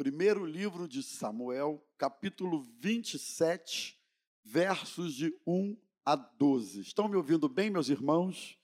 Primeiro 0.00 0.46
livro 0.46 0.88
de 0.88 1.02
Samuel, 1.02 1.86
capítulo 1.98 2.62
27, 2.78 4.00
versos 4.42 5.12
de 5.12 5.38
1 5.46 5.76
a 6.06 6.16
12. 6.16 6.80
Estão 6.80 7.06
me 7.06 7.16
ouvindo 7.16 7.50
bem, 7.50 7.68
meus 7.68 7.90
irmãos? 7.90 8.58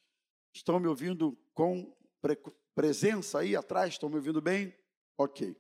Estão 0.51 0.81
me 0.81 0.87
ouvindo 0.87 1.37
com 1.53 1.95
pre 2.23 2.39
presença 2.75 3.41
aí 3.41 3.55
atrás? 3.55 3.93
Estão 3.93 4.09
me 4.09 4.15
ouvindo 4.15 4.41
bem? 4.41 4.75
Ok. 5.19 5.55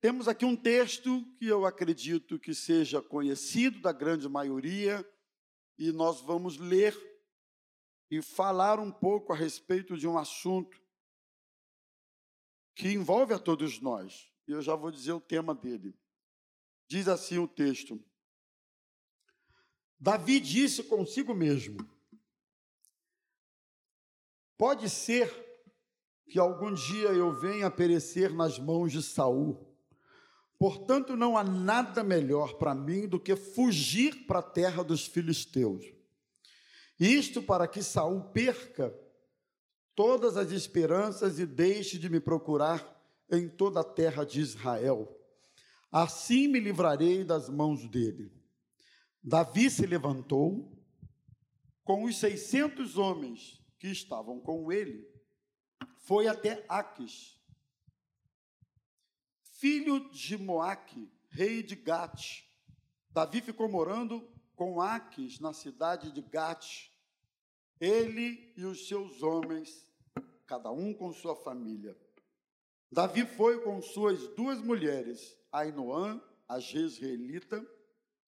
Temos 0.00 0.26
aqui 0.26 0.44
um 0.44 0.56
texto 0.56 1.24
que 1.38 1.46
eu 1.46 1.64
acredito 1.64 2.36
que 2.36 2.52
seja 2.52 3.00
conhecido 3.00 3.80
da 3.80 3.92
grande 3.92 4.28
maioria, 4.28 5.08
e 5.78 5.92
nós 5.92 6.20
vamos 6.22 6.56
ler 6.56 6.92
e 8.10 8.20
falar 8.20 8.80
um 8.80 8.90
pouco 8.90 9.32
a 9.32 9.36
respeito 9.36 9.96
de 9.96 10.08
um 10.08 10.18
assunto 10.18 10.82
que 12.74 12.88
envolve 12.88 13.32
a 13.32 13.38
todos 13.38 13.80
nós. 13.80 14.28
E 14.50 14.52
eu 14.52 14.60
já 14.60 14.74
vou 14.74 14.90
dizer 14.90 15.12
o 15.12 15.20
tema 15.20 15.54
dele. 15.54 15.94
Diz 16.88 17.06
assim 17.06 17.38
o 17.38 17.46
texto: 17.46 18.02
Davi 19.96 20.40
disse 20.40 20.82
consigo 20.82 21.32
mesmo: 21.32 21.78
Pode 24.58 24.90
ser 24.90 25.32
que 26.28 26.36
algum 26.36 26.74
dia 26.74 27.10
eu 27.10 27.32
venha 27.32 27.68
a 27.68 27.70
perecer 27.70 28.34
nas 28.34 28.58
mãos 28.58 28.90
de 28.90 29.04
Saul. 29.04 29.72
Portanto, 30.58 31.14
não 31.14 31.38
há 31.38 31.44
nada 31.44 32.02
melhor 32.02 32.54
para 32.54 32.74
mim 32.74 33.06
do 33.06 33.20
que 33.20 33.36
fugir 33.36 34.26
para 34.26 34.40
a 34.40 34.42
terra 34.42 34.82
dos 34.82 35.06
filisteus. 35.06 35.84
Isto 36.98 37.40
para 37.40 37.68
que 37.68 37.84
Saul 37.84 38.32
perca 38.32 38.92
todas 39.94 40.36
as 40.36 40.50
esperanças 40.50 41.38
e 41.38 41.46
deixe 41.46 41.96
de 41.96 42.10
me 42.10 42.18
procurar 42.18 42.99
em 43.30 43.48
toda 43.48 43.80
a 43.80 43.84
terra 43.84 44.24
de 44.24 44.40
Israel. 44.40 45.16
Assim 45.90 46.48
me 46.48 46.60
livrarei 46.60 47.24
das 47.24 47.48
mãos 47.48 47.86
dele. 47.88 48.32
Davi 49.22 49.70
se 49.70 49.86
levantou 49.86 50.76
com 51.84 52.04
os 52.04 52.18
seiscentos 52.18 52.96
homens 52.96 53.60
que 53.78 53.88
estavam 53.88 54.38
com 54.38 54.70
ele, 54.70 55.08
foi 55.98 56.28
até 56.28 56.64
Aques, 56.68 57.38
filho 59.42 60.10
de 60.10 60.38
Moaque, 60.38 61.10
rei 61.28 61.62
de 61.62 61.74
Gate. 61.74 62.44
Davi 63.10 63.40
ficou 63.40 63.68
morando 63.68 64.26
com 64.54 64.80
Aques 64.80 65.40
na 65.40 65.52
cidade 65.52 66.12
de 66.12 66.22
Gate, 66.22 66.90
ele 67.80 68.52
e 68.56 68.64
os 68.64 68.86
seus 68.86 69.22
homens, 69.22 69.90
cada 70.46 70.70
um 70.70 70.94
com 70.94 71.12
sua 71.12 71.34
família. 71.34 71.96
Davi 72.92 73.24
foi 73.24 73.60
com 73.62 73.80
suas 73.80 74.26
duas 74.34 74.60
mulheres, 74.60 75.38
Ainoã, 75.52 76.20
a 76.48 76.58
Jezreelita, 76.58 77.64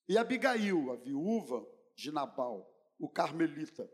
e 0.08 0.16
Abigail, 0.16 0.92
a 0.92 0.96
viúva 0.96 1.66
de 1.96 2.12
Nabal, 2.12 2.72
o 2.98 3.08
carmelita. 3.08 3.90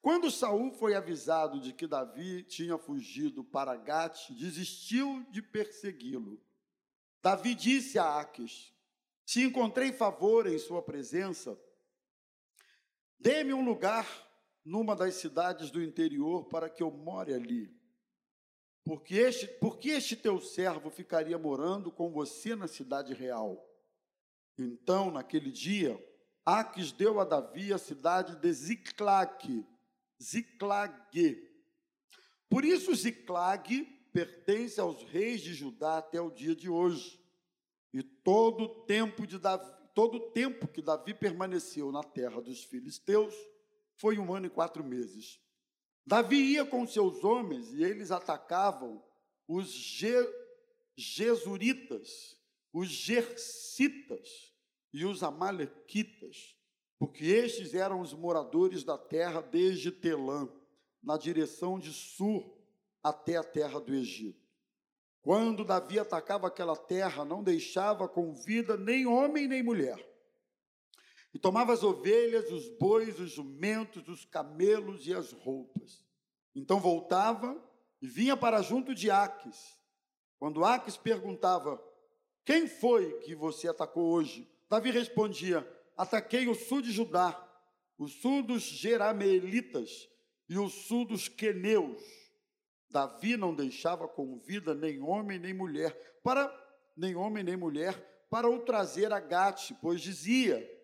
Quando 0.00 0.30
Saul 0.30 0.72
foi 0.72 0.94
avisado 0.94 1.60
de 1.60 1.72
que 1.72 1.86
Davi 1.86 2.44
tinha 2.44 2.78
fugido 2.78 3.42
para 3.42 3.76
Gate, 3.76 4.30
desistiu 4.30 5.26
de 5.30 5.42
persegui-lo. 5.42 6.40
Davi 7.20 7.56
disse 7.56 7.98
a 7.98 8.20
Aques: 8.20 8.72
Se 9.24 9.42
encontrei 9.42 9.92
favor 9.92 10.46
em 10.46 10.58
sua 10.58 10.80
presença, 10.80 11.60
dê-me 13.18 13.52
um 13.52 13.64
lugar 13.64 14.06
numa 14.64 14.94
das 14.94 15.14
cidades 15.14 15.72
do 15.72 15.82
interior 15.82 16.44
para 16.44 16.70
que 16.70 16.84
eu 16.84 16.90
more 16.92 17.34
ali. 17.34 17.76
Porque 18.86 19.16
este, 19.16 19.48
porque 19.58 19.88
este 19.88 20.14
teu 20.14 20.40
servo 20.40 20.90
ficaria 20.90 21.36
morando 21.36 21.90
com 21.90 22.08
você 22.08 22.54
na 22.54 22.68
cidade 22.68 23.12
real? 23.12 23.68
Então, 24.56 25.10
naquele 25.10 25.50
dia, 25.50 26.00
Aques 26.44 26.92
deu 26.92 27.18
a 27.18 27.24
Davi 27.24 27.72
a 27.72 27.78
cidade 27.78 28.36
de 28.36 28.52
Ziclague, 28.52 29.66
Ziclague. 30.22 31.50
Por 32.48 32.64
isso, 32.64 32.94
Ziclague 32.94 33.82
pertence 34.12 34.80
aos 34.80 35.02
reis 35.02 35.40
de 35.40 35.52
Judá 35.52 35.98
até 35.98 36.20
o 36.20 36.30
dia 36.30 36.54
de 36.54 36.70
hoje. 36.70 37.20
E 37.92 38.04
todo 38.04 38.62
o 38.62 38.68
tempo 38.84 39.26
de 39.26 39.36
Davi, 39.36 39.68
todo 39.96 40.18
o 40.18 40.30
tempo 40.30 40.68
que 40.68 40.80
Davi 40.80 41.12
permaneceu 41.12 41.90
na 41.90 42.04
terra 42.04 42.40
dos 42.40 42.62
filisteus 42.62 43.34
foi 43.96 44.16
um 44.16 44.32
ano 44.32 44.46
e 44.46 44.50
quatro 44.50 44.84
meses. 44.84 45.40
Davi 46.06 46.36
ia 46.36 46.64
com 46.64 46.86
seus 46.86 47.24
homens 47.24 47.74
e 47.74 47.82
eles 47.82 48.10
atacavam 48.10 49.02
os 49.48 49.70
Je 49.70 50.14
Jesuritas, 50.96 52.40
os 52.72 52.88
Gersitas 52.88 54.54
e 54.92 55.04
os 55.04 55.22
Amalequitas, 55.22 56.56
porque 56.98 57.24
estes 57.26 57.74
eram 57.74 58.00
os 58.00 58.14
moradores 58.14 58.82
da 58.82 58.96
terra 58.96 59.42
desde 59.42 59.90
Telã, 59.90 60.48
na 61.02 61.18
direção 61.18 61.78
de 61.78 61.92
Sur 61.92 62.56
até 63.02 63.36
a 63.36 63.44
terra 63.44 63.78
do 63.78 63.94
Egito. 63.94 64.46
Quando 65.20 65.64
Davi 65.64 65.98
atacava 65.98 66.46
aquela 66.46 66.76
terra, 66.76 67.24
não 67.24 67.42
deixava 67.42 68.08
com 68.08 68.32
vida 68.32 68.76
nem 68.76 69.06
homem 69.06 69.46
nem 69.48 69.62
mulher. 69.62 70.15
E 71.36 71.38
tomava 71.38 71.74
as 71.74 71.82
ovelhas, 71.82 72.50
os 72.50 72.66
bois, 72.78 73.20
os 73.20 73.32
jumentos, 73.32 74.08
os 74.08 74.24
camelos 74.24 75.06
e 75.06 75.12
as 75.12 75.32
roupas. 75.32 76.02
Então 76.54 76.80
voltava 76.80 77.62
e 78.00 78.08
vinha 78.08 78.34
para 78.34 78.62
junto 78.62 78.94
de 78.94 79.10
Aques. 79.10 79.78
Quando 80.38 80.64
Aques 80.64 80.96
perguntava: 80.96 81.78
Quem 82.42 82.66
foi 82.66 83.18
que 83.18 83.34
você 83.34 83.68
atacou 83.68 84.14
hoje? 84.14 84.50
Davi 84.66 84.90
respondia: 84.90 85.70
Ataquei 85.94 86.48
o 86.48 86.54
sul 86.54 86.80
de 86.80 86.90
Judá, 86.90 87.38
o 87.98 88.08
sul 88.08 88.42
dos 88.42 88.62
Jerameelitas 88.62 90.08
e 90.48 90.56
o 90.56 90.70
sul 90.70 91.04
dos 91.04 91.28
Queneus. 91.28 92.02
Davi 92.88 93.36
não 93.36 93.54
deixava 93.54 94.08
com 94.08 94.38
vida 94.38 94.74
nem 94.74 95.02
homem 95.02 95.38
nem 95.38 95.52
mulher, 95.52 96.18
para 96.22 96.50
nem 96.96 97.14
homem 97.14 97.44
nem 97.44 97.58
mulher, 97.58 98.24
para 98.30 98.48
o 98.48 98.60
trazer 98.60 99.12
a 99.12 99.20
Gate, 99.20 99.72
pois 99.82 100.00
dizia: 100.00 100.75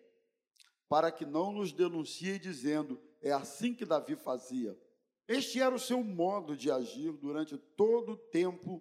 Para 0.93 1.11
que 1.11 1.25
não 1.25 1.51
nos 1.51 1.73
denuncie 1.73 2.37
dizendo: 2.37 3.01
É 3.19 3.31
assim 3.31 3.73
que 3.73 3.83
Davi 3.83 4.15
fazia. 4.15 4.79
Este 5.27 5.59
era 5.59 5.73
o 5.73 5.79
seu 5.79 6.03
modo 6.03 6.55
de 6.55 6.69
agir 6.69 7.11
durante 7.13 7.57
todo 7.57 8.11
o 8.11 8.15
tempo 8.15 8.79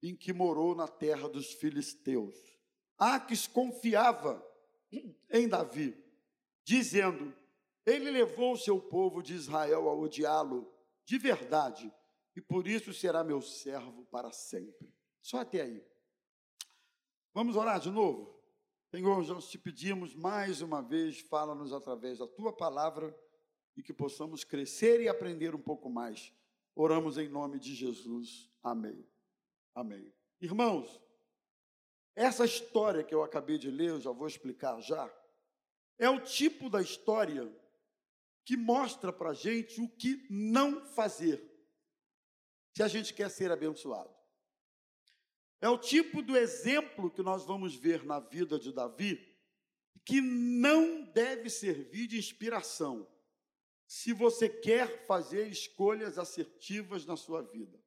em 0.00 0.14
que 0.14 0.32
morou 0.32 0.76
na 0.76 0.86
terra 0.86 1.28
dos 1.28 1.52
filisteus. 1.54 2.36
Aques 2.96 3.48
confiava 3.48 4.40
em 5.28 5.48
Davi, 5.48 6.00
dizendo: 6.62 7.34
Ele 7.84 8.12
levou 8.12 8.52
o 8.52 8.56
seu 8.56 8.80
povo 8.80 9.20
de 9.20 9.34
Israel 9.34 9.88
a 9.88 9.92
odiá-lo 9.92 10.72
de 11.04 11.18
verdade, 11.18 11.92
e 12.36 12.40
por 12.40 12.68
isso 12.68 12.94
será 12.94 13.24
meu 13.24 13.42
servo 13.42 14.04
para 14.04 14.30
sempre. 14.30 14.88
Só 15.20 15.38
até 15.38 15.62
aí. 15.62 15.84
Vamos 17.32 17.56
orar 17.56 17.80
de 17.80 17.90
novo? 17.90 18.33
Senhor, 18.94 19.26
nós 19.26 19.50
te 19.50 19.58
pedimos 19.58 20.14
mais 20.14 20.62
uma 20.62 20.80
vez, 20.80 21.18
fala-nos 21.18 21.72
através 21.72 22.20
da 22.20 22.28
tua 22.28 22.52
palavra 22.52 23.12
e 23.76 23.82
que 23.82 23.92
possamos 23.92 24.44
crescer 24.44 25.00
e 25.00 25.08
aprender 25.08 25.52
um 25.52 25.60
pouco 25.60 25.90
mais. 25.90 26.32
Oramos 26.76 27.18
em 27.18 27.28
nome 27.28 27.58
de 27.58 27.74
Jesus. 27.74 28.48
Amém. 28.62 29.04
Amém. 29.74 30.14
Irmãos, 30.40 31.02
essa 32.14 32.44
história 32.44 33.02
que 33.02 33.12
eu 33.12 33.24
acabei 33.24 33.58
de 33.58 33.68
ler, 33.68 33.88
eu 33.88 34.00
já 34.00 34.12
vou 34.12 34.28
explicar 34.28 34.80
já, 34.80 35.12
é 35.98 36.08
o 36.08 36.20
tipo 36.20 36.70
da 36.70 36.80
história 36.80 37.52
que 38.44 38.56
mostra 38.56 39.12
para 39.12 39.30
a 39.30 39.34
gente 39.34 39.80
o 39.80 39.88
que 39.88 40.24
não 40.30 40.86
fazer 40.86 41.42
se 42.76 42.80
a 42.80 42.86
gente 42.86 43.12
quer 43.12 43.28
ser 43.28 43.50
abençoado. 43.50 44.13
É 45.64 45.68
o 45.70 45.78
tipo 45.78 46.20
do 46.20 46.36
exemplo 46.36 47.10
que 47.10 47.22
nós 47.22 47.46
vamos 47.46 47.74
ver 47.74 48.04
na 48.04 48.20
vida 48.20 48.58
de 48.58 48.70
Davi 48.70 49.34
que 50.04 50.20
não 50.20 51.04
deve 51.04 51.48
servir 51.48 52.06
de 52.06 52.18
inspiração 52.18 53.08
se 53.86 54.12
você 54.12 54.46
quer 54.46 55.06
fazer 55.06 55.48
escolhas 55.48 56.18
assertivas 56.18 57.06
na 57.06 57.16
sua 57.16 57.40
vida. 57.40 57.82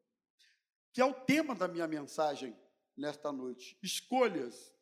Que 0.91 1.01
é 1.01 1.05
o 1.05 1.13
tema 1.13 1.53
da 1.53 1.67
minha 1.67 1.87
mensagem 1.87 2.57
nesta 2.95 3.31
noite. 3.31 3.77
Escolhas. 3.83 4.73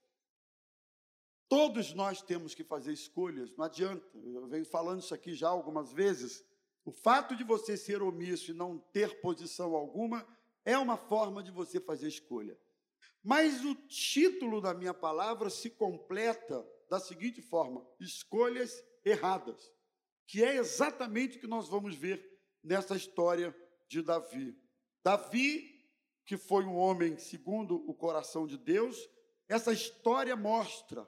Todos 1.49 1.93
nós 1.93 2.21
temos 2.21 2.55
que 2.55 2.63
fazer 2.63 2.93
escolhas, 2.93 3.53
não 3.57 3.65
adianta. 3.65 4.09
Eu 4.23 4.47
venho 4.47 4.65
falando 4.65 5.01
isso 5.01 5.13
aqui 5.13 5.33
já 5.33 5.49
algumas 5.49 5.91
vezes. 5.91 6.45
O 6.85 6.93
fato 6.93 7.35
de 7.35 7.43
você 7.43 7.75
ser 7.75 8.01
omisso 8.01 8.51
e 8.51 8.53
não 8.53 8.79
ter 8.79 9.19
posição 9.19 9.75
alguma 9.75 10.25
é 10.63 10.77
uma 10.77 10.95
forma 10.95 11.43
de 11.43 11.51
você 11.51 11.81
fazer 11.81 12.07
escolha. 12.07 12.57
Mas 13.25 13.65
o 13.65 13.73
título 13.73 14.61
da 14.61 14.71
minha 14.71 14.93
palavra 14.93 15.49
se 15.49 15.71
completa 15.71 16.63
da 16.87 16.99
seguinte 16.99 17.41
forma: 17.41 17.83
escolhas 17.99 18.85
erradas 19.03 19.73
que 20.27 20.43
é 20.43 20.55
exatamente 20.55 21.37
o 21.37 21.39
que 21.39 21.47
nós 21.47 21.67
vamos 21.67 21.95
ver 21.95 22.23
nessa 22.63 22.95
história 22.95 23.55
de 23.87 24.01
Davi. 24.01 24.55
Davi 25.03 25.75
que 26.25 26.37
foi 26.37 26.65
um 26.65 26.75
homem 26.75 27.17
segundo 27.17 27.75
o 27.87 27.93
coração 27.93 28.47
de 28.47 28.57
Deus, 28.57 28.97
essa 29.47 29.71
história 29.71 30.35
mostra 30.35 31.07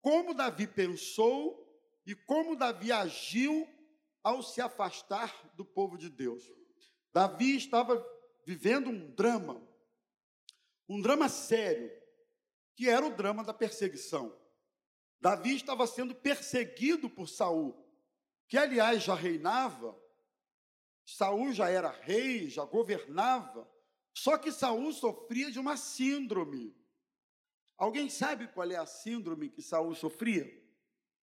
como 0.00 0.34
Davi 0.34 0.66
pensou 0.66 1.66
e 2.06 2.14
como 2.14 2.56
Davi 2.56 2.92
agiu 2.92 3.66
ao 4.22 4.42
se 4.42 4.60
afastar 4.60 5.50
do 5.54 5.64
povo 5.64 5.96
de 5.96 6.10
Deus. 6.10 6.44
Davi 7.12 7.56
estava 7.56 8.04
vivendo 8.46 8.90
um 8.90 9.10
drama, 9.12 9.66
um 10.88 11.00
drama 11.00 11.28
sério, 11.28 11.90
que 12.74 12.88
era 12.88 13.04
o 13.04 13.14
drama 13.14 13.44
da 13.44 13.52
perseguição. 13.52 14.34
Davi 15.20 15.56
estava 15.56 15.86
sendo 15.86 16.14
perseguido 16.14 17.10
por 17.10 17.28
Saul, 17.28 17.76
que 18.46 18.56
aliás 18.56 19.02
já 19.02 19.14
reinava. 19.14 19.98
Saul 21.04 21.52
já 21.52 21.68
era 21.68 21.90
rei, 21.90 22.48
já 22.48 22.64
governava, 22.64 23.68
só 24.14 24.38
que 24.38 24.52
Saul 24.52 24.92
sofria 24.92 25.50
de 25.50 25.58
uma 25.58 25.76
síndrome. 25.76 26.76
Alguém 27.76 28.08
sabe 28.08 28.48
qual 28.48 28.70
é 28.70 28.76
a 28.76 28.86
síndrome 28.86 29.48
que 29.48 29.62
Saul 29.62 29.94
sofria? 29.94 30.46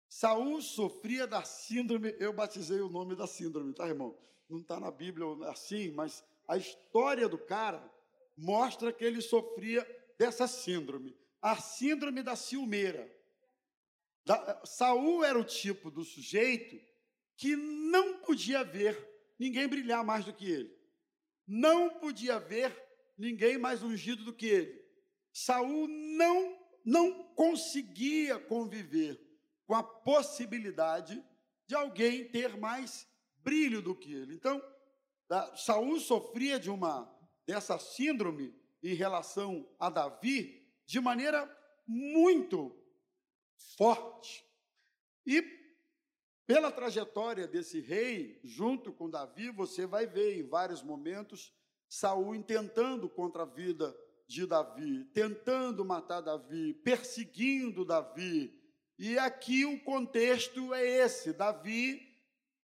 Saul 0.09 0.61
sofria 0.63 1.27
da 1.27 1.43
síndrome, 1.43 2.15
eu 2.19 2.33
batizei 2.33 2.81
o 2.81 2.89
nome 2.89 3.17
da 3.17 3.27
síndrome, 3.27 3.75
tá, 3.75 3.89
irmão? 3.89 4.17
Não 4.49 4.61
está 4.61 4.79
na 4.79 4.91
Bíblia 4.91 5.27
assim, 5.49 5.91
mas 5.91 6.25
a 6.47 6.57
história 6.57 7.29
do 7.29 7.39
cara 7.39 7.93
mostra 8.37 8.93
que 8.93 9.05
ele 9.05 9.21
sofria 9.21 9.87
dessa 10.19 10.47
síndrome, 10.47 11.17
a 11.41 11.57
síndrome 11.57 12.23
da 12.23 12.37
ciumeira. 12.37 13.13
Da, 14.25 14.65
Saul 14.65 15.25
era 15.25 15.39
o 15.39 15.45
tipo 15.45 15.91
do 15.91 16.05
sujeito 16.05 16.81
que 17.37 17.57
não 17.57 18.21
podia 18.21 18.65
ver 18.65 18.97
ninguém 19.39 19.69
brilhar 19.69 20.05
mais 20.05 20.25
do 20.25 20.33
que 20.33 20.51
ele. 20.51 20.75
Não 21.47 21.91
podia 21.91 22.39
ver 22.39 22.75
ninguém 23.19 23.59
mais 23.59 23.83
ungido 23.83 24.25
do 24.25 24.33
que 24.33 24.47
ele. 24.47 24.85
Saul 25.33 25.89
não 25.89 26.65
não 26.85 27.25
conseguia 27.35 28.39
conviver 28.39 29.19
com 29.67 29.75
a 29.75 29.83
possibilidade 29.83 31.25
de 31.67 31.75
alguém 31.75 32.29
ter 32.29 32.59
mais 32.59 33.09
brilho 33.39 33.81
do 33.81 33.95
que 33.95 34.13
ele. 34.13 34.35
Então, 34.35 34.63
Saul 35.57 35.99
sofria 35.99 36.61
de 36.61 36.69
uma 36.69 37.11
dessa 37.47 37.79
síndrome 37.79 38.55
em 38.83 38.95
relação 38.95 39.69
a 39.79 39.89
Davi 39.89 40.63
de 40.87 41.01
maneira 41.01 41.51
muito 41.87 42.75
forte. 43.77 44.45
E 45.27 45.43
pela 46.47 46.71
trajetória 46.71 47.47
desse 47.47 47.81
rei, 47.81 48.39
junto 48.45 48.93
com 48.93 49.09
Davi, 49.09 49.51
você 49.51 49.87
vai 49.87 50.07
ver 50.07 50.39
em 50.39 50.47
vários 50.47 50.83
momentos 50.83 51.53
Saul 51.89 52.35
intentando 52.35 53.09
contra 53.09 53.45
a 53.45 53.47
vida 53.47 53.97
de 54.27 54.47
Davi, 54.47 55.05
tentando 55.13 55.85
matar 55.85 56.21
Davi, 56.21 56.75
perseguindo 56.75 57.85
Davi. 57.85 58.53
E 58.99 59.19
aqui 59.19 59.65
o 59.65 59.83
contexto 59.83 60.75
é 60.75 60.85
esse: 60.85 61.33
Davi, 61.33 62.01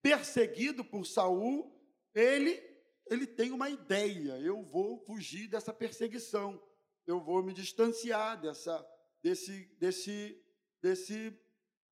perseguido 0.03 0.85
por 0.85 1.06
Saul, 1.06 1.75
ele 2.15 2.69
ele 3.10 3.26
tem 3.26 3.50
uma 3.50 3.68
ideia, 3.68 4.38
eu 4.38 4.62
vou 4.62 4.98
fugir 5.00 5.48
dessa 5.48 5.72
perseguição, 5.72 6.62
eu 7.06 7.20
vou 7.20 7.42
me 7.42 7.52
distanciar 7.52 8.40
dessa, 8.40 8.86
desse, 9.20 9.64
desse, 9.80 10.40
desse 10.80 11.36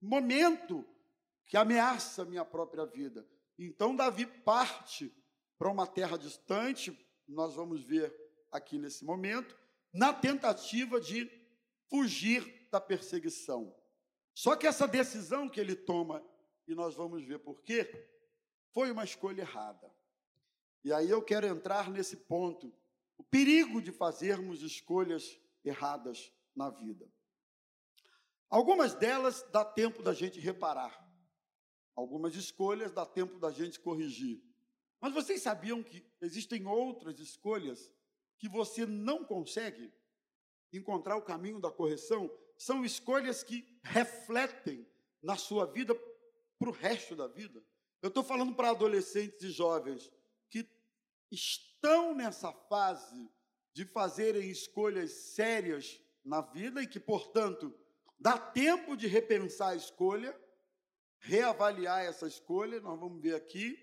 momento 0.01 0.87
que 1.45 1.57
ameaça 1.57 2.23
a 2.23 2.25
minha 2.25 2.45
própria 2.45 2.87
vida. 2.87 3.27
Então, 3.59 3.97
Davi 3.97 4.27
parte 4.27 5.13
para 5.59 5.69
uma 5.69 5.89
terra 5.89 6.17
distante, 6.17 6.97
nós 7.27 7.55
vamos 7.55 7.83
ver 7.83 8.15
aqui 8.53 8.79
nesse 8.79 9.05
momento, 9.05 9.59
na 9.93 10.13
tentativa 10.13 11.01
de 11.01 11.29
fugir 11.89 12.69
da 12.71 12.81
perseguição. 12.81 13.75
Só 14.33 14.55
que 14.55 14.69
essa 14.69 14.87
decisão 14.87 15.49
que 15.49 15.59
ele 15.59 15.75
toma, 15.75 16.25
e 16.69 16.75
nós 16.77 16.95
vamos 16.95 17.25
ver 17.25 17.41
por 17.41 17.61
quê, 17.63 18.09
foi 18.73 18.93
uma 18.93 19.03
escolha 19.03 19.41
errada. 19.41 19.98
E 20.85 20.93
aí 20.93 21.11
eu 21.11 21.23
quero 21.23 21.47
entrar 21.47 21.91
nesse 21.91 22.17
ponto, 22.17 22.73
o 23.17 23.25
perigo 23.25 23.83
de 23.83 23.93
fazermos 23.93 24.63
escolhas 24.63 25.39
erradas 25.65 26.33
na 26.55 26.71
vida. 26.71 27.11
Algumas 28.49 28.95
delas 28.95 29.45
dá 29.53 29.65
tempo 29.65 30.03
da 30.03 30.15
gente 30.15 30.41
reparar. 30.41 31.07
Algumas 31.95 32.35
escolhas 32.35 32.93
dá 32.93 33.05
tempo 33.05 33.39
da 33.39 33.51
gente 33.51 33.79
corrigir. 33.81 34.43
Mas 35.01 35.13
vocês 35.13 35.43
sabiam 35.43 35.83
que 35.83 36.05
existem 36.21 36.67
outras 36.67 37.19
escolhas 37.19 37.93
que 38.39 38.49
você 38.49 38.87
não 38.87 39.25
consegue 39.25 39.93
encontrar 40.73 41.17
o 41.17 41.23
caminho 41.23 41.61
da 41.61 41.71
correção? 41.71 42.31
São 42.57 42.85
escolhas 42.85 43.43
que 43.43 43.79
refletem 43.83 44.87
na 45.23 45.37
sua 45.37 45.67
vida 45.67 45.95
para 46.59 46.69
o 46.69 46.73
resto 46.73 47.15
da 47.15 47.27
vida. 47.27 47.63
Eu 48.01 48.09
estou 48.09 48.23
falando 48.23 48.55
para 48.55 48.71
adolescentes 48.71 49.43
e 49.43 49.51
jovens 49.51 50.11
estão 51.31 52.15
nessa 52.15 52.53
fase 52.53 53.31
de 53.73 53.85
fazerem 53.85 54.51
escolhas 54.51 55.13
sérias 55.13 56.01
na 56.25 56.41
vida 56.41 56.83
e 56.83 56.87
que, 56.87 56.99
portanto, 56.99 57.73
dá 58.19 58.39
tempo 58.39 58.97
de 58.97 59.07
repensar 59.07 59.71
a 59.71 59.77
escolha, 59.77 60.39
reavaliar 61.21 62.05
essa 62.05 62.27
escolha, 62.27 62.81
nós 62.81 62.99
vamos 62.99 63.23
ver 63.23 63.35
aqui, 63.35 63.79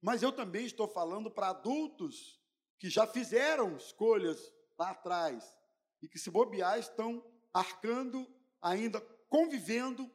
mas 0.00 0.22
eu 0.22 0.32
também 0.32 0.66
estou 0.66 0.88
falando 0.88 1.30
para 1.30 1.50
adultos 1.50 2.40
que 2.78 2.90
já 2.90 3.06
fizeram 3.06 3.76
escolhas 3.76 4.52
lá 4.78 4.90
atrás 4.90 5.54
e 6.02 6.08
que, 6.08 6.18
se 6.18 6.30
bobear, 6.30 6.78
estão 6.78 7.24
arcando, 7.52 8.26
ainda 8.60 9.00
convivendo 9.28 10.10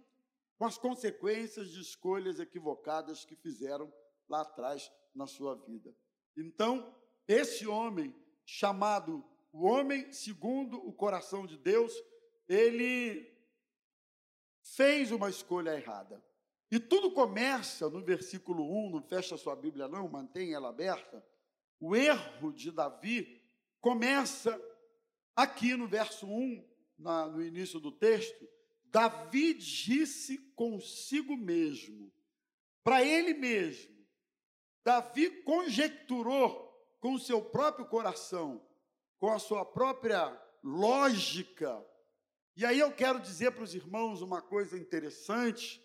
com 0.57 0.66
as 0.66 0.78
consequências 0.78 1.72
de 1.72 1.81
escolhas 1.81 2.39
equivocadas 2.39 3.25
que 3.25 3.36
fizeram 3.36 3.92
lá 4.30 4.42
atrás 4.42 4.92
na 5.13 5.25
sua 5.25 5.56
vida. 5.56 5.94
Então, 6.36 6.95
esse 7.28 7.68
homem, 7.68 8.16
chamado 8.45 9.24
o 9.51 9.66
homem 9.66 10.12
segundo 10.12 10.78
o 10.78 10.94
coração 10.94 11.45
de 11.45 11.57
Deus, 11.57 11.94
ele 12.48 13.30
fez 14.63 15.12
uma 15.12 15.30
escolha 15.30 15.75
errada. 15.75 16.24
E 16.72 16.80
tudo 16.80 17.12
começa 17.12 17.89
no 17.89 18.01
versículo 18.01 18.63
1, 18.88 18.92
não 18.92 19.01
fecha 19.01 19.36
sua 19.36 19.56
Bíblia 19.56 19.89
não, 19.89 20.07
mantém 20.07 20.54
ela 20.54 20.69
aberta. 20.69 21.25
O 21.80 21.95
erro 21.95 22.54
de 22.54 22.72
Davi 22.72 23.42
começa 23.81 24.60
aqui 25.36 25.75
no 25.75 25.88
verso 25.88 26.25
1, 26.25 26.66
na, 26.98 27.28
no 27.28 27.44
início 27.44 27.80
do 27.80 27.92
texto. 27.92 28.47
Davi 28.85 29.54
disse 29.54 30.38
consigo 30.56 31.35
mesmo, 31.35 32.11
para 32.83 33.04
ele 33.04 33.33
mesmo, 33.33 33.91
Davi 34.83 35.30
conjecturou 35.44 36.69
com 37.00 37.14
o 37.14 37.19
seu 37.19 37.42
próprio 37.42 37.85
coração, 37.85 38.66
com 39.19 39.31
a 39.31 39.40
sua 39.40 39.66
própria 39.66 40.40
lógica. 40.64 41.85
E 42.56 42.66
aí 42.66 42.80
eu 42.80 42.92
quero 42.92 43.19
dizer 43.19 43.52
para 43.52 43.64
os 43.64 43.76
irmãos 43.76 44.21
uma 44.21 44.42
coisa 44.42 44.78
interessante: 44.78 45.83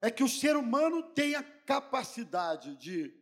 é 0.00 0.10
que 0.10 0.22
o 0.22 0.28
ser 0.28 0.56
humano 0.56 1.02
tem 1.14 1.34
a 1.34 1.42
capacidade 1.42 2.76
de 2.76 3.14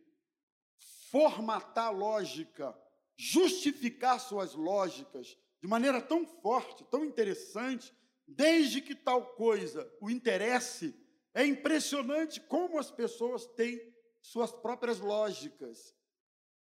formatar 1.09 1.93
lógica, 1.93 2.75
justificar 3.15 4.19
suas 4.19 4.53
lógicas 4.55 5.37
de 5.61 5.67
maneira 5.67 6.01
tão 6.01 6.25
forte, 6.25 6.83
tão 6.85 7.05
interessante, 7.05 7.93
desde 8.27 8.81
que 8.81 8.95
tal 8.95 9.33
coisa 9.35 9.89
o 10.01 10.09
interesse. 10.09 10.93
É 11.33 11.45
impressionante 11.45 12.41
como 12.41 12.77
as 12.77 12.91
pessoas 12.91 13.45
têm 13.45 13.92
suas 14.23 14.51
próprias 14.51 14.99
lógicas. 14.99 15.93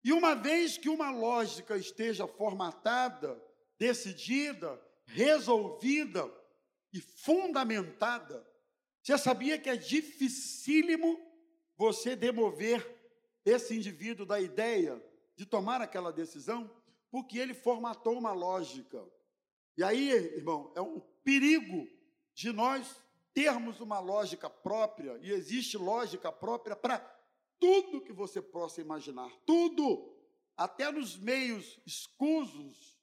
E 0.02 0.12
uma 0.12 0.34
vez 0.34 0.78
que 0.78 0.88
uma 0.88 1.10
lógica 1.10 1.76
esteja 1.76 2.26
formatada, 2.26 3.40
decidida, 3.78 4.80
resolvida 5.04 6.28
e 6.92 7.00
fundamentada, 7.00 8.44
você 9.02 9.16
sabia 9.16 9.58
que 9.58 9.68
é 9.68 9.76
dificílimo 9.76 11.20
você 11.76 12.16
demover 12.16 12.84
esse 13.44 13.76
indivíduo 13.76 14.26
da 14.26 14.40
ideia 14.40 15.02
de 15.36 15.44
tomar 15.46 15.80
aquela 15.80 16.12
decisão? 16.12 16.70
Porque 17.10 17.38
ele 17.38 17.54
formatou 17.54 18.16
uma 18.18 18.32
lógica. 18.32 19.06
E 19.76 19.82
aí, 19.82 20.10
irmão, 20.10 20.72
é 20.74 20.80
um 20.80 21.00
perigo 21.22 21.86
de 22.34 22.52
nós 22.52 23.02
termos 23.32 23.80
uma 23.80 23.98
lógica 24.00 24.50
própria, 24.50 25.18
e 25.22 25.30
existe 25.30 25.76
lógica 25.76 26.32
própria 26.32 26.74
para 26.74 26.98
tudo 27.60 28.00
que 28.00 28.12
você 28.12 28.40
possa 28.40 28.80
imaginar, 28.80 29.30
tudo, 29.46 30.16
até 30.56 30.90
nos 30.90 31.16
meios 31.16 31.78
escusos, 31.86 32.98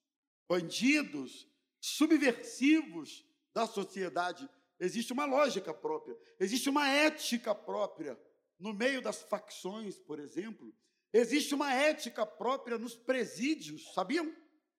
bandidos, 0.50 1.48
subversivos 1.80 3.26
da 3.54 3.68
sociedade, 3.68 4.50
existe 4.80 5.14
uma 5.14 5.26
lógica 5.26 5.74
própria, 5.74 6.18
existe 6.40 6.70
uma 6.70 6.90
ética 6.90 7.54
própria 7.54 8.20
no 8.60 8.74
meio 8.74 9.02
das 9.02 9.22
facções, 9.22 10.00
por 10.00 10.20
exemplo, 10.20 10.74
existe 11.14 11.54
uma 11.54 11.74
ética 11.74 12.26
própria 12.26 12.78
nos 12.78 12.96
presídios, 12.96 13.94
sabiam? 13.94 14.34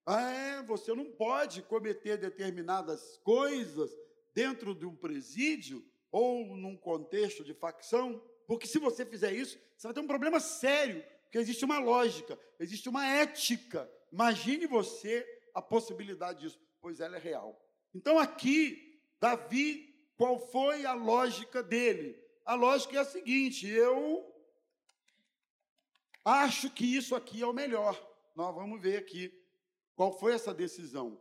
Ah, 0.04 0.30
é, 0.32 0.62
você 0.62 0.94
não 0.94 1.12
pode 1.12 1.62
cometer 1.62 2.16
determinadas 2.16 3.18
coisas 3.18 3.90
dentro 4.34 4.74
de 4.74 4.86
um 4.86 4.96
presídio 4.96 5.84
ou 6.10 6.56
num 6.56 6.76
contexto 6.76 7.44
de 7.44 7.54
facção, 7.54 8.22
porque 8.48 8.66
se 8.66 8.78
você 8.78 9.04
fizer 9.04 9.30
isso, 9.30 9.60
você 9.76 9.86
vai 9.86 9.92
ter 9.92 10.00
um 10.00 10.06
problema 10.06 10.40
sério, 10.40 11.04
porque 11.24 11.36
existe 11.36 11.66
uma 11.66 11.78
lógica, 11.78 12.40
existe 12.58 12.88
uma 12.88 13.06
ética. 13.06 13.88
Imagine 14.10 14.66
você 14.66 15.24
a 15.54 15.60
possibilidade 15.60 16.40
disso, 16.40 16.58
pois 16.80 16.98
ela 16.98 17.16
é 17.16 17.20
real. 17.20 17.62
Então 17.94 18.18
aqui, 18.18 18.98
Davi, 19.20 19.94
qual 20.16 20.40
foi 20.40 20.86
a 20.86 20.94
lógica 20.94 21.62
dele? 21.62 22.18
A 22.42 22.54
lógica 22.54 22.96
é 22.96 23.00
a 23.00 23.04
seguinte: 23.04 23.68
eu 23.68 24.26
acho 26.24 26.70
que 26.70 26.86
isso 26.86 27.14
aqui 27.14 27.42
é 27.42 27.46
o 27.46 27.52
melhor. 27.52 28.02
Nós 28.34 28.54
vamos 28.54 28.80
ver 28.80 28.96
aqui 28.96 29.30
qual 29.94 30.18
foi 30.18 30.32
essa 30.32 30.54
decisão? 30.54 31.20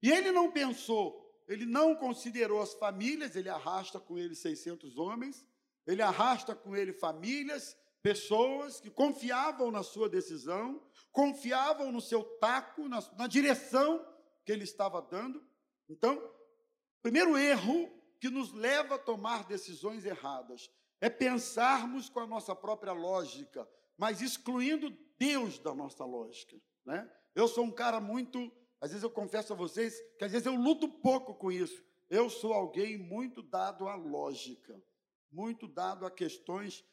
E 0.00 0.12
ele 0.12 0.30
não 0.30 0.52
pensou, 0.52 1.42
ele 1.48 1.66
não 1.66 1.96
considerou 1.96 2.62
as 2.62 2.72
famílias, 2.74 3.34
ele 3.34 3.48
arrasta 3.48 3.98
com 3.98 4.16
ele 4.16 4.36
600 4.36 4.96
homens, 4.96 5.44
ele 5.88 6.02
arrasta 6.02 6.54
com 6.54 6.76
ele 6.76 6.92
famílias, 6.92 7.74
pessoas 8.02 8.78
que 8.78 8.90
confiavam 8.90 9.70
na 9.70 9.82
sua 9.82 10.08
decisão, 10.08 10.82
confiavam 11.10 11.90
no 11.90 12.00
seu 12.00 12.22
taco, 12.22 12.86
na, 12.88 13.00
na 13.16 13.26
direção 13.26 14.06
que 14.44 14.52
ele 14.52 14.64
estava 14.64 15.00
dando. 15.00 15.42
Então, 15.88 16.22
primeiro 17.02 17.38
erro 17.38 17.90
que 18.20 18.28
nos 18.28 18.52
leva 18.52 18.96
a 18.96 18.98
tomar 18.98 19.46
decisões 19.46 20.04
erradas 20.04 20.70
é 21.00 21.08
pensarmos 21.08 22.10
com 22.10 22.20
a 22.20 22.26
nossa 22.26 22.54
própria 22.54 22.92
lógica, 22.92 23.66
mas 23.96 24.20
excluindo 24.20 24.94
Deus 25.18 25.58
da 25.58 25.74
nossa 25.74 26.04
lógica, 26.04 26.60
né? 26.84 27.10
Eu 27.34 27.48
sou 27.48 27.64
um 27.64 27.70
cara 27.70 28.00
muito, 28.00 28.52
às 28.80 28.90
vezes 28.90 29.04
eu 29.04 29.10
confesso 29.10 29.52
a 29.52 29.56
vocês 29.56 29.98
que 30.18 30.24
às 30.24 30.32
vezes 30.32 30.46
eu 30.46 30.54
luto 30.54 30.88
pouco 30.88 31.34
com 31.34 31.50
isso. 31.50 31.82
Eu 32.10 32.28
sou 32.28 32.52
alguém 32.52 32.98
muito 32.98 33.42
dado 33.42 33.88
à 33.88 33.94
lógica, 33.94 34.80
muito 35.30 35.66
dado 35.66 36.06
a 36.06 36.10
questões 36.10 36.84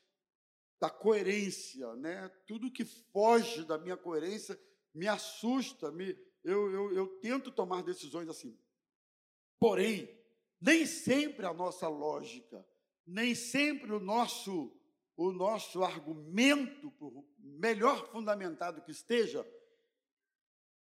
da 0.80 0.90
coerência, 0.90 1.96
né? 1.96 2.30
Tudo 2.48 2.72
que 2.72 2.86
foge 2.86 3.66
da 3.66 3.78
minha 3.78 3.98
coerência 3.98 4.60
me 4.94 5.08
assusta, 5.08 5.92
me, 5.92 6.18
eu, 6.44 6.72
eu, 6.72 6.94
eu 6.94 7.08
tento 7.20 7.52
tomar 7.52 7.84
decisões 7.84 8.30
assim. 8.30 8.58
Porém, 9.60 10.10
nem 10.60 10.86
sempre 10.86 11.46
a 11.46 11.54
nossa 11.54 11.88
lógica, 11.88 12.66
nem 13.06 13.36
sempre 13.36 13.92
o 13.94 14.00
nosso 14.00 14.72
o 15.18 15.32
nosso 15.32 15.82
argumento, 15.84 16.92
por 16.92 17.26
melhor 17.38 18.12
fundamentado 18.12 18.82
que 18.82 18.92
esteja, 18.92 19.46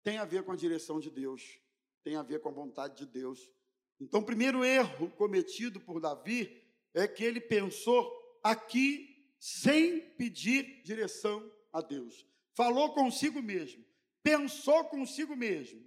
tem 0.05 0.19
a 0.19 0.25
ver 0.25 0.45
com 0.45 0.53
a 0.53 0.57
direção 0.57 1.01
de 1.01 1.11
Deus, 1.11 1.59
tem 2.05 2.17
a 2.17 2.23
ver 2.23 2.41
com 2.41 2.49
a 2.51 2.53
vontade 2.53 2.99
de 2.99 3.07
Deus. 3.07 3.51
Então, 3.99 4.21
o 4.21 4.27
primeiro 4.27 4.65
erro 4.65 5.11
cometido 5.13 5.81
por 5.81 6.01
Davi 6.01 6.68
é 6.99 7.09
que 7.09 7.25
ele 7.25 7.41
pensou 7.41 8.39
aqui 8.43 9.27
sem 9.39 10.01
pedir 10.01 10.83
direção 10.83 11.51
a 11.73 11.81
Deus. 11.81 12.27
Falou 12.55 12.93
consigo 12.93 13.41
mesmo, 13.41 13.85
pensou 14.23 14.85
consigo 14.87 15.37
mesmo, 15.37 15.81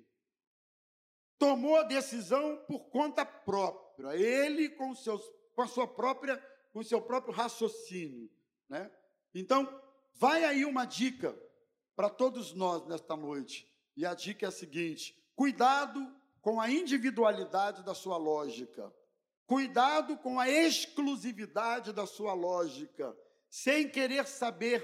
tomou 1.37 1.75
a 1.75 1.83
decisão 1.83 2.57
por 2.67 2.89
conta 2.89 3.25
própria, 3.25 4.15
ele 4.15 4.69
com, 4.69 4.95
seus, 4.95 5.21
com 5.53 5.63
a 5.63 5.67
sua 5.67 5.87
própria, 5.87 6.37
com 6.71 6.81
seu 6.83 7.01
próprio 7.01 7.33
raciocínio, 7.33 8.29
né? 8.69 8.89
Então, 9.33 9.67
vai 10.13 10.43
aí 10.45 10.63
uma 10.65 10.85
dica 10.85 11.37
para 11.95 12.09
todos 12.09 12.53
nós 12.53 12.85
nesta 12.87 13.15
noite. 13.15 13.69
E 13.95 14.05
a 14.05 14.13
dica 14.13 14.45
é 14.45 14.49
a 14.49 14.51
seguinte: 14.51 15.15
cuidado 15.35 15.99
com 16.41 16.59
a 16.59 16.69
individualidade 16.69 17.83
da 17.83 17.93
sua 17.93 18.17
lógica, 18.17 18.93
cuidado 19.51 20.17
com 20.17 20.39
a 20.39 20.49
exclusividade 20.49 21.91
da 21.91 22.05
sua 22.05 22.31
lógica, 22.33 23.13
sem 23.49 23.89
querer 23.89 24.25
saber 24.25 24.81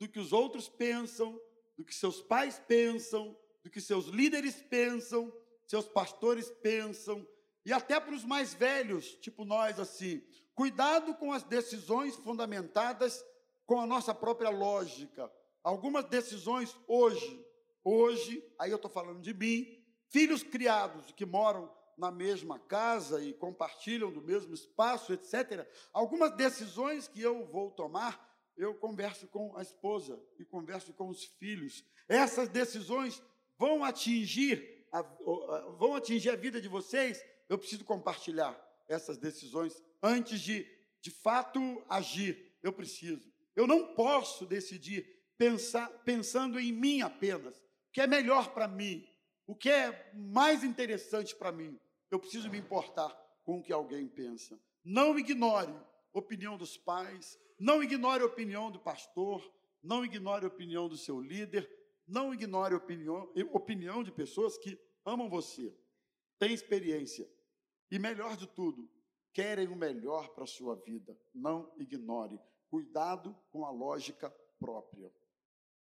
do 0.00 0.08
que 0.08 0.18
os 0.18 0.32
outros 0.32 0.68
pensam, 0.68 1.40
do 1.78 1.84
que 1.84 1.94
seus 1.94 2.20
pais 2.20 2.60
pensam, 2.66 3.38
do 3.62 3.70
que 3.70 3.80
seus 3.80 4.06
líderes 4.06 4.56
pensam, 4.62 5.32
seus 5.64 5.86
pastores 5.86 6.50
pensam, 6.50 7.24
e 7.64 7.72
até 7.72 8.00
para 8.00 8.12
os 8.12 8.24
mais 8.24 8.52
velhos, 8.52 9.14
tipo 9.20 9.44
nós 9.44 9.78
assim. 9.78 10.20
Cuidado 10.56 11.14
com 11.14 11.32
as 11.32 11.44
decisões 11.44 12.16
fundamentadas 12.16 13.24
com 13.64 13.80
a 13.80 13.86
nossa 13.86 14.12
própria 14.12 14.50
lógica. 14.50 15.30
Algumas 15.62 16.04
decisões 16.06 16.76
hoje 16.88 17.46
Hoje, 17.82 18.44
aí 18.58 18.70
eu 18.70 18.76
estou 18.76 18.90
falando 18.90 19.22
de 19.22 19.32
mim, 19.32 19.66
filhos 20.10 20.42
criados 20.42 21.12
que 21.12 21.24
moram 21.24 21.72
na 22.00 22.10
mesma 22.10 22.58
casa 22.58 23.22
e 23.22 23.34
compartilham 23.34 24.10
do 24.10 24.22
mesmo 24.22 24.54
espaço, 24.54 25.12
etc. 25.12 25.68
Algumas 25.92 26.34
decisões 26.34 27.06
que 27.06 27.20
eu 27.20 27.46
vou 27.46 27.70
tomar, 27.70 28.28
eu 28.56 28.74
converso 28.74 29.28
com 29.28 29.56
a 29.56 29.62
esposa 29.62 30.18
e 30.38 30.44
converso 30.44 30.94
com 30.94 31.08
os 31.08 31.24
filhos. 31.24 31.84
Essas 32.08 32.48
decisões 32.48 33.22
vão 33.58 33.84
atingir 33.84 34.86
a, 34.90 35.02
vão 35.78 35.94
atingir 35.94 36.30
a 36.30 36.36
vida 36.36 36.60
de 36.60 36.68
vocês. 36.68 37.22
Eu 37.48 37.58
preciso 37.58 37.84
compartilhar 37.84 38.58
essas 38.88 39.18
decisões 39.18 39.80
antes 40.02 40.40
de, 40.40 40.66
de 41.00 41.10
fato, 41.10 41.60
agir. 41.88 42.56
Eu 42.62 42.72
preciso. 42.72 43.30
Eu 43.54 43.66
não 43.66 43.94
posso 43.94 44.46
decidir 44.46 45.06
pensar, 45.36 45.88
pensando 46.04 46.58
em 46.58 46.72
mim 46.72 47.02
apenas 47.02 47.58
o 47.58 47.92
que 47.92 48.00
é 48.00 48.06
melhor 48.06 48.54
para 48.54 48.66
mim, 48.66 49.06
o 49.46 49.54
que 49.54 49.68
é 49.68 50.12
mais 50.14 50.64
interessante 50.64 51.34
para 51.34 51.52
mim. 51.52 51.78
Eu 52.10 52.18
preciso 52.18 52.50
me 52.50 52.58
importar 52.58 53.10
com 53.44 53.58
o 53.58 53.62
que 53.62 53.72
alguém 53.72 54.08
pensa. 54.08 54.60
Não 54.84 55.18
ignore 55.18 55.72
opinião 56.12 56.56
dos 56.56 56.76
pais, 56.76 57.38
não 57.58 57.82
ignore 57.82 58.22
opinião 58.22 58.70
do 58.70 58.80
pastor, 58.80 59.42
não 59.82 60.04
ignore 60.04 60.46
opinião 60.46 60.88
do 60.88 60.96
seu 60.96 61.20
líder, 61.20 61.70
não 62.06 62.34
ignore 62.34 62.74
opinião, 62.74 63.32
opinião 63.52 64.02
de 64.02 64.10
pessoas 64.10 64.58
que 64.58 64.78
amam 65.04 65.28
você, 65.28 65.74
têm 66.38 66.52
experiência 66.52 67.30
e, 67.90 67.98
melhor 67.98 68.36
de 68.36 68.46
tudo, 68.48 68.90
querem 69.32 69.68
o 69.68 69.76
melhor 69.76 70.28
para 70.34 70.44
a 70.44 70.48
sua 70.48 70.74
vida. 70.76 71.16
Não 71.32 71.72
ignore. 71.78 72.40
Cuidado 72.68 73.36
com 73.50 73.64
a 73.64 73.70
lógica 73.70 74.30
própria. 74.58 75.12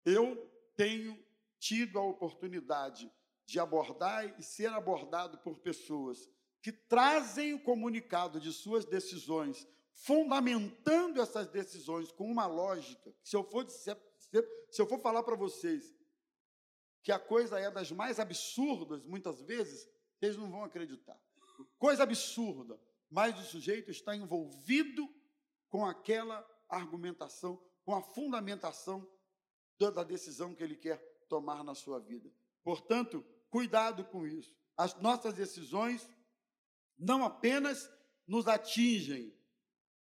Eu 0.05 0.35
tenho 0.75 1.17
tido 1.59 1.99
a 1.99 2.03
oportunidade 2.03 3.11
de 3.49 3.59
abordar 3.59 4.39
e 4.39 4.43
ser 4.43 4.67
abordado 4.67 5.39
por 5.39 5.57
pessoas 5.57 6.29
que 6.61 6.71
trazem 6.71 7.53
o 7.53 7.63
comunicado 7.63 8.39
de 8.39 8.53
suas 8.53 8.85
decisões, 8.85 9.67
fundamentando 9.93 11.19
essas 11.19 11.47
decisões 11.47 12.11
com 12.11 12.29
uma 12.29 12.45
lógica. 12.45 13.11
Se 13.23 13.35
eu 13.35 13.43
for, 13.43 13.67
se 13.67 13.91
eu 14.79 14.85
for 14.85 14.99
falar 14.99 15.23
para 15.23 15.35
vocês 15.35 15.95
que 17.01 17.11
a 17.11 17.17
coisa 17.17 17.59
é 17.59 17.71
das 17.71 17.91
mais 17.91 18.19
absurdas, 18.19 19.03
muitas 19.03 19.41
vezes, 19.41 19.89
eles 20.21 20.37
não 20.37 20.51
vão 20.51 20.63
acreditar. 20.63 21.19
Coisa 21.79 22.03
absurda, 22.03 22.79
mas 23.09 23.39
o 23.39 23.43
sujeito 23.43 23.89
está 23.89 24.15
envolvido 24.15 25.09
com 25.69 25.85
aquela 25.85 26.47
argumentação, 26.69 27.59
com 27.83 27.95
a 27.95 28.01
fundamentação 28.01 29.09
da 29.79 30.03
decisão 30.03 30.53
que 30.53 30.63
ele 30.63 30.75
quer 30.75 30.97
tomar 31.27 31.63
na 31.63 31.73
sua 31.73 31.99
vida. 31.99 32.31
Portanto, 32.63 33.25
cuidado 33.49 34.05
com 34.05 34.25
isso. 34.25 34.53
As 34.77 34.95
nossas 35.01 35.33
decisões 35.33 36.09
não 36.97 37.23
apenas 37.23 37.89
nos 38.27 38.47
atingem, 38.47 39.33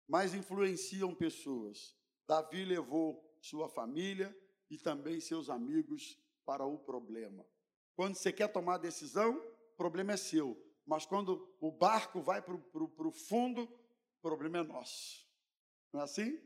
mas 0.08 0.34
influenciam 0.34 1.14
pessoas. 1.14 1.96
Davi 2.26 2.64
levou 2.64 3.22
sua 3.40 3.68
família 3.68 4.36
e 4.68 4.78
também 4.78 5.20
seus 5.20 5.48
amigos 5.48 6.18
para 6.44 6.64
o 6.64 6.78
problema. 6.78 7.46
Quando 7.94 8.14
você 8.14 8.32
quer 8.32 8.48
tomar 8.48 8.78
decisão, 8.78 9.36
o 9.38 9.76
problema 9.76 10.12
é 10.12 10.16
seu. 10.16 10.56
Mas 10.86 11.06
quando 11.06 11.54
o 11.60 11.70
barco 11.70 12.20
vai 12.20 12.42
para 12.42 12.54
o 12.54 13.12
fundo, 13.12 13.62
o 13.62 14.20
problema 14.20 14.58
é 14.58 14.62
nosso. 14.62 15.26
Não 15.92 16.00
é 16.00 16.04
assim? 16.04 16.40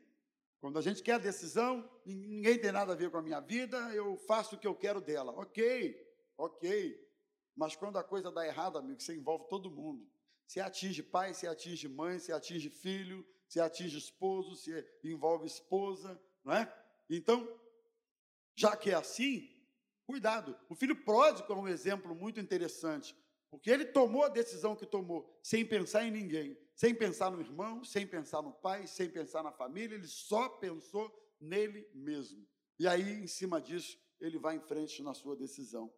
Quando 0.61 0.79
a 0.79 0.83
gente 0.83 1.03
quer 1.03 1.15
a 1.15 1.19
decisão, 1.19 1.89
ninguém 2.05 2.59
tem 2.59 2.73
nada 2.73 2.93
a 2.93 2.97
ver 2.97 3.11
com 3.11 3.19
a 3.19 3.23
minha 3.23 3.41
vida, 3.41 3.77
eu 3.95 4.17
faço 4.17 4.57
o 4.57 4.59
que 4.59 4.67
eu 4.67 4.75
quero 4.75 5.01
dela. 5.01 5.33
Ok, 5.33 5.95
ok. 6.37 7.01
Mas 7.57 7.77
quando 7.77 7.99
a 7.99 8.05
coisa 8.05 8.31
dá 8.31 8.47
errado, 8.47 8.79
amigo, 8.79 9.01
você 9.01 9.15
envolve 9.15 9.49
todo 9.49 9.71
mundo. 9.71 10.09
Você 10.47 10.61
atinge 10.61 11.03
pai, 11.03 11.33
você 11.33 11.47
atinge 11.47 11.89
mãe, 11.89 12.19
você 12.19 12.33
atinge 12.33 12.69
filho, 12.69 13.27
você 13.49 13.61
atinge 13.61 13.97
esposo, 13.97 14.57
você 14.57 14.87
envolve 15.03 15.47
esposa, 15.47 16.21
não 16.45 16.53
é? 16.53 16.85
Então, 17.09 17.49
já 18.55 18.77
que 18.77 18.91
é 18.91 18.95
assim, 18.95 19.51
cuidado. 20.07 20.59
O 20.69 20.75
filho 20.75 21.05
pródigo 21.05 21.53
é 21.53 21.57
um 21.57 21.69
exemplo 21.69 22.15
muito 22.15 22.41
interessante, 22.41 23.17
porque 23.51 23.71
ele 23.71 23.85
tomou 23.87 24.25
a 24.25 24.29
decisão 24.29 24.77
que 24.77 24.85
tomou, 24.85 25.39
sem 25.43 25.65
pensar 25.65 26.05
em 26.05 26.11
ninguém 26.11 26.59
sem 26.75 26.95
pensar 26.95 27.31
no 27.31 27.41
irmão, 27.41 27.85
sem 27.85 28.07
pensar 28.07 28.43
no 28.43 28.53
pai, 28.53 28.87
sem 28.87 29.09
pensar 29.09 29.43
na 29.43 29.53
família, 29.53 29.95
ele 29.95 30.09
só 30.09 30.49
pensou 30.49 31.13
nele 31.41 31.89
mesmo. 31.95 32.47
E 32.79 32.89
aí, 32.89 33.23
em 33.23 33.27
cima 33.27 33.61
disso, 33.61 33.99
ele 34.21 34.39
vai 34.39 34.57
em 34.57 34.61
frente 34.61 35.03
na 35.03 35.15
sua 35.15 35.37
decisão. 35.37 35.93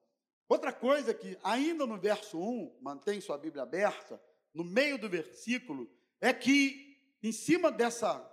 Outra 0.48 0.72
coisa 0.72 1.12
que, 1.12 1.38
ainda 1.42 1.86
no 1.86 1.98
verso 1.98 2.38
1, 2.38 2.78
mantém 2.80 3.20
sua 3.20 3.36
Bíblia 3.36 3.64
aberta, 3.64 4.20
no 4.54 4.62
meio 4.62 4.96
do 4.98 5.08
versículo, 5.08 5.90
é 6.20 6.32
que, 6.32 6.98
em 7.22 7.32
cima 7.32 7.70
dessa 7.70 8.24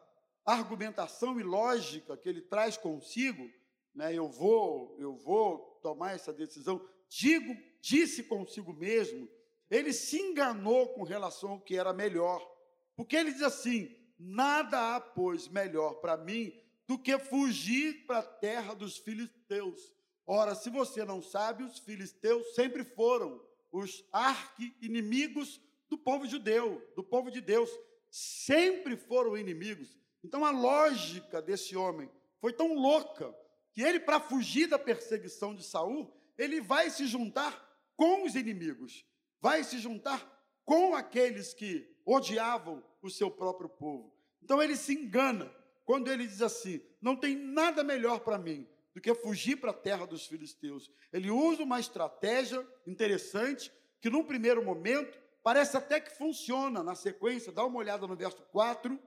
argumentação 0.45 1.39
e 1.39 1.43
lógica 1.43 2.15
que 2.17 2.29
ele 2.29 2.41
traz 2.41 2.77
consigo, 2.77 3.49
né, 3.95 4.13
eu 4.13 4.29
vou, 4.29 4.95
eu 4.99 5.15
vou 5.15 5.79
tomar 5.81 6.13
essa 6.13 6.31
decisão, 6.31 6.85
digo, 7.07 7.55
disse 7.81 8.23
consigo 8.23 8.73
mesmo, 8.73 9.27
ele 9.69 9.91
se 9.91 10.19
enganou 10.19 10.89
com 10.89 11.03
relação 11.03 11.51
ao 11.51 11.61
que 11.61 11.75
era 11.75 11.93
melhor, 11.93 12.47
porque 12.95 13.15
ele 13.15 13.31
diz 13.31 13.41
assim: 13.41 13.95
nada 14.19 14.95
há, 14.95 15.01
pois, 15.01 15.47
melhor 15.47 15.95
para 15.95 16.15
mim 16.17 16.53
do 16.87 16.97
que 16.97 17.17
fugir 17.17 18.05
para 18.05 18.19
a 18.19 18.23
terra 18.23 18.73
dos 18.73 18.97
filisteus. 18.97 19.93
Ora, 20.25 20.55
se 20.55 20.69
você 20.69 21.03
não 21.03 21.21
sabe, 21.21 21.63
os 21.63 21.79
filisteus 21.79 22.55
sempre 22.55 22.83
foram 22.83 23.41
os 23.71 24.05
arqui-inimigos 24.11 25.59
do 25.89 25.97
povo 25.97 26.25
judeu, 26.25 26.81
do 26.95 27.03
povo 27.03 27.29
de 27.29 27.41
Deus, 27.41 27.69
sempre 28.09 28.95
foram 28.95 29.37
inimigos. 29.37 29.97
Então 30.23 30.45
a 30.45 30.51
lógica 30.51 31.41
desse 31.41 31.75
homem 31.75 32.09
foi 32.39 32.53
tão 32.53 32.73
louca 32.73 33.35
que 33.73 33.81
ele, 33.81 33.99
para 33.99 34.19
fugir 34.19 34.67
da 34.67 34.79
perseguição 34.79 35.53
de 35.53 35.63
Saul, 35.63 36.13
ele 36.37 36.61
vai 36.61 36.89
se 36.89 37.05
juntar 37.05 37.69
com 37.95 38.23
os 38.23 38.35
inimigos, 38.35 39.05
vai 39.41 39.63
se 39.63 39.77
juntar 39.79 40.31
com 40.63 40.95
aqueles 40.95 41.53
que 41.53 41.91
odiavam 42.05 42.83
o 43.01 43.09
seu 43.09 43.29
próprio 43.29 43.67
povo. 43.67 44.13
Então 44.41 44.61
ele 44.61 44.77
se 44.77 44.93
engana 44.93 45.53
quando 45.85 46.09
ele 46.09 46.25
diz 46.25 46.41
assim: 46.41 46.81
não 47.01 47.15
tem 47.15 47.35
nada 47.35 47.83
melhor 47.83 48.19
para 48.19 48.37
mim 48.37 48.67
do 48.93 49.01
que 49.01 49.13
fugir 49.15 49.57
para 49.57 49.71
a 49.71 49.73
terra 49.73 50.05
dos 50.05 50.27
filisteus. 50.27 50.91
Ele 51.11 51.31
usa 51.31 51.63
uma 51.63 51.79
estratégia 51.79 52.65
interessante 52.85 53.71
que, 53.99 54.09
num 54.09 54.23
primeiro 54.23 54.63
momento, 54.63 55.19
parece 55.41 55.75
até 55.75 55.99
que 55.99 56.15
funciona 56.15 56.83
na 56.83 56.95
sequência. 56.95 57.51
Dá 57.51 57.65
uma 57.65 57.79
olhada 57.79 58.05
no 58.05 58.15
verso 58.15 58.43
4, 58.51 58.99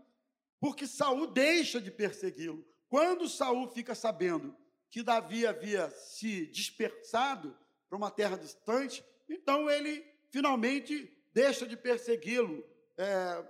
porque 0.61 0.87
Saul 0.87 1.29
deixa 1.29 1.81
de 1.81 1.91
persegui-lo. 1.91 2.67
Quando 2.89 3.29
Saul 3.29 3.69
fica 3.69 3.95
sabendo 3.95 4.57
que 4.91 5.03
Davi 5.03 5.47
havia 5.47 5.91
se 5.91 6.47
dispersado 6.47 7.57
para 7.89 7.99
uma 7.99 8.11
terra 8.11 8.37
distante, 8.37 9.05
então 9.29 9.71
ele 9.71 10.05
finalmente 10.31 11.13
deixa 11.33 11.67
de 11.67 11.77
persegui-lo. 11.77 12.65
É, 12.97 13.45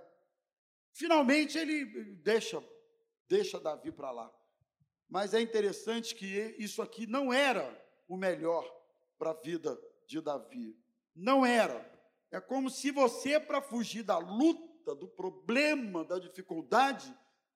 finalmente 0.93 1.57
ele 1.57 1.85
deixa, 2.15 2.63
deixa 3.27 3.59
Davi 3.59 3.91
para 3.91 4.11
lá. 4.11 4.31
Mas 5.09 5.33
é 5.33 5.41
interessante 5.41 6.13
que 6.13 6.55
isso 6.57 6.81
aqui 6.81 7.07
não 7.07 7.31
era 7.31 7.65
o 8.07 8.17
melhor 8.17 8.65
para 9.17 9.31
a 9.31 9.41
vida 9.41 9.79
de 10.05 10.21
Davi. 10.21 10.77
Não 11.15 11.45
era. 11.45 11.85
É 12.31 12.39
como 12.39 12.69
se 12.69 12.91
você, 12.91 13.39
para 13.39 13.61
fugir 13.61 14.03
da 14.03 14.17
luta, 14.17 14.93
do 14.95 15.07
problema, 15.07 16.03
da 16.03 16.19
dificuldade, 16.19 17.13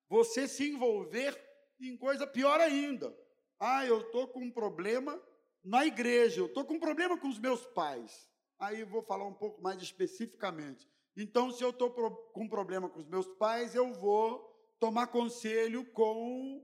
você 0.10 0.48
se 0.48 0.70
envolver 0.70 1.40
em 1.80 1.98
coisa 1.98 2.26
pior 2.26 2.60
ainda. 2.60 3.16
Ah, 3.60 3.86
eu 3.86 4.02
estou 4.02 4.28
com 4.28 4.40
um 4.40 4.52
problema 4.52 5.22
na 5.64 5.86
igreja, 5.86 6.42
eu 6.42 6.48
estou 6.48 6.66
com 6.66 6.76
um 6.76 6.80
problema 6.80 7.18
com 7.18 7.28
os 7.28 7.40
meus 7.40 7.66
pais. 7.68 8.28
Aí 8.60 8.84
vou 8.84 9.02
falar 9.04 9.26
um 9.26 9.34
pouco 9.34 9.62
mais 9.62 9.82
especificamente. 9.82 10.88
Então, 11.16 11.52
se 11.52 11.64
eu 11.64 11.72
estou 11.72 11.92
com 11.92 12.44
um 12.44 12.50
problema 12.50 12.90
com 12.90 13.00
os 13.00 13.08
meus 13.08 13.28
pais, 13.28 13.76
eu 13.76 13.94
vou 13.94 14.40
tomar 14.80 15.08
conselho 15.08 15.86
com 15.92 16.64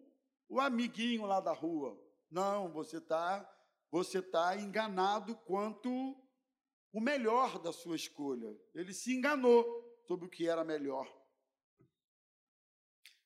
o 0.49 0.59
amiguinho 0.59 1.25
lá 1.25 1.39
da 1.39 1.53
rua. 1.53 1.97
Não, 2.29 2.71
você 2.71 2.97
está 2.97 3.53
você 3.89 4.21
tá 4.21 4.55
enganado 4.57 5.35
quanto 5.35 5.89
o 6.91 6.99
melhor 6.99 7.59
da 7.59 7.71
sua 7.71 7.95
escolha. 7.95 8.55
Ele 8.73 8.93
se 8.93 9.13
enganou 9.13 9.65
sobre 10.05 10.27
o 10.27 10.29
que 10.29 10.47
era 10.47 10.63
melhor. 10.63 11.07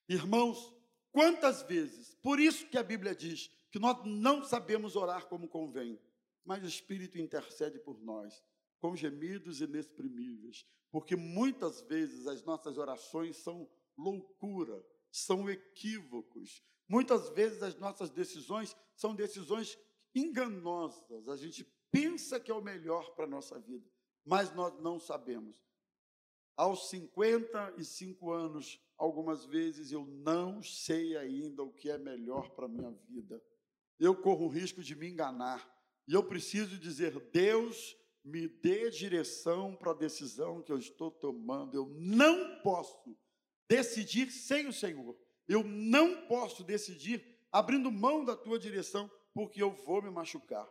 Irmãos, 0.07 0.73
quantas 1.11 1.63
vezes, 1.63 2.15
por 2.15 2.39
isso 2.39 2.67
que 2.67 2.77
a 2.77 2.83
Bíblia 2.83 3.15
diz 3.15 3.49
que 3.71 3.79
nós 3.79 4.03
não 4.05 4.43
sabemos 4.43 4.95
orar 4.95 5.27
como 5.27 5.47
convém, 5.47 5.99
mas 6.43 6.63
o 6.63 6.67
Espírito 6.67 7.17
intercede 7.17 7.79
por 7.79 7.99
nós, 8.01 8.43
com 8.79 8.95
gemidos 8.95 9.61
inexprimíveis, 9.61 10.65
porque 10.91 11.15
muitas 11.15 11.81
vezes 11.81 12.27
as 12.27 12.43
nossas 12.43 12.77
orações 12.77 13.37
são 13.37 13.69
loucura, 13.97 14.83
são 15.11 15.49
equívocos, 15.49 16.63
Muitas 16.91 17.29
vezes 17.29 17.63
as 17.63 17.77
nossas 17.77 18.09
decisões 18.09 18.75
são 18.97 19.15
decisões 19.15 19.79
enganosas. 20.13 21.29
A 21.29 21.37
gente 21.37 21.63
pensa 21.89 22.37
que 22.37 22.51
é 22.51 22.53
o 22.53 22.61
melhor 22.61 23.15
para 23.15 23.23
a 23.23 23.29
nossa 23.29 23.57
vida, 23.57 23.89
mas 24.25 24.53
nós 24.53 24.77
não 24.81 24.99
sabemos. 24.99 25.55
Aos 26.53 26.89
55 26.89 28.29
anos, 28.29 28.77
algumas 28.97 29.45
vezes 29.45 29.93
eu 29.93 30.05
não 30.05 30.61
sei 30.61 31.15
ainda 31.15 31.63
o 31.63 31.71
que 31.71 31.89
é 31.89 31.97
melhor 31.97 32.49
para 32.49 32.65
a 32.65 32.69
minha 32.69 32.91
vida. 33.07 33.41
Eu 33.97 34.13
corro 34.13 34.47
o 34.47 34.49
risco 34.49 34.83
de 34.83 34.93
me 34.93 35.07
enganar. 35.07 35.65
E 36.05 36.13
eu 36.13 36.21
preciso 36.21 36.77
dizer: 36.77 37.17
Deus, 37.31 37.97
me 38.21 38.49
dê 38.49 38.89
direção 38.89 39.77
para 39.77 39.91
a 39.91 39.95
decisão 39.95 40.61
que 40.61 40.73
eu 40.73 40.77
estou 40.77 41.09
tomando. 41.09 41.73
Eu 41.73 41.87
não 41.97 42.59
posso 42.61 43.17
decidir 43.69 44.29
sem 44.29 44.67
o 44.67 44.73
Senhor. 44.73 45.17
Eu 45.51 45.65
não 45.65 46.27
posso 46.27 46.63
decidir 46.63 47.21
abrindo 47.51 47.91
mão 47.91 48.23
da 48.23 48.37
tua 48.37 48.57
direção, 48.57 49.11
porque 49.33 49.61
eu 49.61 49.69
vou 49.69 50.01
me 50.01 50.09
machucar. 50.09 50.65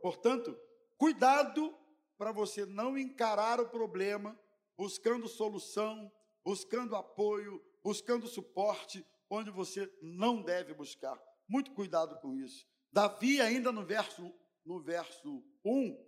Portanto, 0.00 0.56
cuidado 0.96 1.76
para 2.16 2.30
você 2.30 2.64
não 2.64 2.96
encarar 2.96 3.58
o 3.58 3.68
problema 3.68 4.38
buscando 4.76 5.26
solução, 5.26 6.12
buscando 6.44 6.94
apoio, 6.94 7.60
buscando 7.82 8.28
suporte, 8.28 9.04
onde 9.28 9.50
você 9.50 9.92
não 10.00 10.40
deve 10.40 10.72
buscar. 10.74 11.20
Muito 11.48 11.72
cuidado 11.72 12.16
com 12.20 12.36
isso. 12.36 12.64
Davi, 12.92 13.40
ainda 13.40 13.72
no 13.72 13.84
verso, 13.84 14.32
no 14.64 14.78
verso 14.78 15.42
1, 15.64 15.98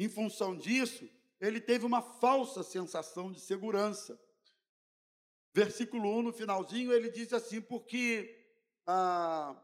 em 0.00 0.08
função 0.08 0.56
disso, 0.56 1.08
ele 1.40 1.60
teve 1.60 1.86
uma 1.86 2.02
falsa 2.02 2.64
sensação 2.64 3.30
de 3.30 3.38
segurança 3.38 4.20
versículo 5.54 6.08
1, 6.18 6.22
no 6.22 6.32
finalzinho, 6.32 6.92
ele 6.92 7.08
diz 7.10 7.32
assim: 7.32 7.60
porque, 7.60 8.44
ah, 8.86 9.56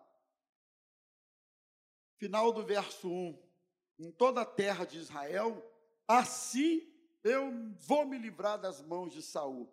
final 2.17 2.53
do 2.53 2.65
verso 2.65 3.11
1, 3.11 3.39
em 3.99 4.13
toda 4.13 4.43
a 4.43 4.47
terra 4.47 4.85
de 4.85 4.99
Israel, 4.99 5.63
assim 6.07 6.89
eu 7.23 7.53
vou 7.81 8.07
me 8.07 8.17
livrar 8.17 8.59
das 8.59 8.81
mãos 8.81 9.13
de 9.13 9.21
Saul. 9.21 9.71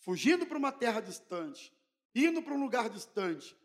Fugindo 0.00 0.44
para 0.44 0.58
uma 0.58 0.70
terra 0.72 1.00
distante, 1.00 1.72
indo 2.14 2.42
para 2.42 2.54
um 2.54 2.60
lugar 2.60 2.90
distante, 2.90 3.56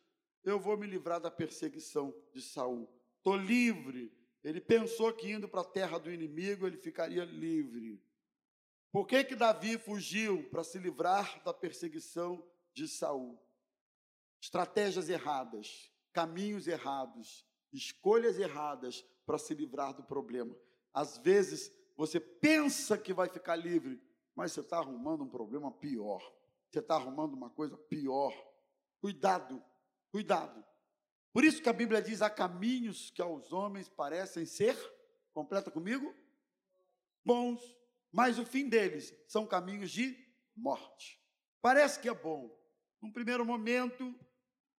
eu 0.43 0.59
vou 0.59 0.77
me 0.77 0.87
livrar 0.87 1.19
da 1.19 1.29
perseguição 1.29 2.15
de 2.31 2.41
Saul. 2.41 2.89
Estou 3.17 3.35
livre. 3.35 4.11
Ele 4.41 4.61
pensou 4.61 5.11
que 5.11 5.29
indo 5.29 5.49
para 5.49 5.61
a 5.61 5.65
terra 5.65 5.97
do 5.97 6.11
inimigo 6.11 6.65
ele 6.65 6.77
ficaria 6.77 7.25
livre. 7.25 8.01
Por 8.91 9.05
que, 9.05 9.23
que 9.23 9.35
Davi 9.35 9.77
fugiu 9.77 10.49
para 10.49 10.63
se 10.63 10.79
livrar 10.79 11.41
da 11.43 11.53
perseguição 11.53 12.43
de 12.73 12.87
Saul? 12.87 13.39
Estratégias 14.41 15.09
erradas, 15.09 15.91
caminhos 16.11 16.67
errados, 16.67 17.45
escolhas 17.71 18.39
erradas 18.39 19.05
para 19.25 19.37
se 19.37 19.53
livrar 19.53 19.93
do 19.93 20.03
problema. 20.03 20.55
Às 20.91 21.17
vezes 21.17 21.71
você 21.95 22.19
pensa 22.19 22.97
que 22.97 23.13
vai 23.13 23.29
ficar 23.29 23.55
livre, 23.55 24.01
mas 24.33 24.53
você 24.53 24.61
está 24.61 24.77
arrumando 24.77 25.23
um 25.23 25.29
problema 25.29 25.71
pior. 25.71 26.21
Você 26.69 26.79
está 26.79 26.95
arrumando 26.95 27.33
uma 27.33 27.49
coisa 27.49 27.77
pior. 27.77 28.33
Cuidado, 28.99 29.63
cuidado. 30.11 30.65
Por 31.31 31.43
isso 31.43 31.61
que 31.61 31.69
a 31.69 31.73
Bíblia 31.73 32.01
diz: 32.01 32.21
há 32.21 32.29
caminhos 32.29 33.11
que 33.11 33.21
aos 33.21 33.51
homens 33.51 33.87
parecem 33.87 34.45
ser, 34.45 34.75
completa 35.31 35.69
comigo, 35.69 36.15
bons 37.23 37.78
mas 38.11 38.39
o 38.39 38.45
fim 38.45 38.67
deles 38.67 39.13
são 39.27 39.45
caminhos 39.45 39.91
de 39.91 40.17
morte. 40.55 41.19
Parece 41.61 41.99
que 41.99 42.09
é 42.09 42.13
bom. 42.13 42.57
Num 43.01 43.11
primeiro 43.11 43.45
momento, 43.45 44.13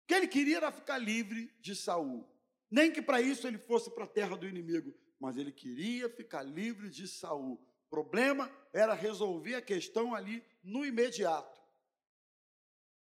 que 0.08 0.14
ele 0.14 0.28
queria 0.28 0.58
era 0.58 0.72
ficar 0.72 0.98
livre 0.98 1.54
de 1.60 1.76
Saul. 1.76 2.28
Nem 2.70 2.92
que 2.92 3.02
para 3.02 3.22
isso 3.22 3.48
ele 3.48 3.58
fosse 3.58 3.90
para 3.92 4.04
a 4.04 4.08
terra 4.08 4.36
do 4.36 4.48
inimigo, 4.48 4.94
mas 5.20 5.38
ele 5.38 5.52
queria 5.52 6.10
ficar 6.10 6.44
livre 6.44 6.90
de 6.90 7.08
Saul. 7.08 7.54
O 7.54 7.90
problema 7.90 8.52
era 8.72 8.94
resolver 8.94 9.56
a 9.56 9.62
questão 9.62 10.14
ali 10.14 10.44
no 10.64 10.86
imediato. 10.86 11.60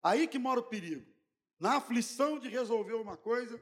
Aí 0.03 0.27
que 0.29 0.39
mora 0.39 0.61
o 0.61 0.69
perigo. 0.69 1.07
Na 1.59 1.77
aflição 1.77 2.39
de 2.39 2.49
resolver 2.49 2.95
uma 2.95 3.17
coisa, 3.17 3.61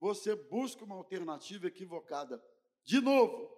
você 0.00 0.34
busca 0.34 0.84
uma 0.84 0.96
alternativa 0.96 1.66
equivocada. 1.66 2.42
De 2.82 3.00
novo, 3.00 3.48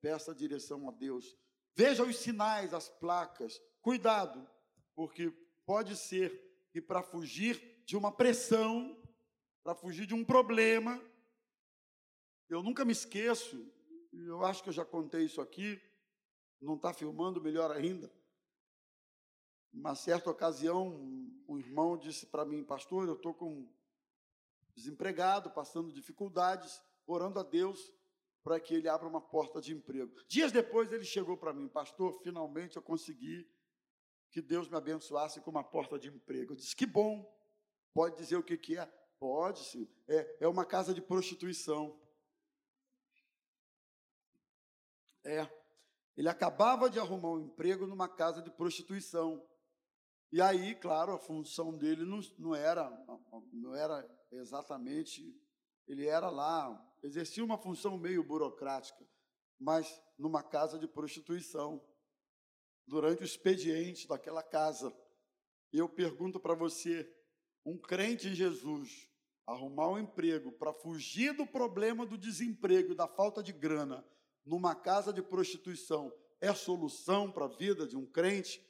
peça 0.00 0.34
direção 0.34 0.88
a 0.88 0.92
Deus. 0.92 1.36
Veja 1.74 2.04
os 2.04 2.16
sinais, 2.16 2.72
as 2.72 2.88
placas. 2.88 3.60
Cuidado, 3.80 4.48
porque 4.94 5.30
pode 5.66 5.96
ser 5.96 6.66
que 6.70 6.80
para 6.80 7.02
fugir 7.02 7.82
de 7.84 7.96
uma 7.96 8.12
pressão, 8.12 8.96
para 9.62 9.74
fugir 9.74 10.06
de 10.06 10.14
um 10.14 10.24
problema, 10.24 11.00
eu 12.48 12.62
nunca 12.62 12.84
me 12.84 12.92
esqueço, 12.92 13.70
eu 14.12 14.44
acho 14.44 14.62
que 14.62 14.68
eu 14.68 14.72
já 14.72 14.84
contei 14.84 15.24
isso 15.24 15.40
aqui, 15.40 15.80
não 16.60 16.76
está 16.76 16.92
filmando, 16.92 17.40
melhor 17.40 17.70
ainda. 17.70 18.10
Uma 19.72 19.94
certa 19.94 20.30
ocasião, 20.30 20.88
um 21.48 21.58
irmão 21.58 21.96
disse 21.96 22.26
para 22.26 22.44
mim, 22.44 22.62
pastor, 22.62 23.08
eu 23.08 23.14
estou 23.14 23.34
com 23.34 23.68
desempregado, 24.74 25.50
passando 25.50 25.92
dificuldades, 25.92 26.80
orando 27.06 27.38
a 27.38 27.42
Deus 27.42 27.92
para 28.44 28.60
que 28.60 28.74
ele 28.74 28.88
abra 28.88 29.08
uma 29.08 29.22
porta 29.22 29.58
de 29.58 29.72
emprego. 29.72 30.14
Dias 30.28 30.52
depois 30.52 30.92
ele 30.92 31.04
chegou 31.04 31.34
para 31.34 31.54
mim, 31.54 31.66
pastor, 31.66 32.12
finalmente 32.22 32.76
eu 32.76 32.82
consegui 32.82 33.50
que 34.30 34.42
Deus 34.42 34.68
me 34.68 34.76
abençoasse 34.76 35.40
com 35.40 35.50
uma 35.50 35.64
porta 35.64 35.98
de 35.98 36.08
emprego. 36.08 36.52
Eu 36.52 36.56
disse, 36.56 36.76
que 36.76 36.84
bom, 36.84 37.24
pode 37.94 38.16
dizer 38.16 38.36
o 38.36 38.42
que, 38.42 38.58
que 38.58 38.78
é? 38.78 38.84
Pode 39.18 39.60
sim, 39.60 39.88
é, 40.06 40.36
é 40.40 40.48
uma 40.48 40.66
casa 40.66 40.92
de 40.92 41.00
prostituição. 41.00 41.98
É, 45.24 45.48
ele 46.14 46.28
acabava 46.28 46.90
de 46.90 47.00
arrumar 47.00 47.30
um 47.30 47.40
emprego 47.40 47.86
numa 47.86 48.08
casa 48.08 48.42
de 48.42 48.50
prostituição. 48.50 49.42
E 50.30 50.42
aí, 50.42 50.74
claro, 50.74 51.12
a 51.12 51.18
função 51.18 51.74
dele 51.74 52.04
não, 52.04 52.20
não, 52.38 52.54
era, 52.54 52.90
não 53.52 53.74
era 53.74 54.06
exatamente. 54.30 55.34
Ele 55.86 56.06
era 56.06 56.30
lá, 56.30 56.80
exercia 57.02 57.44
uma 57.44 57.58
função 57.58 57.98
meio 57.98 58.24
burocrática, 58.24 59.06
mas 59.58 60.02
numa 60.18 60.42
casa 60.42 60.78
de 60.78 60.88
prostituição, 60.88 61.82
durante 62.86 63.22
o 63.22 63.24
expediente 63.24 64.08
daquela 64.08 64.42
casa. 64.42 64.94
E 65.72 65.78
eu 65.78 65.88
pergunto 65.88 66.40
para 66.40 66.54
você: 66.54 67.10
um 67.64 67.78
crente 67.78 68.28
em 68.28 68.34
Jesus 68.34 69.10
arrumar 69.46 69.90
um 69.90 69.98
emprego 69.98 70.52
para 70.52 70.72
fugir 70.72 71.36
do 71.36 71.46
problema 71.46 72.06
do 72.06 72.16
desemprego, 72.16 72.94
da 72.94 73.06
falta 73.06 73.42
de 73.42 73.52
grana, 73.52 74.04
numa 74.44 74.74
casa 74.74 75.12
de 75.12 75.22
prostituição 75.22 76.12
é 76.44 76.52
solução 76.54 77.32
para 77.32 77.46
a 77.46 77.48
vida 77.48 77.86
de 77.86 77.96
um 77.96 78.04
crente? 78.04 78.62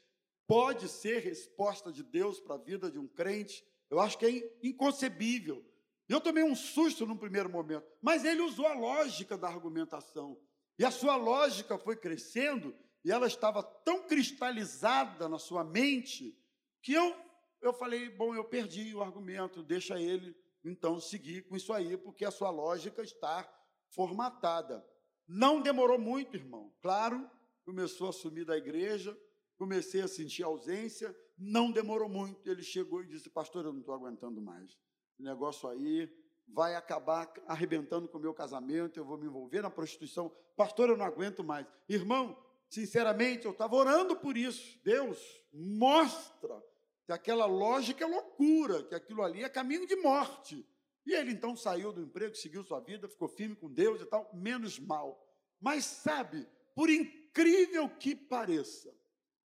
Pode 0.46 0.88
ser 0.88 1.18
resposta 1.18 1.90
de 1.90 2.02
Deus 2.02 2.38
para 2.38 2.54
a 2.54 2.58
vida 2.58 2.90
de 2.90 2.98
um 2.98 3.08
crente? 3.08 3.64
Eu 3.90 3.98
acho 3.98 4.16
que 4.16 4.26
é 4.26 4.58
inconcebível. 4.62 5.64
Eu 6.08 6.20
tomei 6.20 6.42
um 6.44 6.54
susto 6.54 7.06
no 7.06 7.16
primeiro 7.16 7.48
momento, 7.48 7.86
mas 8.00 8.24
ele 8.24 8.42
usou 8.42 8.66
a 8.66 8.74
lógica 8.74 9.38
da 9.38 9.48
argumentação. 9.48 10.38
E 10.78 10.84
a 10.84 10.90
sua 10.90 11.16
lógica 11.16 11.78
foi 11.78 11.96
crescendo 11.96 12.74
e 13.04 13.10
ela 13.10 13.26
estava 13.26 13.62
tão 13.62 14.06
cristalizada 14.06 15.28
na 15.28 15.38
sua 15.38 15.64
mente 15.64 16.36
que 16.82 16.92
eu, 16.92 17.14
eu 17.62 17.72
falei: 17.72 18.08
bom, 18.10 18.34
eu 18.34 18.44
perdi 18.44 18.94
o 18.94 19.02
argumento, 19.02 19.62
deixa 19.62 20.00
ele 20.00 20.36
então 20.64 20.98
seguir 20.98 21.42
com 21.42 21.56
isso 21.56 21.72
aí, 21.72 21.96
porque 21.96 22.24
a 22.24 22.30
sua 22.30 22.50
lógica 22.50 23.02
está 23.02 23.46
formatada. 23.90 24.84
Não 25.26 25.60
demorou 25.60 25.98
muito, 25.98 26.36
irmão. 26.36 26.72
Claro, 26.80 27.30
começou 27.64 28.08
a 28.08 28.12
sumir 28.12 28.44
da 28.44 28.56
igreja, 28.56 29.18
comecei 29.56 30.00
a 30.00 30.08
sentir 30.08 30.42
ausência, 30.42 31.14
não 31.38 31.70
demorou 31.70 32.08
muito. 32.08 32.48
Ele 32.48 32.62
chegou 32.62 33.02
e 33.02 33.06
disse: 33.06 33.30
Pastor, 33.30 33.64
eu 33.64 33.72
não 33.72 33.80
estou 33.80 33.94
aguentando 33.94 34.40
mais. 34.40 34.78
Negócio 35.18 35.68
aí 35.68 36.10
vai 36.48 36.74
acabar 36.74 37.32
arrebentando 37.46 38.08
com 38.08 38.18
o 38.18 38.20
meu 38.20 38.34
casamento, 38.34 38.98
eu 38.98 39.04
vou 39.04 39.18
me 39.18 39.26
envolver 39.26 39.62
na 39.62 39.70
prostituição. 39.70 40.30
Pastor, 40.56 40.90
eu 40.90 40.96
não 40.96 41.04
aguento 41.04 41.42
mais. 41.42 41.66
Irmão, 41.88 42.36
sinceramente, 42.68 43.46
eu 43.46 43.52
estava 43.52 43.74
orando 43.74 44.16
por 44.16 44.36
isso. 44.36 44.78
Deus, 44.84 45.18
mostra 45.52 46.62
que 47.06 47.12
aquela 47.12 47.46
lógica 47.46 48.04
é 48.04 48.06
loucura, 48.06 48.82
que 48.82 48.94
aquilo 48.94 49.22
ali 49.22 49.42
é 49.42 49.48
caminho 49.48 49.86
de 49.86 49.96
morte. 49.96 50.66
E 51.06 51.12
ele 51.12 51.32
então 51.32 51.54
saiu 51.54 51.92
do 51.92 52.00
emprego, 52.00 52.34
seguiu 52.34 52.62
sua 52.62 52.80
vida, 52.80 53.08
ficou 53.08 53.28
firme 53.28 53.54
com 53.54 53.70
Deus 53.70 54.00
e 54.00 54.06
tal, 54.06 54.30
menos 54.32 54.78
mal. 54.78 55.22
Mas 55.60 55.84
sabe, 55.84 56.48
por 56.74 56.88
incrível 56.88 57.88
que 57.88 58.14
pareça, 58.14 58.94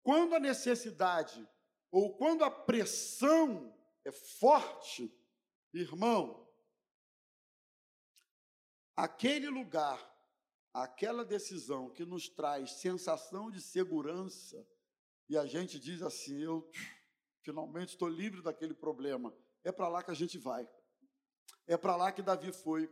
quando 0.03 0.35
a 0.35 0.40
necessidade 0.40 1.47
ou 1.90 2.17
quando 2.17 2.45
a 2.45 2.51
pressão 2.51 3.75
é 4.05 4.11
forte, 4.11 5.12
irmão, 5.81 6.49
aquele 8.97 9.49
lugar, 9.49 9.99
aquela 10.73 11.25
decisão 11.25 11.91
que 11.91 12.05
nos 12.05 12.29
traz 12.29 12.73
sensação 12.73 13.51
de 13.51 13.61
segurança, 13.61 14.67
e 15.29 15.37
a 15.37 15.47
gente 15.47 15.79
diz 15.79 16.03
assim: 16.03 16.43
eu 16.43 16.71
finalmente 17.43 17.91
estou 17.91 18.09
livre 18.09 18.43
daquele 18.43 18.75
problema, 18.75 19.35
é 19.63 19.73
para 19.73 19.89
lá 19.89 20.03
que 20.03 20.11
a 20.11 20.15
gente 20.15 20.39
vai. 20.39 20.69
É 21.67 21.77
para 21.77 21.97
lá 21.97 22.13
que 22.13 22.23
Davi 22.23 22.53
foi, 22.53 22.91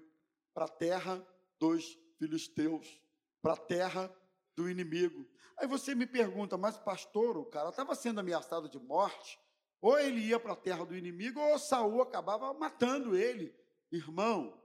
para 0.54 0.64
a 0.64 0.68
terra 0.68 1.24
dos 1.58 1.98
filisteus, 2.18 3.00
para 3.40 3.54
a 3.54 3.56
terra 3.56 4.14
do 4.56 4.68
inimigo. 4.68 5.28
Aí 5.56 5.66
você 5.66 5.94
me 5.94 6.06
pergunta, 6.06 6.56
mas 6.56 6.78
pastor, 6.78 7.36
o 7.36 7.44
cara 7.44 7.68
estava 7.68 7.94
sendo 7.94 8.20
ameaçado 8.20 8.68
de 8.68 8.78
morte, 8.78 9.38
ou 9.82 9.98
ele 9.98 10.20
ia 10.20 10.38
para 10.38 10.52
a 10.52 10.56
terra 10.56 10.86
do 10.86 10.96
inimigo, 10.96 11.40
ou 11.40 11.58
Saul 11.58 12.00
acabava 12.00 12.54
matando 12.54 13.16
ele. 13.16 13.52
Irmão, 13.90 14.56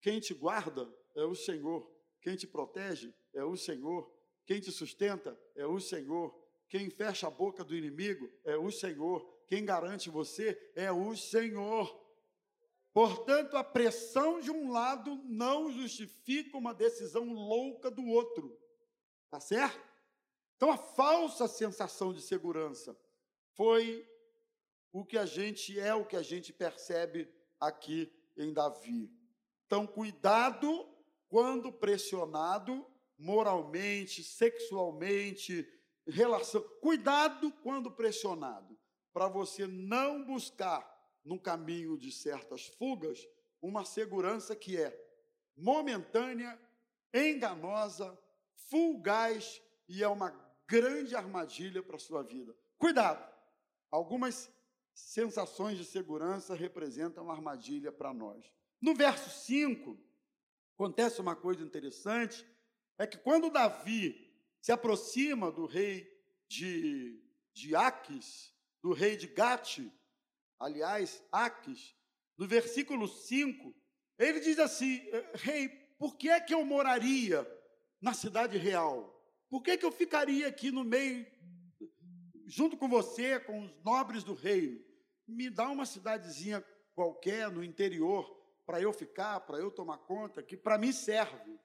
quem 0.00 0.18
te 0.18 0.34
guarda 0.34 0.92
é 1.14 1.22
o 1.22 1.36
Senhor, 1.36 1.88
quem 2.20 2.34
te 2.34 2.48
protege 2.48 3.14
é 3.32 3.44
o 3.44 3.56
Senhor, 3.56 4.12
quem 4.44 4.60
te 4.60 4.72
sustenta 4.72 5.40
é 5.54 5.64
o 5.64 5.78
Senhor, 5.78 6.36
quem 6.68 6.90
fecha 6.90 7.28
a 7.28 7.30
boca 7.30 7.62
do 7.62 7.76
inimigo 7.76 8.28
é 8.42 8.56
o 8.56 8.72
Senhor, 8.72 9.24
quem 9.46 9.64
garante 9.64 10.10
você 10.10 10.72
é 10.74 10.90
o 10.90 11.16
Senhor. 11.16 12.02
Portanto, 12.92 13.56
a 13.56 13.62
pressão 13.62 14.40
de 14.40 14.50
um 14.50 14.72
lado 14.72 15.22
não 15.24 15.70
justifica 15.70 16.58
uma 16.58 16.74
decisão 16.74 17.32
louca 17.32 17.88
do 17.88 18.04
outro. 18.04 18.58
Tá 19.30 19.38
certo? 19.38 19.80
Então, 20.56 20.72
a 20.72 20.76
falsa 20.76 21.46
sensação 21.46 22.12
de 22.12 22.20
segurança 22.20 22.96
foi 23.54 24.08
o 24.92 25.04
que 25.04 25.18
a 25.18 25.26
gente 25.26 25.78
é, 25.78 25.94
o 25.94 26.04
que 26.04 26.16
a 26.16 26.22
gente 26.22 26.52
percebe 26.52 27.28
aqui 27.60 28.12
em 28.36 28.52
Davi. 28.52 29.10
Então, 29.66 29.86
cuidado 29.86 30.88
quando 31.28 31.72
pressionado 31.72 32.86
moralmente, 33.18 34.22
sexualmente, 34.22 35.66
relação. 36.06 36.62
Cuidado 36.80 37.50
quando 37.62 37.90
pressionado, 37.90 38.78
para 39.12 39.28
você 39.28 39.66
não 39.66 40.24
buscar 40.24 40.92
no 41.24 41.40
caminho 41.40 41.96
de 41.96 42.12
certas 42.12 42.66
fugas, 42.66 43.26
uma 43.60 43.84
segurança 43.84 44.54
que 44.54 44.76
é 44.76 44.96
momentânea, 45.56 46.60
enganosa, 47.12 48.18
fugaz 48.68 49.62
e 49.88 50.02
é 50.02 50.08
uma 50.08 50.30
grande 50.66 51.16
armadilha 51.16 51.82
para 51.82 51.96
a 51.96 52.00
sua 52.00 52.22
vida. 52.22 52.54
Cuidado! 52.76 53.33
Algumas 53.94 54.52
sensações 54.92 55.78
de 55.78 55.84
segurança 55.84 56.52
representam 56.52 57.30
armadilha 57.30 57.92
para 57.92 58.12
nós. 58.12 58.44
No 58.80 58.92
verso 58.92 59.30
5, 59.46 59.96
acontece 60.74 61.20
uma 61.20 61.36
coisa 61.36 61.62
interessante, 61.62 62.44
é 62.98 63.06
que 63.06 63.16
quando 63.16 63.52
Davi 63.52 64.36
se 64.60 64.72
aproxima 64.72 65.52
do 65.52 65.64
rei 65.64 66.12
de, 66.48 67.22
de 67.52 67.76
Aques, 67.76 68.52
do 68.82 68.92
rei 68.92 69.16
de 69.16 69.28
Gate, 69.28 69.88
aliás, 70.58 71.22
Aques, 71.30 71.94
no 72.36 72.48
versículo 72.48 73.06
5, 73.06 73.72
ele 74.18 74.40
diz 74.40 74.58
assim: 74.58 75.06
eh, 75.12 75.30
Rei, 75.34 75.68
por 75.96 76.16
que 76.16 76.30
é 76.30 76.40
que 76.40 76.52
eu 76.52 76.64
moraria 76.64 77.46
na 78.00 78.12
cidade 78.12 78.58
real? 78.58 79.14
Por 79.48 79.62
que, 79.62 79.70
é 79.70 79.76
que 79.76 79.86
eu 79.86 79.92
ficaria 79.92 80.48
aqui 80.48 80.72
no 80.72 80.82
meio, 80.82 81.24
junto 82.46 82.76
com 82.76 82.88
você, 82.88 83.38
com 83.40 83.62
os 83.62 83.74
nobres 83.84 84.24
do 84.24 84.34
reino? 84.34 84.82
Me 85.26 85.48
dá 85.48 85.68
uma 85.68 85.86
cidadezinha 85.86 86.64
qualquer 86.94 87.50
no 87.50 87.64
interior 87.64 88.24
para 88.66 88.80
eu 88.80 88.92
ficar, 88.92 89.40
para 89.40 89.58
eu 89.58 89.70
tomar 89.70 89.98
conta, 89.98 90.42
que 90.42 90.56
para 90.56 90.78
mim 90.78 90.92
serve. 90.92 91.58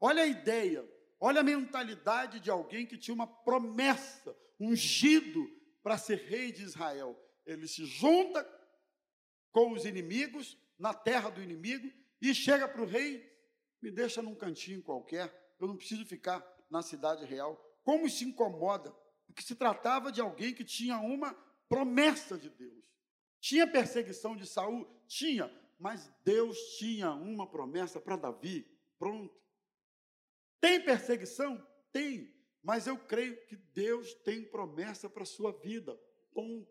Olha 0.00 0.22
a 0.22 0.26
ideia, 0.26 0.88
olha 1.18 1.40
a 1.40 1.44
mentalidade 1.44 2.40
de 2.40 2.50
alguém 2.50 2.86
que 2.86 2.98
tinha 2.98 3.14
uma 3.14 3.26
promessa, 3.26 4.36
ungido 4.58 5.46
para 5.82 5.96
ser 5.96 6.18
rei 6.18 6.52
de 6.52 6.62
Israel 6.62 7.16
ele 7.46 7.66
se 7.66 7.84
junta 7.84 8.46
com 9.50 9.72
os 9.72 9.84
inimigos, 9.84 10.56
na 10.78 10.94
terra 10.94 11.30
do 11.30 11.42
inimigo, 11.42 11.90
e 12.22 12.34
chega 12.34 12.68
para 12.68 12.82
o 12.82 12.86
rei, 12.86 13.28
me 13.82 13.90
deixa 13.90 14.22
num 14.22 14.34
cantinho 14.34 14.82
qualquer, 14.82 15.54
eu 15.58 15.66
não 15.66 15.76
preciso 15.76 16.06
ficar 16.06 16.44
na 16.70 16.82
cidade 16.82 17.24
real. 17.24 17.56
Como 17.82 18.08
se 18.08 18.24
incomoda, 18.24 18.94
porque 19.40 19.46
se 19.46 19.54
tratava 19.54 20.12
de 20.12 20.20
alguém 20.20 20.52
que 20.52 20.64
tinha 20.64 20.98
uma 20.98 21.32
promessa 21.66 22.36
de 22.36 22.50
Deus. 22.50 22.84
Tinha 23.40 23.66
perseguição 23.66 24.36
de 24.36 24.46
Saul? 24.46 24.86
Tinha, 25.06 25.50
mas 25.78 26.12
Deus 26.22 26.58
tinha 26.76 27.10
uma 27.12 27.46
promessa 27.46 27.98
para 27.98 28.16
Davi. 28.16 28.66
Pronto. 28.98 29.34
Tem 30.60 30.84
perseguição? 30.84 31.66
Tem, 31.90 32.30
mas 32.62 32.86
eu 32.86 32.98
creio 32.98 33.42
que 33.46 33.56
Deus 33.56 34.12
tem 34.12 34.44
promessa 34.44 35.08
para 35.08 35.22
a 35.22 35.26
sua 35.26 35.52
vida. 35.52 35.98
Ponto. 36.34 36.70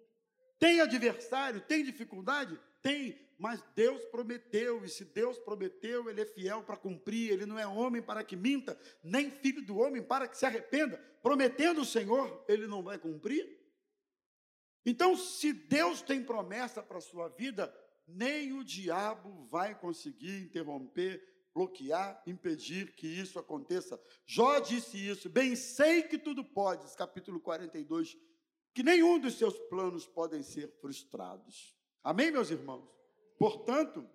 Tem 0.60 0.80
adversário? 0.80 1.62
Tem 1.62 1.84
dificuldade? 1.84 2.60
Tem, 2.84 3.20
mas 3.40 3.64
Deus 3.74 4.04
prometeu, 4.06 4.84
e 4.84 4.90
se 4.90 5.06
Deus 5.06 5.40
prometeu, 5.40 6.10
Ele 6.10 6.20
é 6.20 6.26
fiel 6.26 6.62
para 6.62 6.76
cumprir, 6.76 7.32
Ele 7.32 7.46
não 7.46 7.58
é 7.58 7.66
homem 7.66 8.02
para 8.02 8.22
que 8.22 8.36
minta, 8.36 8.78
nem 9.02 9.32
filho 9.32 9.66
do 9.66 9.78
homem 9.78 10.04
para 10.04 10.28
que 10.28 10.38
se 10.38 10.46
arrependa. 10.46 10.98
Prometendo 11.24 11.80
o 11.80 11.86
Senhor, 11.86 12.44
Ele 12.50 12.68
não 12.68 12.84
vai 12.84 13.00
cumprir? 13.00 13.58
Então, 14.86 15.16
se 15.16 15.54
Deus 15.54 16.02
tem 16.02 16.22
promessa 16.22 16.84
para 16.84 16.98
a 16.98 17.02
sua 17.02 17.30
vida, 17.30 17.74
nem 18.06 18.52
o 18.52 18.62
diabo 18.62 19.48
vai 19.50 19.74
conseguir 19.74 20.42
interromper, 20.42 21.24
bloquear, 21.54 22.22
impedir 22.28 22.94
que 22.94 23.08
isso 23.08 23.40
aconteça. 23.40 23.98
Jó 24.26 24.60
disse 24.60 24.98
isso, 24.98 25.30
bem 25.30 25.56
sei 25.56 26.04
que 26.04 26.18
tudo 26.18 26.44
podes, 26.44 26.94
capítulo 26.94 27.40
42, 27.40 28.18
que 28.74 28.84
nenhum 28.84 29.18
dos 29.18 29.36
seus 29.36 29.58
planos 29.70 30.06
podem 30.06 30.44
ser 30.44 30.68
frustrados. 30.82 31.74
Amém, 32.04 32.32
meus 32.32 32.50
irmãos? 32.50 32.99
Portanto, 33.40 34.06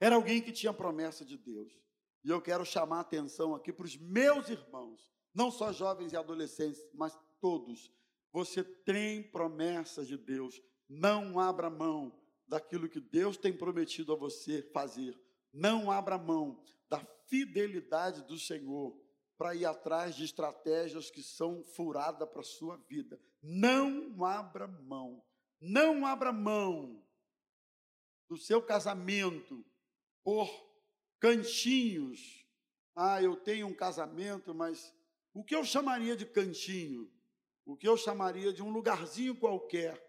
era 0.00 0.16
alguém 0.16 0.42
que 0.42 0.50
tinha 0.50 0.72
promessa 0.72 1.24
de 1.24 1.38
Deus. 1.38 1.72
E 2.24 2.28
eu 2.28 2.42
quero 2.42 2.66
chamar 2.66 2.98
a 2.98 3.00
atenção 3.02 3.54
aqui 3.54 3.72
para 3.72 3.86
os 3.86 3.96
meus 3.96 4.48
irmãos, 4.48 5.08
não 5.32 5.48
só 5.48 5.72
jovens 5.72 6.12
e 6.12 6.16
adolescentes, 6.16 6.84
mas 6.92 7.16
todos. 7.40 7.94
Você 8.32 8.64
tem 8.64 9.22
promessas 9.22 10.08
de 10.08 10.18
Deus. 10.18 10.60
Não 10.88 11.38
abra 11.38 11.70
mão 11.70 12.12
daquilo 12.48 12.88
que 12.88 13.00
Deus 13.00 13.36
tem 13.36 13.56
prometido 13.56 14.12
a 14.12 14.16
você 14.16 14.60
fazer. 14.72 15.16
Não 15.52 15.90
abra 15.90 16.18
mão 16.18 16.60
da 16.88 16.98
fidelidade 17.28 18.22
do 18.24 18.36
Senhor 18.36 19.00
para 19.38 19.54
ir 19.54 19.66
atrás 19.66 20.16
de 20.16 20.24
estratégias 20.24 21.10
que 21.10 21.22
são 21.22 21.62
furadas 21.62 22.28
para 22.28 22.40
a 22.40 22.44
sua 22.44 22.76
vida. 22.88 23.20
Não 23.40 24.24
abra 24.24 24.66
mão. 24.66 25.22
Não 25.60 26.04
abra 26.04 26.32
mão 26.32 27.05
do 28.28 28.36
seu 28.36 28.62
casamento 28.62 29.64
por 30.24 30.48
cantinhos. 31.20 32.46
Ah, 32.94 33.22
eu 33.22 33.36
tenho 33.36 33.66
um 33.66 33.74
casamento, 33.74 34.54
mas 34.54 34.94
o 35.32 35.44
que 35.44 35.54
eu 35.54 35.64
chamaria 35.64 36.16
de 36.16 36.26
cantinho? 36.26 37.10
O 37.64 37.76
que 37.76 37.88
eu 37.88 37.96
chamaria 37.96 38.52
de 38.52 38.62
um 38.62 38.70
lugarzinho 38.70 39.36
qualquer? 39.36 40.02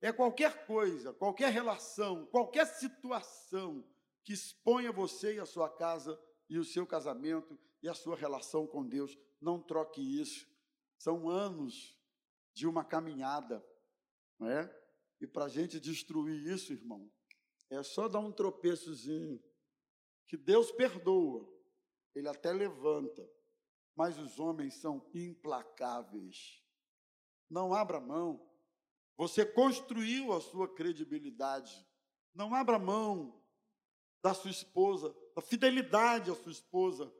É 0.00 0.12
qualquer 0.12 0.66
coisa, 0.66 1.12
qualquer 1.12 1.52
relação, 1.52 2.24
qualquer 2.26 2.66
situação 2.66 3.84
que 4.24 4.32
exponha 4.32 4.90
você 4.90 5.34
e 5.34 5.40
a 5.40 5.46
sua 5.46 5.68
casa 5.68 6.18
e 6.48 6.58
o 6.58 6.64
seu 6.64 6.86
casamento 6.86 7.58
e 7.82 7.88
a 7.88 7.94
sua 7.94 8.16
relação 8.16 8.66
com 8.66 8.86
Deus. 8.86 9.18
Não 9.40 9.60
troque 9.60 10.00
isso. 10.00 10.48
São 10.98 11.28
anos 11.28 11.98
de 12.54 12.66
uma 12.66 12.84
caminhada, 12.84 13.64
não 14.38 14.48
é? 14.48 14.74
E 15.20 15.26
para 15.26 15.44
a 15.44 15.48
gente 15.48 15.78
destruir 15.78 16.46
isso, 16.46 16.72
irmão, 16.72 17.10
é 17.70 17.82
só 17.82 18.08
dar 18.08 18.18
um 18.18 18.32
tropeçozinho, 18.32 19.40
que 20.26 20.36
Deus 20.36 20.70
perdoa, 20.72 21.48
Ele 22.14 22.28
até 22.28 22.52
levanta, 22.52 23.28
mas 23.94 24.18
os 24.18 24.38
homens 24.40 24.74
são 24.74 25.08
implacáveis. 25.14 26.62
Não 27.48 27.72
abra 27.72 28.00
mão. 28.00 28.48
Você 29.16 29.44
construiu 29.44 30.32
a 30.32 30.40
sua 30.40 30.68
credibilidade. 30.68 31.86
Não 32.34 32.54
abra 32.54 32.78
mão 32.78 33.40
da 34.22 34.34
sua 34.34 34.50
esposa, 34.50 35.14
da 35.34 35.42
fidelidade 35.42 36.30
à 36.30 36.34
sua 36.34 36.52
esposa. 36.52 37.12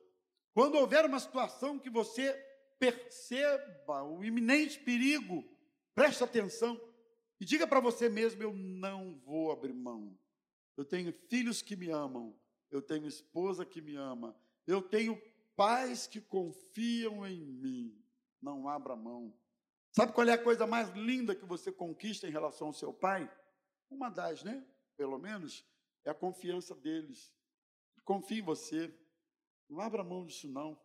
Quando 0.53 0.77
houver 0.77 1.05
uma 1.05 1.19
situação 1.19 1.79
que 1.79 1.91
você 1.91 2.33
perceba 2.79 4.03
o 4.03 4.25
iminente 4.25 4.79
perigo, 4.79 5.45
preste 5.95 6.25
atenção 6.25 6.81
e 7.41 7.45
diga 7.45 7.67
para 7.67 7.81
você 7.81 8.09
mesmo: 8.09 8.43
eu 8.43 8.53
não 8.53 9.19
vou 9.19 9.53
abrir 9.53 9.73
mão. 9.73 10.17
Eu 10.77 10.85
tenho 10.85 11.13
filhos 11.13 11.63
que 11.63 11.77
me 11.77 11.91
amam, 11.91 12.39
eu 12.71 12.81
tenho 12.81 13.07
esposa 13.07 13.65
que 13.65 13.81
me 13.81 13.97
ama, 13.97 14.37
eu 14.67 14.81
tenho 14.81 15.21
pais 15.57 16.07
que 16.07 16.21
confiam 16.21 17.27
em 17.27 17.45
mim. 17.45 18.03
Não 18.41 18.69
abra 18.69 18.97
mão. 18.97 19.37
Sabe 19.93 20.13
qual 20.13 20.27
é 20.27 20.33
a 20.33 20.43
coisa 20.43 20.67
mais 20.67 20.89
linda 20.91 21.35
que 21.35 21.45
você 21.45 21.73
conquista 21.73 22.27
em 22.27 22.31
relação 22.31 22.69
ao 22.69 22.73
seu 22.73 22.93
pai? 22.93 23.31
Uma 23.91 24.09
das, 24.09 24.43
né? 24.43 24.65
Pelo 24.97 25.19
menos, 25.19 25.67
é 26.05 26.11
a 26.11 26.15
confiança 26.15 26.75
deles. 26.75 27.33
Confie 28.05 28.39
em 28.39 28.43
você. 28.43 28.93
Não 29.69 29.81
abra 29.81 30.03
mão 30.03 30.25
disso, 30.25 30.49
não. 30.49 30.81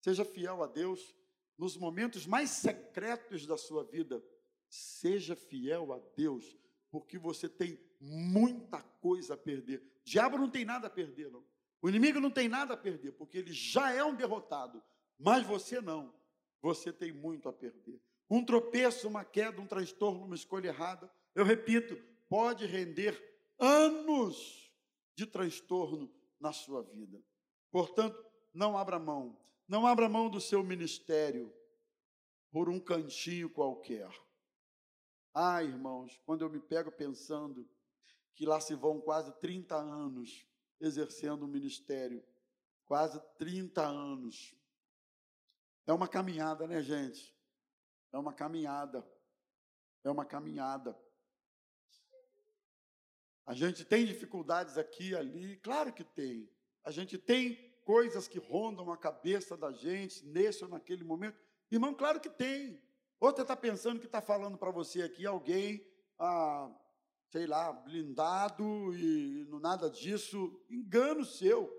Seja 0.00 0.24
fiel 0.24 0.62
a 0.62 0.66
Deus 0.66 1.14
nos 1.56 1.76
momentos 1.76 2.26
mais 2.26 2.50
secretos 2.50 3.46
da 3.46 3.56
sua 3.56 3.84
vida. 3.84 4.22
Seja 4.68 5.36
fiel 5.36 5.92
a 5.92 5.98
Deus, 6.16 6.56
porque 6.90 7.18
você 7.18 7.48
tem 7.48 7.78
muita 8.02 8.82
coisa 9.00 9.34
a 9.34 9.36
perder. 9.36 9.78
O 9.78 10.04
diabo 10.04 10.36
não 10.36 10.50
tem 10.50 10.64
nada 10.64 10.88
a 10.88 10.90
perder, 10.90 11.30
não. 11.30 11.44
O 11.80 11.88
inimigo 11.88 12.20
não 12.20 12.30
tem 12.30 12.48
nada 12.48 12.74
a 12.74 12.76
perder, 12.76 13.12
porque 13.12 13.38
ele 13.38 13.52
já 13.52 13.92
é 13.92 14.02
um 14.02 14.14
derrotado. 14.14 14.82
Mas 15.18 15.46
você 15.46 15.80
não. 15.80 16.12
Você 16.60 16.92
tem 16.92 17.12
muito 17.12 17.48
a 17.48 17.52
perder. 17.52 18.00
Um 18.28 18.44
tropeço, 18.44 19.06
uma 19.06 19.24
queda, 19.24 19.60
um 19.60 19.66
transtorno, 19.66 20.24
uma 20.24 20.34
escolha 20.34 20.68
errada, 20.68 21.10
eu 21.34 21.44
repito, 21.44 21.96
pode 22.28 22.66
render 22.66 23.20
anos 23.58 24.72
de 25.14 25.26
transtorno 25.26 26.12
na 26.40 26.52
sua 26.52 26.82
vida. 26.82 27.22
Portanto, 27.70 28.24
não 28.52 28.76
abra 28.76 28.98
mão. 28.98 29.38
Não 29.68 29.86
abra 29.86 30.08
mão 30.08 30.28
do 30.28 30.40
seu 30.40 30.62
ministério 30.62 31.52
por 32.50 32.68
um 32.68 32.80
cantinho 32.80 33.48
qualquer. 33.48 34.10
Ah, 35.34 35.62
irmãos, 35.62 36.20
quando 36.26 36.42
eu 36.42 36.50
me 36.50 36.60
pego 36.60 36.90
pensando 36.90 37.68
que 38.34 38.46
lá 38.46 38.60
se 38.60 38.74
vão 38.74 39.00
quase 39.00 39.32
30 39.40 39.76
anos 39.76 40.46
exercendo 40.80 41.44
o 41.44 41.48
ministério. 41.48 42.22
Quase 42.84 43.20
30 43.38 43.82
anos. 43.82 44.54
É 45.86 45.92
uma 45.92 46.08
caminhada, 46.08 46.66
né, 46.66 46.82
gente? 46.82 47.34
É 48.12 48.18
uma 48.18 48.32
caminhada. 48.32 49.06
É 50.04 50.10
uma 50.10 50.24
caminhada. 50.24 50.98
A 53.46 53.54
gente 53.54 53.84
tem 53.84 54.04
dificuldades 54.06 54.78
aqui 54.78 55.14
ali, 55.14 55.56
claro 55.56 55.92
que 55.92 56.04
tem. 56.04 56.48
A 56.84 56.90
gente 56.90 57.18
tem 57.18 57.72
coisas 57.84 58.28
que 58.28 58.38
rondam 58.38 58.90
a 58.90 58.96
cabeça 58.96 59.56
da 59.56 59.72
gente 59.72 60.24
nesse 60.26 60.64
ou 60.64 60.70
naquele 60.70 61.04
momento. 61.04 61.38
Irmão, 61.70 61.94
claro 61.94 62.20
que 62.20 62.30
tem. 62.30 62.80
Ou 63.18 63.30
você 63.30 63.42
está 63.42 63.56
pensando 63.56 64.00
que 64.00 64.06
está 64.06 64.20
falando 64.20 64.58
para 64.58 64.70
você 64.70 65.02
aqui 65.02 65.26
alguém 65.26 65.84
ah, 66.18 66.70
sei 67.32 67.46
lá, 67.46 67.72
blindado 67.72 68.94
e 68.94 69.46
no 69.48 69.58
nada 69.58 69.88
disso, 69.88 70.62
engano 70.68 71.24
seu. 71.24 71.72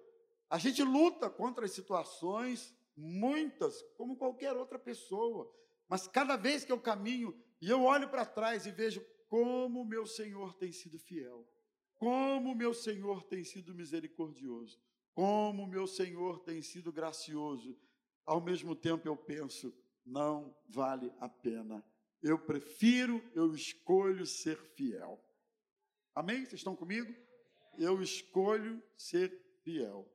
A 0.50 0.58
gente 0.58 0.82
luta 0.82 1.30
contra 1.30 1.66
as 1.66 1.72
situações, 1.72 2.76
muitas, 2.98 3.84
como 3.96 4.18
qualquer 4.18 4.58
outra 4.58 4.80
pessoa, 4.80 5.48
mas 5.88 6.08
cada 6.08 6.36
vez 6.36 6.66
que 6.66 6.72
eu 6.72 6.80
caminho 6.80 7.40
e 7.62 7.70
eu 7.70 7.84
olho 7.84 8.10
para 8.10 8.26
trás 8.26 8.66
e 8.66 8.72
vejo 8.72 9.06
como 9.28 9.86
meu 9.86 10.08
Senhor 10.08 10.56
tem 10.56 10.72
sido 10.72 10.98
fiel, 10.98 11.48
como 11.94 12.56
meu 12.56 12.74
Senhor 12.74 13.22
tem 13.22 13.44
sido 13.44 13.76
misericordioso, 13.76 14.82
como 15.14 15.68
meu 15.68 15.86
Senhor 15.86 16.40
tem 16.40 16.64
sido 16.64 16.92
gracioso, 16.92 17.78
ao 18.26 18.42
mesmo 18.42 18.76
tempo 18.76 19.08
eu 19.08 19.16
penso, 19.16 19.72
não 20.04 20.56
vale 20.68 21.14
a 21.20 21.30
pena. 21.30 21.86
Eu 22.24 22.40
prefiro, 22.40 23.24
eu 23.36 23.54
escolho 23.54 24.26
ser 24.26 24.58
fiel. 24.76 25.24
Amém? 26.16 26.46
Vocês 26.46 26.60
estão 26.60 26.76
comigo? 26.76 27.14
Eu 27.78 28.02
escolho 28.02 28.82
ser 28.96 29.32
fiel. 29.64 30.08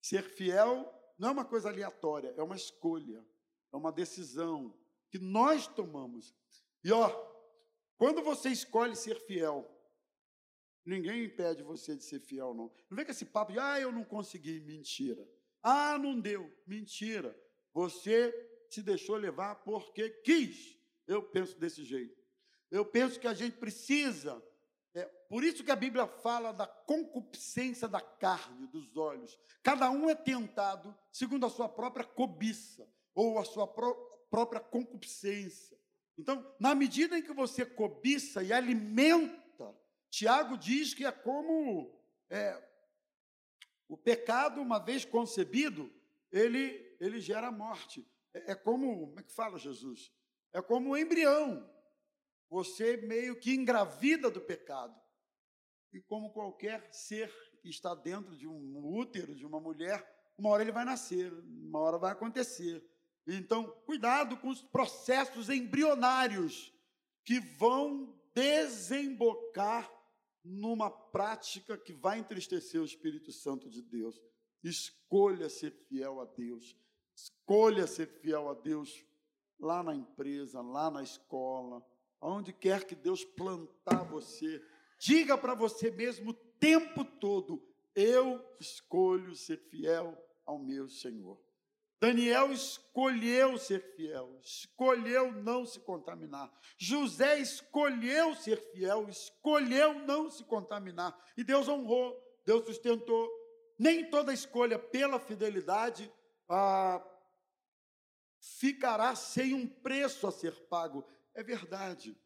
Ser 0.00 0.22
fiel 0.22 0.90
não 1.18 1.28
é 1.28 1.32
uma 1.32 1.44
coisa 1.44 1.68
aleatória, 1.68 2.34
é 2.36 2.42
uma 2.42 2.56
escolha, 2.56 3.24
é 3.72 3.76
uma 3.76 3.92
decisão 3.92 4.74
que 5.10 5.18
nós 5.18 5.66
tomamos. 5.66 6.34
E 6.82 6.90
ó, 6.90 7.08
quando 7.98 8.22
você 8.22 8.48
escolhe 8.48 8.96
ser 8.96 9.20
fiel, 9.26 9.70
ninguém 10.84 11.24
impede 11.24 11.62
você 11.62 11.94
de 11.94 12.02
ser 12.02 12.20
fiel, 12.20 12.54
não. 12.54 12.72
Não 12.88 12.96
vem 12.96 13.04
com 13.04 13.12
esse 13.12 13.26
papo 13.26 13.52
de, 13.52 13.58
ah, 13.58 13.78
eu 13.78 13.92
não 13.92 14.04
consegui, 14.04 14.58
mentira. 14.60 15.28
Ah, 15.62 15.98
não 15.98 16.18
deu, 16.18 16.50
mentira. 16.66 17.38
Você 17.74 18.32
se 18.70 18.82
deixou 18.82 19.16
levar 19.16 19.56
porque 19.56 20.08
quis. 20.08 20.78
Eu 21.06 21.22
penso 21.22 21.58
desse 21.58 21.84
jeito. 21.84 22.20
Eu 22.70 22.86
penso 22.86 23.20
que 23.20 23.26
a 23.28 23.34
gente 23.34 23.58
precisa 23.58 24.42
é, 24.94 25.04
por 25.28 25.42
isso 25.42 25.64
que 25.64 25.70
a 25.70 25.76
Bíblia 25.76 26.06
fala 26.06 26.52
da 26.52 26.66
concupiscência 26.66 27.88
da 27.88 28.00
carne, 28.00 28.66
dos 28.66 28.96
olhos. 28.96 29.38
Cada 29.62 29.90
um 29.90 30.10
é 30.10 30.14
tentado 30.14 30.94
segundo 31.10 31.46
a 31.46 31.50
sua 31.50 31.68
própria 31.68 32.04
cobiça 32.04 32.86
ou 33.14 33.38
a 33.38 33.44
sua 33.44 33.66
pró 33.66 34.10
própria 34.30 34.60
concupiscência. 34.60 35.78
Então, 36.16 36.54
na 36.58 36.74
medida 36.74 37.18
em 37.18 37.22
que 37.22 37.34
você 37.34 37.66
cobiça 37.66 38.42
e 38.42 38.50
alimenta, 38.50 39.76
Tiago 40.08 40.56
diz 40.56 40.94
que 40.94 41.04
é 41.04 41.12
como 41.12 41.94
é, 42.30 42.58
o 43.86 43.94
pecado, 43.94 44.62
uma 44.62 44.78
vez 44.78 45.04
concebido, 45.04 45.92
ele, 46.30 46.96
ele 46.98 47.20
gera 47.20 47.52
morte. 47.52 48.06
É, 48.32 48.52
é 48.52 48.54
como, 48.54 49.08
como 49.08 49.20
é 49.20 49.22
que 49.22 49.32
fala 49.32 49.58
Jesus? 49.58 50.10
É 50.50 50.62
como 50.62 50.90
um 50.90 50.96
embrião 50.96 51.70
você 52.52 52.98
meio 52.98 53.34
que 53.34 53.54
engravida 53.54 54.30
do 54.30 54.38
pecado. 54.38 54.94
e 55.90 56.00
como 56.00 56.32
qualquer 56.32 56.86
ser 56.92 57.30
que 57.60 57.68
está 57.68 57.94
dentro 57.94 58.36
de 58.36 58.46
um 58.46 58.86
útero 58.94 59.34
de 59.34 59.44
uma 59.44 59.60
mulher, 59.60 60.02
uma 60.38 60.50
hora 60.50 60.62
ele 60.62 60.72
vai 60.72 60.84
nascer, 60.84 61.32
uma 61.32 61.78
hora 61.78 61.98
vai 61.98 62.12
acontecer. 62.12 62.82
Então, 63.26 63.70
cuidado 63.84 64.38
com 64.38 64.48
os 64.48 64.62
processos 64.62 65.48
embrionários 65.50 66.74
que 67.24 67.40
vão 67.40 68.18
desembocar 68.34 69.90
numa 70.42 70.90
prática 70.90 71.76
que 71.76 71.92
vai 71.92 72.18
entristecer 72.18 72.80
o 72.80 72.86
Espírito 72.86 73.32
Santo 73.32 73.68
de 73.68 73.82
Deus. 73.82 74.18
Escolha 74.62 75.48
ser 75.48 75.72
fiel 75.88 76.20
a 76.20 76.24
Deus. 76.24 76.76
Escolha 77.14 77.86
ser 77.86 78.08
fiel 78.20 78.48
a 78.48 78.54
Deus 78.54 79.06
lá 79.58 79.82
na 79.82 79.94
empresa, 79.94 80.60
lá 80.62 80.90
na 80.90 81.02
escola, 81.02 81.86
aonde 82.22 82.52
quer 82.52 82.84
que 82.84 82.94
Deus 82.94 83.24
plantar 83.24 84.04
você. 84.04 84.64
Diga 84.98 85.36
para 85.36 85.54
você 85.54 85.90
mesmo 85.90 86.30
o 86.30 86.34
tempo 86.34 87.04
todo: 87.04 87.62
eu 87.94 88.42
escolho 88.60 89.34
ser 89.34 89.58
fiel 89.68 90.16
ao 90.46 90.58
meu 90.58 90.88
Senhor. 90.88 91.38
Daniel 92.00 92.50
escolheu 92.50 93.56
ser 93.58 93.80
fiel, 93.94 94.36
escolheu 94.42 95.30
não 95.30 95.64
se 95.64 95.78
contaminar. 95.78 96.52
José 96.76 97.38
escolheu 97.38 98.34
ser 98.34 98.56
fiel, 98.72 99.08
escolheu 99.08 99.94
não 100.00 100.28
se 100.28 100.42
contaminar. 100.44 101.16
E 101.36 101.44
Deus 101.44 101.68
honrou, 101.68 102.16
Deus 102.44 102.64
sustentou. 102.64 103.30
Nem 103.78 104.10
toda 104.10 104.32
escolha 104.32 104.78
pela 104.78 105.20
fidelidade 105.20 106.12
ah, 106.48 107.00
ficará 108.58 109.14
sem 109.14 109.54
um 109.54 109.66
preço 109.66 110.26
a 110.26 110.32
ser 110.32 110.52
pago. 110.68 111.06
É 111.34 111.42
verdade. 111.42 112.16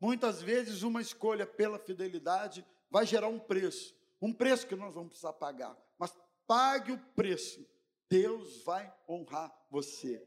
Muitas 0.00 0.42
vezes 0.42 0.82
uma 0.82 1.00
escolha 1.00 1.46
pela 1.46 1.78
fidelidade 1.78 2.66
vai 2.90 3.06
gerar 3.06 3.28
um 3.28 3.38
preço, 3.38 3.94
um 4.20 4.32
preço 4.32 4.66
que 4.66 4.76
nós 4.76 4.94
vamos 4.94 5.10
precisar 5.10 5.32
pagar. 5.32 5.76
Mas 5.98 6.16
pague 6.46 6.92
o 6.92 6.98
preço 7.14 7.66
Deus 8.08 8.62
vai 8.62 8.92
honrar 9.08 9.52
você. 9.70 10.22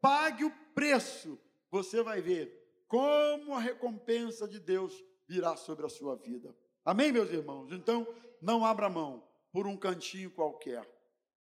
Pague 0.00 0.44
o 0.44 0.50
preço, 0.74 1.38
você 1.70 2.02
vai 2.02 2.20
ver 2.20 2.56
como 2.88 3.54
a 3.54 3.60
recompensa 3.60 4.48
de 4.48 4.58
Deus 4.58 4.92
virá 5.28 5.56
sobre 5.56 5.86
a 5.86 5.88
sua 5.88 6.16
vida. 6.16 6.56
Amém, 6.84 7.12
meus 7.12 7.30
irmãos? 7.30 7.70
Então, 7.70 8.06
não 8.42 8.64
abra 8.64 8.88
mão 8.88 9.24
por 9.52 9.66
um 9.66 9.76
cantinho 9.76 10.30
qualquer. 10.30 10.88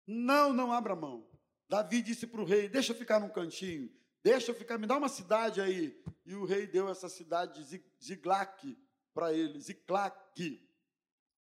Não, 0.06 0.52
não 0.52 0.72
abra 0.72 0.94
mão. 0.94 1.26
Davi 1.68 2.02
disse 2.02 2.26
para 2.26 2.40
o 2.40 2.44
rei: 2.44 2.68
Deixa 2.68 2.92
eu 2.92 2.96
ficar 2.96 3.20
num 3.20 3.30
cantinho, 3.30 3.90
deixa 4.28 4.50
eu 4.50 4.54
ficar, 4.54 4.76
me 4.76 4.86
dá 4.86 4.98
uma 4.98 5.08
cidade 5.08 5.58
aí. 5.58 5.98
E 6.26 6.34
o 6.34 6.44
rei 6.44 6.66
deu 6.66 6.88
essa 6.90 7.08
cidade 7.08 7.64
de 7.64 7.82
Ziglac 8.02 8.78
para 9.14 9.32
ele, 9.32 9.58
Ziclac, 9.58 10.68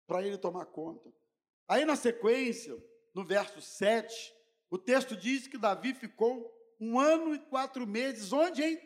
para 0.05 0.23
ele 0.23 0.37
tomar 0.37 0.67
conta. 0.67 1.11
Aí 1.67 1.83
na 1.83 1.95
sequência, 1.95 2.77
no 3.11 3.25
verso 3.25 3.59
7, 3.59 4.33
o 4.69 4.77
texto 4.77 5.15
diz 5.15 5.47
que 5.47 5.57
Davi 5.57 5.95
ficou 5.95 6.53
um 6.79 6.99
ano 6.99 7.33
e 7.33 7.39
quatro 7.39 7.87
meses, 7.87 8.31
onde, 8.31 8.61
hein? 8.61 8.79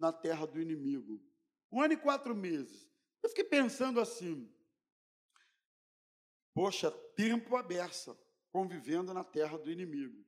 Na 0.00 0.12
terra 0.12 0.46
do 0.46 0.60
inimigo. 0.60 1.22
Um 1.70 1.80
ano 1.80 1.94
e 1.94 1.96
quatro 1.96 2.34
meses. 2.34 2.90
Eu 3.22 3.28
fiquei 3.28 3.44
pensando 3.44 4.00
assim, 4.00 4.52
poxa, 6.52 6.90
tempo 7.14 7.54
aberta, 7.54 8.18
convivendo 8.50 9.14
na 9.14 9.22
terra 9.22 9.56
do 9.56 9.70
inimigo, 9.70 10.26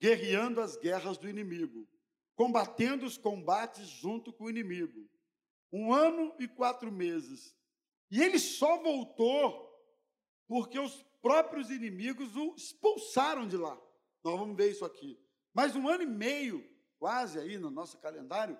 guerreando 0.00 0.62
as 0.62 0.76
guerras 0.76 1.18
do 1.18 1.28
inimigo, 1.28 1.86
combatendo 2.34 3.06
os 3.06 3.16
combates 3.16 3.86
junto 3.86 4.32
com 4.32 4.44
o 4.44 4.50
inimigo. 4.50 5.08
Um 5.72 5.92
ano 5.92 6.34
e 6.38 6.46
quatro 6.46 6.90
meses. 6.90 7.56
E 8.10 8.22
ele 8.22 8.38
só 8.38 8.82
voltou 8.82 9.72
porque 10.46 10.78
os 10.78 11.02
próprios 11.22 11.70
inimigos 11.70 12.36
o 12.36 12.54
expulsaram 12.54 13.48
de 13.48 13.56
lá. 13.56 13.80
Nós 14.22 14.38
vamos 14.38 14.56
ver 14.56 14.70
isso 14.70 14.84
aqui. 14.84 15.18
Mas 15.52 15.74
um 15.74 15.88
ano 15.88 16.02
e 16.02 16.06
meio, 16.06 16.68
quase 16.98 17.38
aí 17.38 17.58
no 17.58 17.70
nosso 17.70 17.98
calendário, 17.98 18.58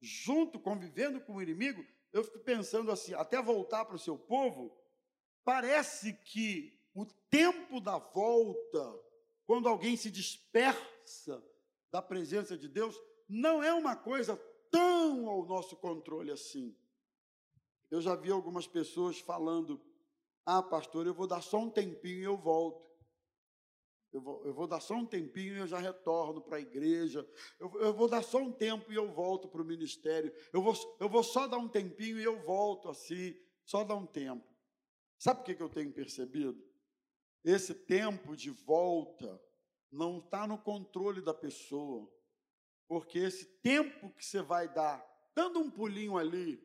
junto, 0.00 0.58
convivendo 0.58 1.20
com 1.20 1.36
o 1.36 1.42
inimigo, 1.42 1.84
eu 2.12 2.24
fico 2.24 2.38
pensando 2.40 2.90
assim, 2.90 3.14
até 3.14 3.40
voltar 3.42 3.84
para 3.84 3.96
o 3.96 3.98
seu 3.98 4.16
povo, 4.16 4.74
parece 5.44 6.12
que 6.12 6.76
o 6.94 7.04
tempo 7.28 7.80
da 7.80 7.98
volta, 7.98 9.00
quando 9.44 9.68
alguém 9.68 9.96
se 9.96 10.10
dispersa 10.10 11.44
da 11.90 12.00
presença 12.00 12.56
de 12.56 12.68
Deus, 12.68 12.98
não 13.28 13.62
é 13.62 13.72
uma 13.72 13.96
coisa 13.96 14.36
tão 14.70 15.28
ao 15.28 15.44
nosso 15.46 15.76
controle 15.76 16.30
assim. 16.30 16.76
Eu 17.90 18.00
já 18.00 18.14
vi 18.14 18.30
algumas 18.30 18.66
pessoas 18.66 19.18
falando: 19.20 19.80
ah, 20.44 20.62
pastor, 20.62 21.06
eu 21.06 21.14
vou 21.14 21.26
dar 21.26 21.42
só 21.42 21.58
um 21.58 21.70
tempinho 21.70 22.20
e 22.20 22.24
eu 22.24 22.36
volto 22.36 22.86
eu 24.16 24.20
vou, 24.22 24.46
eu 24.46 24.54
vou 24.54 24.66
dar 24.66 24.80
só 24.80 24.94
um 24.94 25.04
tempinho 25.04 25.54
e 25.54 25.58
eu 25.58 25.66
já 25.66 25.78
retorno 25.78 26.40
para 26.40 26.56
a 26.56 26.60
igreja, 26.60 27.28
eu, 27.60 27.70
eu, 27.80 27.92
vou 27.92 28.08
dar 28.08 28.22
só 28.22 28.38
um 28.38 28.50
tempo 28.50 28.90
e 28.90 28.96
eu 28.96 29.12
volto 29.12 29.46
para 29.46 29.60
o 29.60 29.64
ministério, 29.64 30.32
eu 30.54 30.62
vou, 30.62 30.74
eu 30.98 31.06
vou 31.06 31.22
só 31.22 31.46
dar 31.46 31.58
um 31.58 31.68
tempinho 31.68 32.18
e 32.18 32.24
eu 32.24 32.42
volto 32.42 32.88
assim, 32.88 33.36
só 33.62 33.84
dar 33.84 33.94
um 33.94 34.06
tempo. 34.06 34.46
Sabe 35.18 35.40
o 35.40 35.44
que, 35.44 35.54
que 35.54 35.62
eu 35.62 35.68
tenho 35.68 35.92
percebido? 35.92 36.58
Esse 37.44 37.74
tempo 37.74 38.34
de 38.34 38.50
volta 38.50 39.38
não 39.92 40.18
está 40.18 40.46
no 40.46 40.56
controle 40.56 41.20
da 41.20 41.34
pessoa, 41.34 42.10
porque 42.88 43.18
esse 43.18 43.44
tempo 43.60 44.10
que 44.10 44.24
você 44.24 44.42
vai 44.42 44.72
dar, 44.72 45.04
dando 45.34 45.58
um 45.58 45.70
pulinho 45.70 46.16
ali, 46.16 46.62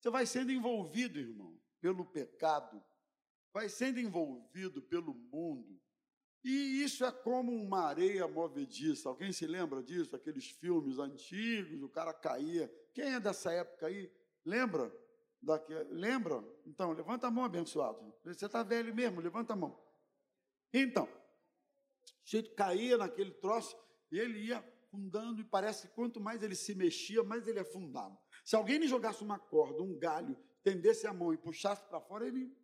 você 0.00 0.10
vai 0.10 0.26
sendo 0.26 0.52
envolvido, 0.52 1.18
irmão, 1.18 1.58
pelo 1.80 2.04
pecado, 2.04 2.82
vai 3.52 3.68
sendo 3.68 4.00
envolvido 4.00 4.82
pelo 4.82 5.14
mundo, 5.14 5.80
e 6.44 6.82
isso 6.82 7.06
é 7.06 7.10
como 7.10 7.52
uma 7.52 7.84
areia 7.86 8.28
movediça. 8.28 9.08
Alguém 9.08 9.32
se 9.32 9.46
lembra 9.46 9.82
disso? 9.82 10.14
Aqueles 10.14 10.50
filmes 10.50 10.98
antigos, 10.98 11.82
o 11.82 11.88
cara 11.88 12.12
caía. 12.12 12.70
Quem 12.92 13.14
é 13.14 13.18
dessa 13.18 13.50
época 13.50 13.86
aí? 13.86 14.12
Lembra? 14.44 14.94
Daqui, 15.40 15.72
lembra? 15.90 16.44
Então, 16.66 16.92
levanta 16.92 17.28
a 17.28 17.30
mão, 17.30 17.44
abençoado. 17.44 18.14
Você 18.22 18.44
está 18.44 18.62
velho 18.62 18.94
mesmo, 18.94 19.22
levanta 19.22 19.54
a 19.54 19.56
mão. 19.56 19.82
Então, 20.70 21.04
o 21.04 22.26
jeito 22.26 22.54
caía 22.54 22.98
naquele 22.98 23.30
troço 23.32 23.74
e 24.12 24.18
ele 24.18 24.38
ia 24.40 24.62
afundando, 24.94 25.40
e 25.40 25.44
parece 25.44 25.88
que 25.88 25.94
quanto 25.94 26.20
mais 26.20 26.42
ele 26.42 26.54
se 26.54 26.74
mexia, 26.74 27.22
mais 27.24 27.48
ele 27.48 27.58
afundava. 27.58 28.16
Se 28.44 28.54
alguém 28.54 28.78
lhe 28.78 28.86
jogasse 28.86 29.22
uma 29.22 29.38
corda, 29.38 29.82
um 29.82 29.98
galho, 29.98 30.36
tendesse 30.62 31.06
a 31.06 31.12
mão 31.12 31.34
e 31.34 31.36
puxasse 31.36 31.84
para 31.84 32.00
fora, 32.00 32.26
ele, 32.26 32.56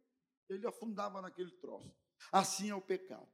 ele 0.48 0.66
afundava 0.66 1.20
naquele 1.20 1.50
troço. 1.52 1.92
Assim 2.30 2.70
é 2.70 2.74
o 2.74 2.80
pecado. 2.80 3.28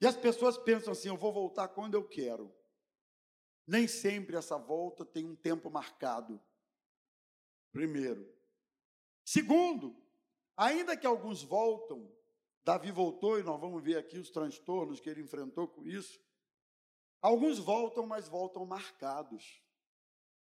E 0.00 0.06
as 0.06 0.16
pessoas 0.16 0.58
pensam 0.58 0.92
assim: 0.92 1.08
eu 1.08 1.16
vou 1.16 1.32
voltar 1.32 1.68
quando 1.68 1.94
eu 1.94 2.06
quero. 2.06 2.54
Nem 3.66 3.86
sempre 3.86 4.36
essa 4.36 4.58
volta 4.58 5.04
tem 5.04 5.24
um 5.24 5.36
tempo 5.36 5.70
marcado. 5.70 6.40
Primeiro. 7.70 8.28
Segundo, 9.24 9.96
ainda 10.56 10.96
que 10.96 11.06
alguns 11.06 11.42
voltam, 11.42 12.12
Davi 12.64 12.90
voltou 12.90 13.38
e 13.38 13.42
nós 13.42 13.60
vamos 13.60 13.82
ver 13.82 13.96
aqui 13.96 14.18
os 14.18 14.30
transtornos 14.30 15.00
que 15.00 15.08
ele 15.08 15.22
enfrentou 15.22 15.68
com 15.68 15.86
isso. 15.86 16.20
Alguns 17.22 17.60
voltam, 17.60 18.04
mas 18.04 18.28
voltam 18.28 18.66
marcados. 18.66 19.62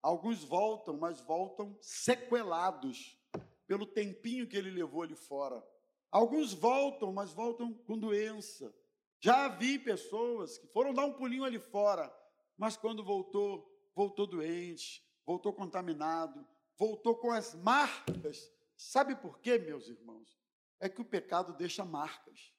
Alguns 0.02 0.42
voltam, 0.42 0.96
mas 0.96 1.20
voltam 1.20 1.76
sequelados 1.82 3.20
pelo 3.66 3.84
tempinho 3.84 4.48
que 4.48 4.56
ele 4.56 4.70
levou 4.70 5.02
ali 5.02 5.14
fora. 5.14 5.62
Alguns 6.10 6.54
voltam, 6.54 7.12
mas 7.12 7.34
voltam 7.34 7.74
com 7.74 7.98
doença. 7.98 8.74
Já 9.20 9.46
vi 9.48 9.78
pessoas 9.78 10.56
que 10.56 10.66
foram 10.68 10.94
dar 10.94 11.04
um 11.04 11.12
pulinho 11.12 11.44
ali 11.44 11.58
fora, 11.58 12.10
mas 12.56 12.78
quando 12.78 13.04
voltou, 13.04 13.70
voltou 13.94 14.26
doente, 14.26 15.06
voltou 15.26 15.52
contaminado, 15.52 16.44
voltou 16.78 17.14
com 17.14 17.30
as 17.30 17.54
marcas. 17.54 18.50
Sabe 18.74 19.14
por 19.14 19.38
quê, 19.38 19.58
meus 19.58 19.86
irmãos? 19.86 20.40
É 20.80 20.88
que 20.88 21.02
o 21.02 21.04
pecado 21.04 21.52
deixa 21.52 21.84
marcas, 21.84 22.54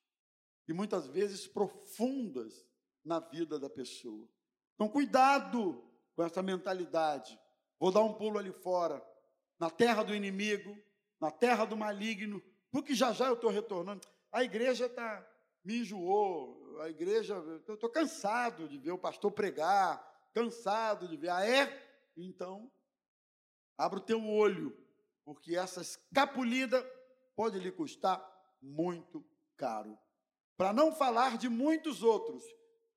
e 0.68 0.74
muitas 0.74 1.08
vezes 1.08 1.48
profundas 1.48 2.64
na 3.04 3.20
vida 3.20 3.60
da 3.60 3.70
pessoa. 3.70 4.28
Então, 4.76 4.88
cuidado 4.88 5.84
com 6.16 6.24
essa 6.24 6.42
mentalidade. 6.42 7.40
Vou 7.80 7.92
dar 7.92 8.02
um 8.02 8.14
pulo 8.14 8.38
ali 8.38 8.52
fora, 8.52 9.04
na 9.60 9.70
terra 9.70 10.04
do 10.04 10.16
inimigo, 10.16 10.78
na 11.20 11.32
terra 11.32 11.66
do 11.66 11.78
maligno, 11.78 12.42
porque 12.72 12.94
já 12.94 13.12
já 13.12 13.28
eu 13.28 13.34
estou 13.34 13.50
retornando. 13.50 14.08
A 14.32 14.44
igreja 14.44 14.86
está 14.86 15.28
me 15.64 15.80
enjoou, 15.82 16.80
a 16.82 16.90
igreja, 16.90 17.36
eu 17.68 17.76
estou 17.76 17.90
cansado 17.90 18.68
de 18.68 18.78
ver 18.78 18.92
o 18.92 18.98
pastor 18.98 19.32
pregar, 19.32 20.02
cansado 20.34 21.08
de 21.08 21.16
ver, 21.16 21.30
ah, 21.30 21.46
é? 21.46 22.12
Então, 22.18 22.72
abra 23.78 24.00
o 24.00 24.04
teu 24.04 24.26
olho, 24.26 24.76
porque 25.24 25.56
essa 25.56 25.82
escapulida 25.82 26.84
pode 27.36 27.60
lhe 27.60 27.72
custar 27.72 28.20
muito 28.62 29.24
caro. 29.56 29.98
Para 30.58 30.74
não 30.74 30.92
falar 30.92 31.38
de 31.38 31.48
muitos 31.50 32.04
outros 32.04 32.44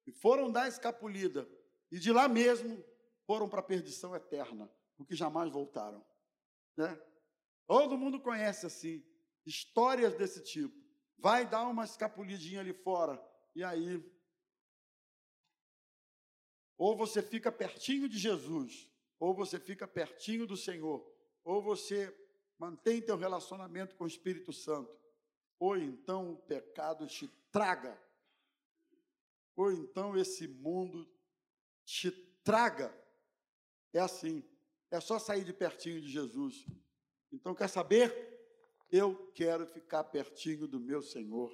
que 0.05 0.13
foram 0.13 0.53
dar 0.53 0.69
escapulida 0.69 1.49
e 1.91 1.99
de 1.99 2.13
lá 2.13 2.29
mesmo 2.29 2.85
foram 3.27 3.49
para 3.49 3.61
a 3.61 3.65
perdição 3.65 4.15
eterna, 4.15 4.71
porque 4.97 5.17
jamais 5.17 5.51
voltaram. 5.51 6.05
Né? 6.77 7.01
Todo 7.67 7.99
mundo 7.99 8.21
conhece 8.21 8.67
assim. 8.67 9.05
histórias 9.47 10.15
desse 10.15 10.43
tipo. 10.43 10.83
Vai 11.17 11.49
dar 11.49 11.67
uma 11.67 11.85
escapulidinha 11.85 12.61
ali 12.61 12.73
fora, 12.73 13.23
e 13.55 13.65
aí. 13.65 14.05
Ou 16.77 16.97
você 16.97 17.23
fica 17.23 17.51
pertinho 17.53 18.09
de 18.09 18.19
Jesus, 18.19 18.91
ou 19.19 19.35
você 19.35 19.59
fica 19.59 19.87
pertinho 19.87 20.47
do 20.47 20.57
Senhor, 20.57 21.09
ou 21.45 21.63
você 21.63 22.15
mantém 22.59 23.01
teu 23.01 23.17
relacionamento 23.17 23.97
com 23.97 24.05
o 24.05 24.09
Espírito 24.09 24.53
Santo, 24.53 24.95
ou 25.59 25.77
então 25.77 26.33
o 26.33 26.37
pecado 26.37 27.07
te 27.07 27.29
traga, 27.51 27.99
ou 29.57 29.73
então 29.73 30.17
esse 30.17 30.47
mundo 30.49 31.09
te 31.85 32.11
traga. 32.43 32.95
É 33.93 34.01
assim, 34.01 34.43
é 34.91 35.01
só 35.01 35.19
sair 35.19 35.45
de 35.45 35.53
pertinho 35.53 36.01
de 36.01 36.09
Jesus. 36.09 36.67
Então, 37.33 37.55
quer 37.55 37.69
saber? 37.69 38.33
Eu 38.91 39.33
quero 39.35 39.67
ficar 39.67 40.05
pertinho 40.05 40.67
do 40.67 40.79
meu 40.79 41.03
Senhor. 41.03 41.53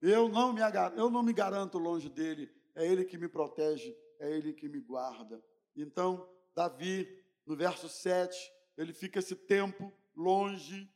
Eu 0.00 0.28
não 0.28 0.52
me, 0.52 0.60
eu 0.96 1.10
não 1.10 1.22
me 1.22 1.32
garanto 1.32 1.78
longe 1.78 2.08
dele, 2.08 2.50
é 2.74 2.86
ele 2.86 3.04
que 3.04 3.16
me 3.16 3.28
protege, 3.28 3.96
é 4.18 4.30
ele 4.30 4.52
que 4.52 4.68
me 4.68 4.80
guarda. 4.80 5.42
Então, 5.74 6.28
Davi, 6.54 7.24
no 7.46 7.56
verso 7.56 7.88
7, 7.88 8.36
ele 8.76 8.92
fica 8.92 9.18
esse 9.18 9.34
tempo 9.34 9.92
longe. 10.14 10.90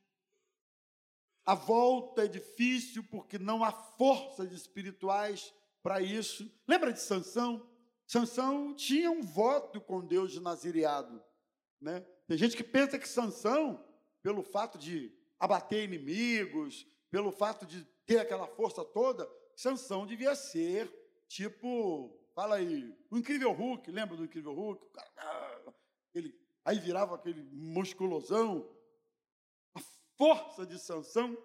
A 1.44 1.54
volta 1.54 2.24
é 2.24 2.28
difícil 2.28 3.02
porque 3.04 3.38
não 3.38 3.64
há 3.64 3.72
forças 3.72 4.52
espirituais 4.52 5.54
para 5.82 6.00
isso. 6.00 6.50
Lembra 6.66 6.92
de 6.92 7.00
Sansão? 7.00 7.68
Sansão 8.06 8.74
tinha 8.74 9.10
um 9.10 9.22
voto 9.22 9.80
com 9.80 10.06
Deus 10.06 10.32
de 10.32 10.40
nazireado, 10.40 11.22
né? 11.80 12.00
Tem 12.26 12.38
gente 12.38 12.56
que 12.56 12.64
pensa 12.64 12.98
que 12.98 13.08
Sansão, 13.08 13.84
pelo 14.22 14.42
fato 14.42 14.78
de 14.78 15.12
abater 15.38 15.84
inimigos, 15.84 16.86
pelo 17.10 17.30
fato 17.30 17.66
de 17.66 17.84
ter 18.06 18.18
aquela 18.18 18.46
força 18.46 18.84
toda, 18.84 19.28
Sansão 19.54 20.06
devia 20.06 20.34
ser 20.34 20.90
tipo, 21.28 22.18
fala 22.34 22.56
aí, 22.56 22.96
o 23.10 23.18
incrível 23.18 23.52
Hulk, 23.52 23.90
lembra 23.90 24.16
do 24.16 24.24
incrível 24.24 24.54
Hulk? 24.54 24.84
O 24.84 24.90
cara, 24.90 25.74
ele, 26.14 26.34
aí 26.64 26.78
virava 26.78 27.14
aquele 27.14 27.42
musculosão. 27.52 28.68
A 29.74 29.80
força 30.16 30.66
de 30.66 30.78
Sansão 30.78 31.36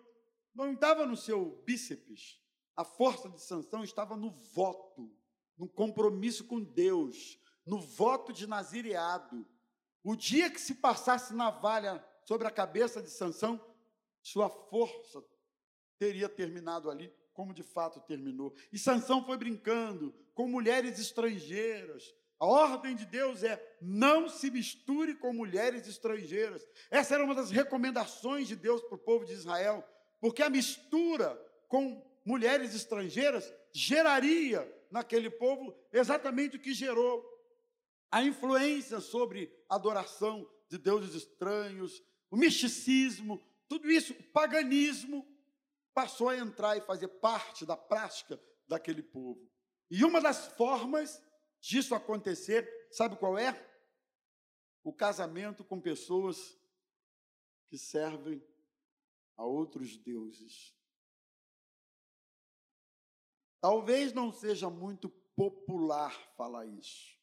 não 0.53 0.73
estava 0.73 1.05
no 1.05 1.17
seu 1.17 1.61
bíceps. 1.65 2.42
A 2.75 2.83
força 2.83 3.29
de 3.29 3.41
Sansão 3.41 3.83
estava 3.83 4.15
no 4.15 4.31
voto, 4.31 5.11
no 5.57 5.67
compromisso 5.67 6.45
com 6.45 6.59
Deus, 6.61 7.39
no 7.65 7.79
voto 7.79 8.33
de 8.33 8.47
nazireado. 8.47 9.45
O 10.03 10.15
dia 10.15 10.49
que 10.49 10.59
se 10.59 10.75
passasse 10.75 11.33
navalha 11.33 12.03
sobre 12.25 12.47
a 12.47 12.51
cabeça 12.51 13.01
de 13.01 13.09
Sansão, 13.09 13.63
sua 14.21 14.49
força 14.49 15.23
teria 15.99 16.27
terminado 16.27 16.89
ali, 16.89 17.13
como 17.33 17.53
de 17.53 17.63
fato 17.63 17.99
terminou. 18.01 18.53
E 18.71 18.79
Sansão 18.79 19.23
foi 19.23 19.37
brincando 19.37 20.13
com 20.33 20.47
mulheres 20.47 20.99
estrangeiras. 20.99 22.13
A 22.39 22.45
ordem 22.45 22.95
de 22.95 23.05
Deus 23.05 23.43
é: 23.43 23.77
não 23.81 24.27
se 24.27 24.49
misture 24.49 25.15
com 25.15 25.31
mulheres 25.31 25.87
estrangeiras. 25.87 26.67
Essa 26.89 27.15
era 27.15 27.23
uma 27.23 27.35
das 27.35 27.51
recomendações 27.51 28.47
de 28.47 28.55
Deus 28.55 28.81
para 28.81 28.95
o 28.95 28.99
povo 28.99 29.25
de 29.25 29.33
Israel, 29.33 29.87
porque 30.19 30.41
a 30.41 30.49
mistura 30.49 31.39
com 31.67 32.12
mulheres 32.25 32.73
estrangeiras 32.73 33.51
geraria 33.71 34.67
naquele 34.89 35.29
povo 35.29 35.75
exatamente 35.91 36.57
o 36.57 36.59
que 36.59 36.73
gerou 36.73 37.23
a 38.11 38.21
influência 38.23 38.99
sobre 38.99 39.51
a 39.67 39.75
adoração 39.75 40.47
de 40.69 40.77
deuses 40.77 41.15
estranhos, 41.15 42.03
o 42.29 42.37
misticismo, 42.37 43.43
tudo 43.67 43.89
isso, 43.89 44.13
o 44.13 44.23
paganismo, 44.31 45.27
passou 45.93 46.29
a 46.29 46.37
entrar 46.37 46.77
e 46.77 46.81
fazer 46.81 47.07
parte 47.07 47.65
da 47.65 47.75
prática 47.75 48.39
daquele 48.67 49.01
povo. 49.01 49.49
E 49.89 50.03
uma 50.03 50.21
das 50.21 50.47
formas 50.53 51.21
disso 51.59 51.95
acontecer, 51.95 52.69
sabe 52.91 53.15
qual 53.15 53.37
é? 53.37 53.67
O 54.83 54.93
casamento 54.93 55.63
com 55.63 55.79
pessoas 55.79 56.57
que 57.67 57.77
servem 57.77 58.43
a 59.35 59.43
outros 59.43 59.97
deuses. 59.97 60.75
Talvez 63.63 64.11
não 64.11 64.29
seja 64.29 64.69
muito 64.69 65.07
popular 65.37 66.11
falar 66.35 66.65
isso. 66.65 67.17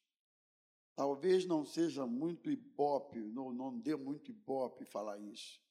Talvez 0.95 1.45
não 1.45 1.63
seja 1.63 2.07
muito 2.07 2.49
ibope, 2.49 3.19
não, 3.19 3.53
não 3.53 3.77
dê 3.77 3.95
muito 3.95 4.31
ibope 4.31 4.83
falar 4.83 5.19
isso. 5.19 5.61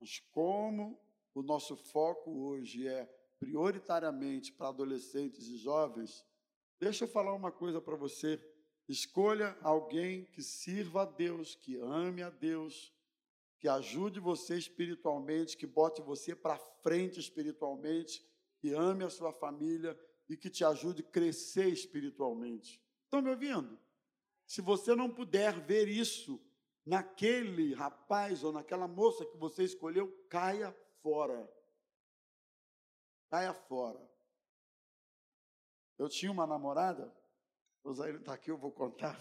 Mas 0.00 0.18
como 0.32 1.00
o 1.32 1.44
nosso 1.44 1.76
foco 1.76 2.28
hoje 2.28 2.88
é 2.88 3.04
prioritariamente 3.38 4.52
para 4.52 4.70
adolescentes 4.70 5.46
e 5.46 5.56
jovens, 5.56 6.26
deixa 6.80 7.04
eu 7.04 7.08
falar 7.08 7.32
uma 7.32 7.52
coisa 7.52 7.80
para 7.80 7.94
você. 7.94 8.44
Escolha 8.88 9.56
alguém 9.62 10.24
que 10.24 10.42
sirva 10.42 11.02
a 11.02 11.04
Deus, 11.04 11.54
que 11.54 11.76
ame 11.76 12.20
a 12.20 12.30
Deus, 12.30 12.92
que 13.60 13.68
ajude 13.68 14.18
você 14.18 14.58
espiritualmente, 14.58 15.56
que 15.56 15.68
bote 15.68 16.02
você 16.02 16.34
para 16.34 16.58
frente 16.58 17.20
espiritualmente, 17.20 18.28
que 18.60 18.74
ame 18.74 19.04
a 19.04 19.10
sua 19.10 19.32
família 19.32 19.98
e 20.28 20.36
que 20.36 20.50
te 20.50 20.64
ajude 20.64 21.02
a 21.02 21.10
crescer 21.10 21.68
espiritualmente. 21.68 22.80
Estão 23.04 23.22
me 23.22 23.30
ouvindo? 23.30 23.78
Se 24.46 24.60
você 24.60 24.94
não 24.94 25.10
puder 25.10 25.58
ver 25.60 25.88
isso 25.88 26.40
naquele 26.84 27.74
rapaz 27.74 28.44
ou 28.44 28.52
naquela 28.52 28.86
moça 28.86 29.24
que 29.24 29.36
você 29.36 29.64
escolheu, 29.64 30.12
caia 30.28 30.72
fora. 31.02 31.50
Caia 33.28 33.54
fora. 33.54 34.00
Eu 35.98 36.08
tinha 36.08 36.30
uma 36.30 36.46
namorada, 36.46 37.14
o 37.82 37.92
Zaire 37.92 38.18
está 38.18 38.34
aqui, 38.34 38.50
eu 38.50 38.58
vou 38.58 38.72
contar. 38.72 39.18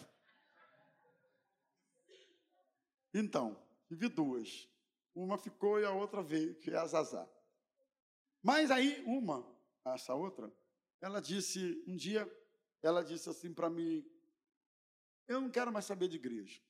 Então, 3.13 3.61
tive 3.87 4.09
duas. 4.09 4.69
Uma 5.13 5.37
ficou 5.37 5.79
e 5.79 5.85
a 5.85 5.91
outra 5.91 6.21
veio, 6.21 6.55
que 6.59 6.71
é 6.71 6.77
a 6.77 6.85
Zazá. 6.85 7.27
Mas 8.41 8.71
aí, 8.71 9.03
uma, 9.05 9.45
essa 9.85 10.15
outra, 10.15 10.51
ela 11.01 11.21
disse, 11.21 11.83
um 11.87 11.95
dia, 11.95 12.29
ela 12.81 13.03
disse 13.03 13.29
assim 13.29 13.53
para 13.53 13.69
mim: 13.69 14.05
Eu 15.27 15.41
não 15.41 15.49
quero 15.49 15.71
mais 15.71 15.85
saber 15.85 16.07
de 16.07 16.15
igreja. 16.17 16.61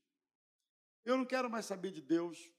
Eu 1.05 1.17
não 1.17 1.25
quero 1.25 1.49
mais 1.49 1.65
saber 1.65 1.91
de 1.91 2.01
Deus. 2.01 2.51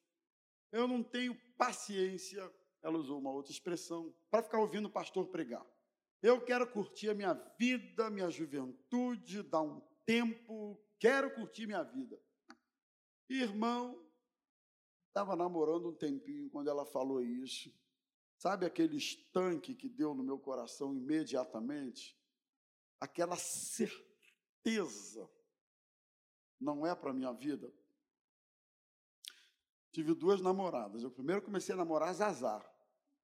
Eu 0.72 0.86
não 0.86 1.02
tenho 1.02 1.34
paciência, 1.56 2.50
ela 2.82 2.96
usou 2.96 3.18
uma 3.18 3.30
outra 3.30 3.52
expressão, 3.52 4.14
para 4.30 4.42
ficar 4.42 4.61
ouvindo 4.61 4.86
o 4.86 4.92
pastor 4.92 5.26
pregar. 5.26 5.66
Eu 6.22 6.44
quero 6.44 6.70
curtir 6.70 7.11
a 7.11 7.14
minha 7.14 7.32
vida, 7.58 8.11
minha 8.11 8.30
juventude, 8.30 9.42
dar 9.42 9.62
um 9.62 9.80
tempo, 10.04 10.80
quero 10.98 11.34
curtir 11.34 11.66
minha 11.66 11.82
vida. 11.82 12.20
Irmão, 13.28 14.04
estava 15.08 15.34
namorando 15.34 15.88
um 15.88 15.94
tempinho 15.94 16.50
quando 16.50 16.68
ela 16.68 16.84
falou 16.84 17.22
isso. 17.22 17.72
Sabe 18.41 18.64
aquele 18.64 18.97
estanque 18.97 19.74
que 19.74 19.86
deu 19.86 20.14
no 20.14 20.22
meu 20.22 20.38
coração 20.38 20.95
imediatamente? 20.95 22.18
Aquela 22.99 23.36
certeza 23.36 25.30
não 26.59 26.86
é 26.86 26.95
para 26.95 27.11
a 27.11 27.12
minha 27.12 27.34
vida. 27.34 27.70
Tive 29.93 30.14
duas 30.14 30.41
namoradas. 30.41 31.03
Eu 31.03 31.11
primeiro 31.11 31.43
comecei 31.43 31.74
a 31.74 31.76
namorar 31.76 32.14
Zazar, 32.14 32.66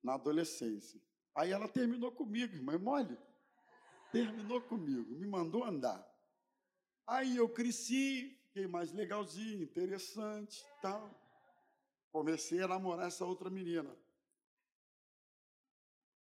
na 0.03 0.17
adolescência. 0.17 1.01
Aí 1.35 1.51
ela 1.51 1.67
terminou 1.67 2.13
comigo, 2.13 2.55
irmã, 2.55 2.79
mole. 2.79 3.17
Terminou 4.13 4.61
comigo, 4.61 5.15
me 5.15 5.27
mandou 5.27 5.65
andar. 5.65 6.07
Aí 7.07 7.39
eu 7.39 7.49
cresci, 7.49 8.39
fiquei 8.49 8.67
mais 8.67 8.93
legalzinho, 8.93 9.63
interessante, 9.63 10.63
tal. 10.83 11.11
Comecei 12.13 12.61
a 12.61 12.69
namorar 12.69 13.07
essa 13.07 13.25
outra 13.25 13.49
menina. 13.49 13.97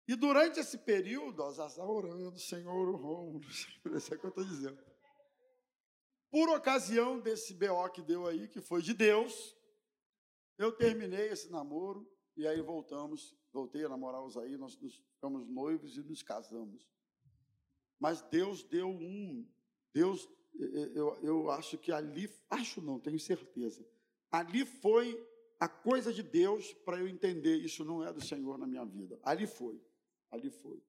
E 0.07 0.15
durante 0.15 0.59
esse 0.59 0.77
período, 0.79 1.43
a 1.43 1.51
Zazá 1.51 1.85
orando, 1.85 2.39
Senhor, 2.39 2.89
o 2.89 2.95
Rômulo, 2.95 3.45
isso 3.95 4.13
é 4.13 4.17
o 4.17 4.19
que 4.19 4.25
eu 4.25 4.29
estou 4.29 4.43
dizendo. 4.43 4.77
Por 6.29 6.49
ocasião 6.49 7.19
desse 7.19 7.53
BO 7.53 7.89
que 7.93 8.01
deu 8.01 8.25
aí, 8.25 8.47
que 8.47 8.61
foi 8.61 8.81
de 8.81 8.93
Deus, 8.93 9.55
eu 10.57 10.71
terminei 10.71 11.29
esse 11.29 11.51
namoro 11.51 12.09
e 12.37 12.47
aí 12.47 12.61
voltamos, 12.61 13.35
voltei 13.51 13.83
a 13.83 13.89
namorar 13.89 14.23
os 14.23 14.37
aí, 14.37 14.57
nós 14.57 14.77
nos, 14.79 14.95
ficamos 14.95 15.47
noivos 15.47 15.97
e 15.97 16.01
nos 16.01 16.23
casamos. 16.23 16.89
Mas 17.99 18.21
Deus 18.21 18.63
deu 18.63 18.89
um, 18.89 19.47
Deus, 19.93 20.27
eu, 20.55 21.19
eu 21.21 21.51
acho 21.51 21.77
que 21.77 21.91
ali, 21.91 22.29
acho 22.49 22.81
não, 22.81 22.99
tenho 22.99 23.19
certeza, 23.19 23.85
ali 24.31 24.65
foi 24.65 25.21
a 25.59 25.67
coisa 25.67 26.11
de 26.11 26.23
Deus 26.23 26.73
para 26.73 26.99
eu 26.99 27.07
entender 27.07 27.57
isso 27.57 27.85
não 27.85 28.03
é 28.03 28.11
do 28.11 28.23
Senhor 28.23 28.57
na 28.57 28.65
minha 28.65 28.85
vida. 28.85 29.19
Ali 29.21 29.45
foi, 29.45 29.79
ali 30.31 30.49
foi. 30.49 30.81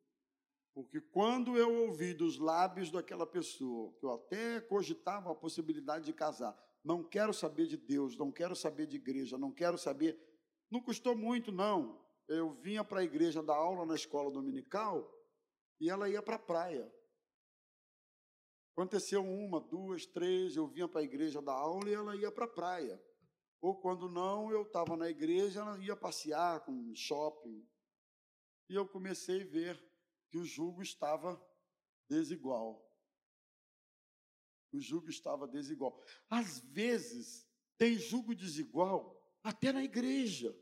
Porque 0.75 1.01
quando 1.01 1.57
eu 1.57 1.87
ouvi 1.87 2.15
dos 2.15 2.39
lábios 2.39 2.91
daquela 2.91 3.27
pessoa, 3.27 3.93
que 3.99 4.07
eu 4.07 4.13
até 4.13 4.61
cogitava 4.61 5.31
a 5.31 5.35
possibilidade 5.35 6.07
de 6.07 6.13
casar, 6.15 6.57
não 6.83 7.05
quero 7.05 7.33
saber 7.35 7.67
de 7.67 7.77
Deus, 7.77 8.17
não 8.17 8.33
quero 8.33 8.57
saber 8.57 8.87
de 8.87 8.97
igreja, 8.97 9.37
não 9.37 9.53
quero 9.53 9.77
saber. 9.77 10.19
Não 10.71 10.81
custou 10.81 11.17
muito, 11.17 11.53
não. 11.53 12.01
eu 12.29 12.55
vinha 12.55 12.83
para 12.83 13.01
a 13.01 13.05
igreja 13.05 13.43
dar 13.43 13.57
aula 13.57 13.85
na 13.85 13.95
escola 13.95 14.31
dominical 14.31 15.13
e 15.79 15.91
ela 15.91 16.09
ia 16.09 16.23
para 16.23 16.37
a 16.37 16.39
praia. 16.39 16.91
Aconteceu 18.73 19.23
uma, 19.23 19.61
duas, 19.61 20.07
três, 20.07 20.57
eu 20.57 20.67
vinha 20.67 20.89
para 20.89 21.03
a 21.03 21.05
igreja 21.05 21.43
dar 21.43 21.53
aula 21.53 21.91
e 21.91 21.93
ela 21.93 22.17
ia 22.17 22.33
para 22.33 22.47
a 22.47 22.49
praia. 22.49 23.03
Ou 23.61 23.77
quando 23.77 24.09
não, 24.09 24.51
eu 24.51 24.63
estava 24.63 24.97
na 24.97 25.11
igreja, 25.11 25.61
ela 25.61 25.79
ia 25.79 25.95
passear 25.95 26.65
com 26.65 26.95
shopping. 26.95 27.65
E 28.73 28.75
eu 28.75 28.89
comecei 28.89 29.43
a 29.43 29.45
ver 29.45 29.79
que 30.31 30.39
o 30.39 30.47
jugo 30.47 30.81
estava 30.81 31.39
desigual. 32.09 32.83
O 34.73 34.81
jugo 34.81 35.11
estava 35.11 35.47
desigual. 35.47 36.03
Às 36.31 36.61
vezes, 36.61 37.47
tem 37.77 37.99
jugo 37.99 38.35
desigual 38.35 39.23
até 39.43 39.75
na 39.75 39.85
igreja. 39.85 40.57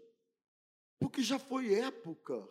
Porque 0.98 1.22
já 1.22 1.38
foi 1.38 1.72
época, 1.72 2.48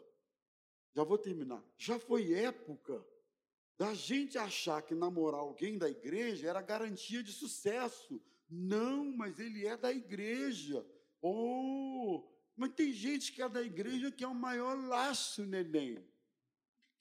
já 0.96 1.04
vou 1.04 1.18
terminar, 1.18 1.62
já 1.78 2.00
foi 2.00 2.34
época 2.36 3.06
da 3.78 3.94
gente 3.94 4.38
achar 4.38 4.82
que 4.82 4.96
namorar 4.96 5.42
alguém 5.42 5.78
da 5.78 5.90
igreja 5.90 6.48
era 6.48 6.62
garantia 6.62 7.22
de 7.22 7.34
sucesso. 7.34 8.24
Não, 8.50 9.12
mas 9.12 9.38
ele 9.40 9.68
é 9.68 9.76
da 9.76 9.92
igreja. 9.92 10.86
Oh, 11.22 12.26
mas 12.60 12.74
tem 12.74 12.92
gente 12.92 13.32
que 13.32 13.42
é 13.42 13.48
da 13.48 13.62
igreja 13.62 14.12
que 14.12 14.24
é 14.24 14.28
o 14.28 14.36
maior 14.36 14.78
laço, 14.88 15.46
neném, 15.46 16.06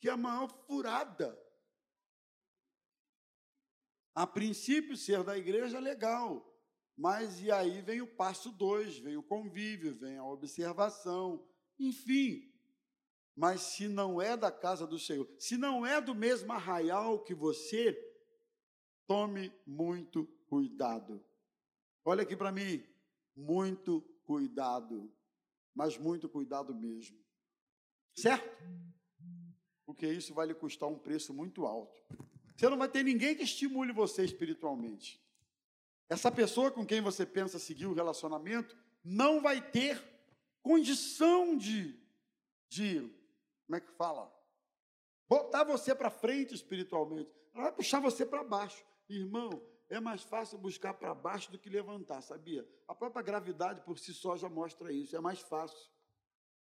que 0.00 0.08
é 0.08 0.12
a 0.12 0.16
maior 0.16 0.48
furada. 0.66 1.36
A 4.14 4.26
princípio, 4.26 4.96
ser 4.96 5.24
da 5.24 5.36
igreja 5.36 5.78
é 5.78 5.80
legal, 5.80 6.56
mas 6.96 7.40
e 7.40 7.50
aí 7.50 7.82
vem 7.82 8.00
o 8.00 8.06
passo 8.06 8.52
dois, 8.52 8.98
vem 8.98 9.16
o 9.16 9.22
convívio, 9.22 9.94
vem 9.94 10.16
a 10.16 10.24
observação, 10.24 11.44
enfim, 11.78 12.52
mas 13.34 13.60
se 13.60 13.88
não 13.88 14.22
é 14.22 14.36
da 14.36 14.50
casa 14.50 14.86
do 14.86 14.98
Senhor, 14.98 15.28
se 15.38 15.56
não 15.56 15.84
é 15.84 16.00
do 16.00 16.14
mesmo 16.14 16.52
arraial 16.52 17.22
que 17.22 17.34
você, 17.34 17.96
tome 19.06 19.52
muito 19.66 20.24
cuidado. 20.46 21.24
Olha 22.04 22.22
aqui 22.22 22.36
para 22.36 22.52
mim, 22.52 22.84
muito 23.34 24.02
cuidado, 24.24 25.12
mas 25.74 25.96
muito 25.98 26.28
cuidado 26.28 26.74
mesmo. 26.74 27.18
Certo? 28.14 28.62
Porque 29.86 30.06
isso 30.06 30.34
vai 30.34 30.46
lhe 30.46 30.54
custar 30.54 30.88
um 30.88 30.98
preço 30.98 31.32
muito 31.32 31.66
alto. 31.66 32.02
Você 32.56 32.68
não 32.68 32.76
vai 32.76 32.88
ter 32.88 33.04
ninguém 33.04 33.34
que 33.34 33.44
estimule 33.44 33.92
você 33.92 34.24
espiritualmente. 34.24 35.22
Essa 36.08 36.30
pessoa 36.30 36.70
com 36.70 36.84
quem 36.84 37.00
você 37.00 37.24
pensa 37.24 37.58
seguir 37.58 37.86
o 37.86 37.94
relacionamento 37.94 38.76
não 39.04 39.40
vai 39.40 39.60
ter 39.70 40.02
condição 40.62 41.56
de, 41.56 41.98
de 42.68 43.00
como 43.66 43.76
é 43.76 43.80
que 43.80 43.92
fala? 43.92 44.34
Botar 45.28 45.62
você 45.62 45.94
para 45.94 46.10
frente 46.10 46.54
espiritualmente. 46.54 47.30
Ela 47.54 47.64
vai 47.64 47.72
puxar 47.72 48.00
você 48.00 48.24
para 48.24 48.42
baixo. 48.42 48.84
Irmão, 49.08 49.62
é 49.88 50.00
mais 50.00 50.22
fácil 50.22 50.58
buscar 50.58 50.94
para 50.94 51.14
baixo 51.14 51.50
do 51.50 51.58
que 51.58 51.70
levantar, 51.70 52.20
sabia? 52.20 52.68
A 52.86 52.94
própria 52.94 53.22
gravidade 53.22 53.80
por 53.80 53.98
si 53.98 54.12
só 54.12 54.36
já 54.36 54.48
mostra 54.48 54.92
isso, 54.92 55.16
é 55.16 55.20
mais 55.20 55.40
fácil. 55.40 55.90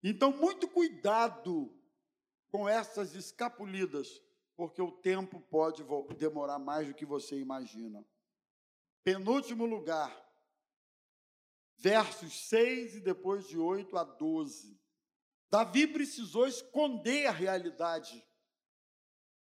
Então, 0.04 0.32
muito 0.32 0.68
cuidado 0.68 1.74
com 2.50 2.68
essas 2.68 3.16
escapulidas, 3.16 4.22
porque 4.56 4.82
o 4.82 4.92
tempo 4.92 5.40
pode 5.40 5.84
demorar 6.18 6.60
mais 6.60 6.88
do 6.88 6.94
que 6.94 7.06
você 7.06 7.40
imagina. 7.40 8.06
Penúltimo 9.04 9.66
lugar, 9.66 10.14
versos 11.78 12.48
6 12.50 12.96
e 12.96 13.00
depois 13.00 13.48
de 13.48 13.58
8 13.58 13.98
a 13.98 14.04
12. 14.04 14.80
Davi 15.50 15.88
precisou 15.88 16.48
esconder 16.48 17.28
a 17.28 17.32
realidade 17.32 18.26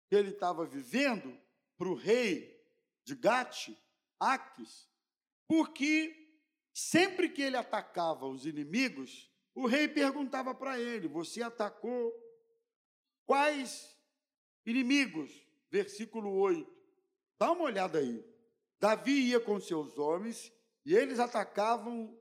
que 0.08 0.14
ele 0.14 0.30
estava 0.30 0.64
vivendo 0.64 1.36
para 1.76 1.88
o 1.88 1.94
rei 1.94 2.55
de 3.06 3.14
Gate, 3.14 3.70
Aques, 4.20 4.86
porque 5.48 6.14
sempre 6.74 7.30
que 7.30 7.40
ele 7.40 7.56
atacava 7.56 8.26
os 8.26 8.44
inimigos, 8.44 9.30
o 9.54 9.66
rei 9.66 9.88
perguntava 9.88 10.54
para 10.54 10.78
ele: 10.78 11.08
Você 11.08 11.42
atacou 11.42 12.12
quais 13.24 13.96
inimigos? 14.66 15.30
Versículo 15.70 16.34
8. 16.34 16.70
Dá 17.38 17.52
uma 17.52 17.64
olhada 17.64 17.98
aí. 17.98 18.22
Davi 18.78 19.30
ia 19.30 19.40
com 19.40 19.58
seus 19.58 19.96
homens 19.96 20.52
e 20.84 20.94
eles 20.94 21.18
atacavam 21.18 22.14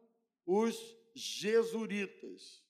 os 0.45 0.77
Jesuritas 1.13 2.65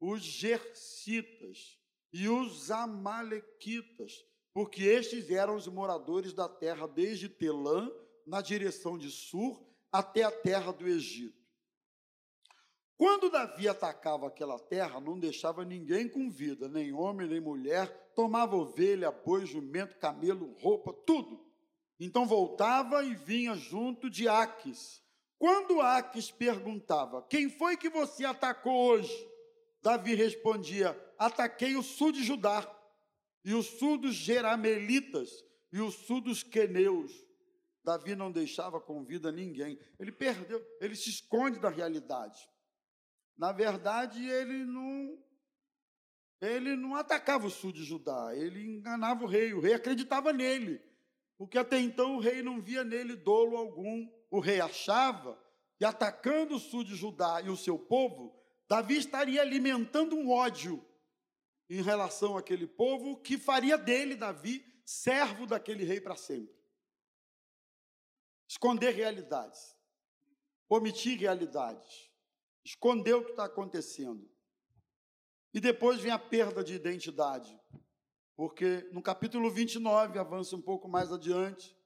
os 0.00 0.22
Gercitas 0.22 1.78
e 2.12 2.28
os 2.28 2.70
Amalequitas, 2.70 4.24
porque 4.58 4.82
estes 4.82 5.30
eram 5.30 5.54
os 5.54 5.68
moradores 5.68 6.32
da 6.32 6.48
terra 6.48 6.88
desde 6.88 7.28
Telã, 7.28 7.88
na 8.26 8.40
direção 8.40 8.98
de 8.98 9.08
Sur, 9.08 9.64
até 9.92 10.24
a 10.24 10.32
terra 10.32 10.72
do 10.72 10.84
Egito. 10.84 11.40
Quando 12.96 13.30
Davi 13.30 13.68
atacava 13.68 14.26
aquela 14.26 14.58
terra, 14.58 15.00
não 15.00 15.16
deixava 15.16 15.64
ninguém 15.64 16.08
com 16.08 16.28
vida, 16.28 16.68
nem 16.68 16.92
homem, 16.92 17.28
nem 17.28 17.38
mulher, 17.38 18.10
tomava 18.16 18.56
ovelha, 18.56 19.12
boi, 19.12 19.46
jumento, 19.46 19.96
camelo, 19.96 20.52
roupa, 20.58 20.92
tudo. 21.06 21.40
Então 22.00 22.26
voltava 22.26 23.04
e 23.04 23.14
vinha 23.14 23.54
junto 23.54 24.10
de 24.10 24.26
Aques. 24.26 25.00
Quando 25.38 25.80
Aques 25.80 26.32
perguntava: 26.32 27.22
Quem 27.30 27.48
foi 27.48 27.76
que 27.76 27.88
você 27.88 28.24
atacou 28.24 28.88
hoje? 28.88 29.30
Davi 29.80 30.16
respondia: 30.16 31.00
Ataquei 31.16 31.76
o 31.76 31.82
sul 31.84 32.10
de 32.10 32.24
Judá, 32.24 32.62
e 33.48 33.54
o 33.54 33.62
sul 33.62 33.96
dos 33.96 34.14
Jeramelitas, 34.14 35.42
e 35.72 35.80
o 35.80 35.90
sul 35.90 36.20
dos 36.20 36.42
Queneus. 36.42 37.10
Davi 37.82 38.14
não 38.14 38.30
deixava 38.30 38.78
com 38.78 39.02
vida 39.02 39.32
ninguém. 39.32 39.78
Ele 39.98 40.12
perdeu, 40.12 40.62
ele 40.82 40.94
se 40.94 41.08
esconde 41.08 41.58
da 41.58 41.70
realidade. 41.70 42.38
Na 43.38 43.50
verdade, 43.50 44.22
ele 44.22 44.66
não 44.66 45.18
ele 46.42 46.76
não 46.76 46.94
atacava 46.94 47.46
o 47.46 47.50
sul 47.50 47.72
de 47.72 47.82
Judá, 47.82 48.36
ele 48.36 48.62
enganava 48.62 49.24
o 49.24 49.26
rei, 49.26 49.54
o 49.54 49.60
rei 49.60 49.72
acreditava 49.72 50.30
nele, 50.30 50.78
porque 51.38 51.56
até 51.56 51.80
então 51.80 52.16
o 52.16 52.20
rei 52.20 52.42
não 52.42 52.60
via 52.60 52.84
nele 52.84 53.16
dolo 53.16 53.56
algum. 53.56 54.06
O 54.30 54.40
rei 54.40 54.60
achava 54.60 55.42
que 55.78 55.86
atacando 55.86 56.56
o 56.56 56.60
sul 56.60 56.84
de 56.84 56.94
Judá 56.94 57.40
e 57.42 57.48
o 57.48 57.56
seu 57.56 57.78
povo, 57.78 58.38
Davi 58.68 58.98
estaria 58.98 59.40
alimentando 59.40 60.14
um 60.14 60.30
ódio 60.30 60.86
em 61.68 61.82
relação 61.82 62.36
àquele 62.36 62.66
povo 62.66 63.20
que 63.20 63.36
faria 63.36 63.76
dele, 63.76 64.16
Davi, 64.16 64.64
servo 64.84 65.46
daquele 65.46 65.84
rei 65.84 66.00
para 66.00 66.16
sempre. 66.16 66.56
Esconder 68.48 68.94
realidades, 68.94 69.76
omitir 70.68 71.18
realidades, 71.18 72.10
esconder 72.64 73.14
o 73.14 73.24
que 73.24 73.32
está 73.32 73.44
acontecendo. 73.44 74.30
E 75.52 75.60
depois 75.60 76.00
vem 76.00 76.10
a 76.10 76.18
perda 76.18 76.64
de 76.64 76.74
identidade, 76.74 77.58
porque 78.34 78.88
no 78.92 79.02
capítulo 79.02 79.50
29, 79.50 80.18
avança 80.18 80.56
um 80.56 80.62
pouco 80.62 80.88
mais 80.88 81.12
adiante, 81.12 81.76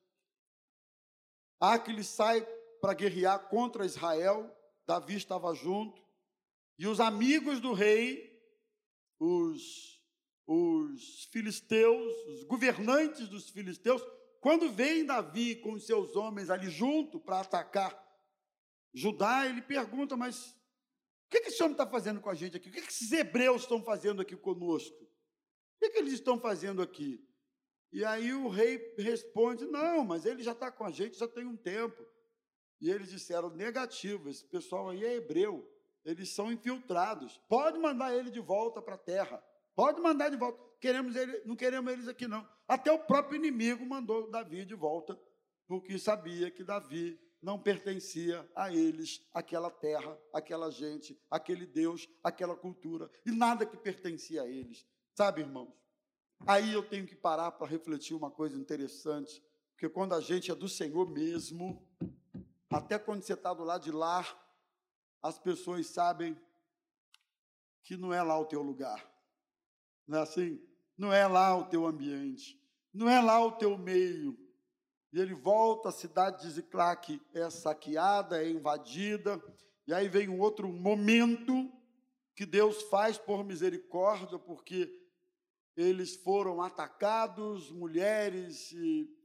Aquiles 1.58 2.08
sai 2.08 2.44
para 2.80 2.92
guerrear 2.92 3.48
contra 3.48 3.86
Israel, 3.86 4.52
Davi 4.84 5.14
estava 5.14 5.54
junto, 5.54 6.02
e 6.76 6.88
os 6.88 6.98
amigos 6.98 7.60
do 7.60 7.72
rei, 7.72 8.31
os, 9.22 10.02
os 10.46 11.24
filisteus, 11.30 12.12
os 12.28 12.42
governantes 12.44 13.28
dos 13.28 13.48
filisteus, 13.50 14.02
quando 14.40 14.72
vem 14.72 15.06
Davi 15.06 15.56
com 15.56 15.74
os 15.74 15.86
seus 15.86 16.16
homens 16.16 16.50
ali 16.50 16.68
junto 16.68 17.20
para 17.20 17.40
atacar 17.40 18.02
Judá, 18.92 19.46
ele 19.46 19.62
pergunta: 19.62 20.16
Mas 20.16 20.50
o 20.50 21.30
que, 21.30 21.40
que 21.40 21.48
esse 21.48 21.62
homem 21.62 21.72
está 21.72 21.86
fazendo 21.86 22.20
com 22.20 22.28
a 22.28 22.34
gente 22.34 22.56
aqui? 22.56 22.68
O 22.68 22.72
que, 22.72 22.82
que 22.82 22.92
esses 22.92 23.10
hebreus 23.12 23.62
estão 23.62 23.82
fazendo 23.82 24.20
aqui 24.20 24.36
conosco? 24.36 25.02
O 25.02 25.08
que, 25.80 25.90
que 25.90 25.98
eles 25.98 26.12
estão 26.12 26.38
fazendo 26.38 26.82
aqui? 26.82 27.26
E 27.90 28.04
aí 28.04 28.34
o 28.34 28.48
rei 28.48 28.94
responde: 28.98 29.64
Não, 29.66 30.04
mas 30.04 30.26
ele 30.26 30.42
já 30.42 30.52
está 30.52 30.70
com 30.70 30.84
a 30.84 30.90
gente 30.90 31.16
já 31.16 31.28
tem 31.28 31.46
um 31.46 31.56
tempo. 31.56 32.04
E 32.80 32.90
eles 32.90 33.08
disseram: 33.08 33.48
Negativo, 33.48 34.28
esse 34.28 34.44
pessoal 34.44 34.90
aí 34.90 35.04
é 35.04 35.14
hebreu 35.14 35.71
eles 36.04 36.30
são 36.30 36.52
infiltrados. 36.52 37.40
Pode 37.48 37.78
mandar 37.78 38.14
ele 38.14 38.30
de 38.30 38.40
volta 38.40 38.80
para 38.82 38.94
a 38.94 38.98
terra. 38.98 39.42
Pode 39.74 40.00
mandar 40.00 40.28
de 40.28 40.36
volta. 40.36 40.58
Queremos 40.80 41.14
ele, 41.16 41.42
não 41.44 41.54
queremos 41.54 41.92
eles 41.92 42.08
aqui 42.08 42.26
não. 42.26 42.46
Até 42.66 42.90
o 42.90 42.98
próprio 42.98 43.36
inimigo 43.36 43.84
mandou 43.86 44.30
Davi 44.30 44.64
de 44.64 44.74
volta, 44.74 45.18
porque 45.66 45.98
sabia 45.98 46.50
que 46.50 46.64
Davi 46.64 47.20
não 47.40 47.58
pertencia 47.58 48.48
a 48.54 48.72
eles, 48.72 49.20
aquela 49.34 49.70
terra, 49.70 50.16
aquela 50.32 50.70
gente, 50.70 51.20
aquele 51.30 51.66
Deus, 51.66 52.08
aquela 52.22 52.56
cultura, 52.56 53.10
e 53.26 53.32
nada 53.32 53.66
que 53.66 53.76
pertencia 53.76 54.42
a 54.42 54.48
eles. 54.48 54.86
Sabe, 55.14 55.40
irmãos? 55.40 55.72
Aí 56.46 56.72
eu 56.72 56.82
tenho 56.82 57.06
que 57.06 57.16
parar 57.16 57.52
para 57.52 57.66
refletir 57.66 58.14
uma 58.14 58.30
coisa 58.30 58.56
interessante, 58.56 59.42
porque 59.72 59.88
quando 59.88 60.14
a 60.14 60.20
gente 60.20 60.50
é 60.50 60.54
do 60.54 60.68
Senhor 60.68 61.08
mesmo, 61.10 61.86
até 62.70 62.98
quando 62.98 63.22
você 63.22 63.34
está 63.34 63.52
do 63.52 63.64
lado 63.64 63.84
de 63.84 63.92
lá, 63.92 64.24
as 65.22 65.38
pessoas 65.38 65.86
sabem 65.86 66.36
que 67.84 67.96
não 67.96 68.12
é 68.12 68.22
lá 68.22 68.38
o 68.38 68.44
teu 68.44 68.62
lugar. 68.62 69.08
Não 70.06 70.18
é 70.18 70.22
assim? 70.22 70.60
Não 70.98 71.12
é 71.12 71.26
lá 71.26 71.56
o 71.56 71.66
teu 71.66 71.86
ambiente. 71.86 72.60
Não 72.92 73.08
é 73.08 73.20
lá 73.20 73.44
o 73.44 73.52
teu 73.52 73.78
meio. 73.78 74.36
E 75.12 75.20
ele 75.20 75.34
volta, 75.34 75.90
a 75.90 75.92
cidade 75.92 76.42
de 76.42 76.50
Ziclac 76.50 77.20
é 77.34 77.48
saqueada, 77.50 78.42
é 78.42 78.50
invadida. 78.50 79.42
E 79.86 79.92
aí 79.92 80.08
vem 80.08 80.28
um 80.28 80.40
outro 80.40 80.68
momento 80.68 81.70
que 82.34 82.46
Deus 82.46 82.82
faz 82.84 83.18
por 83.18 83.44
misericórdia, 83.44 84.38
porque 84.38 85.00
eles 85.76 86.16
foram 86.16 86.62
atacados, 86.62 87.70
mulheres 87.70 88.74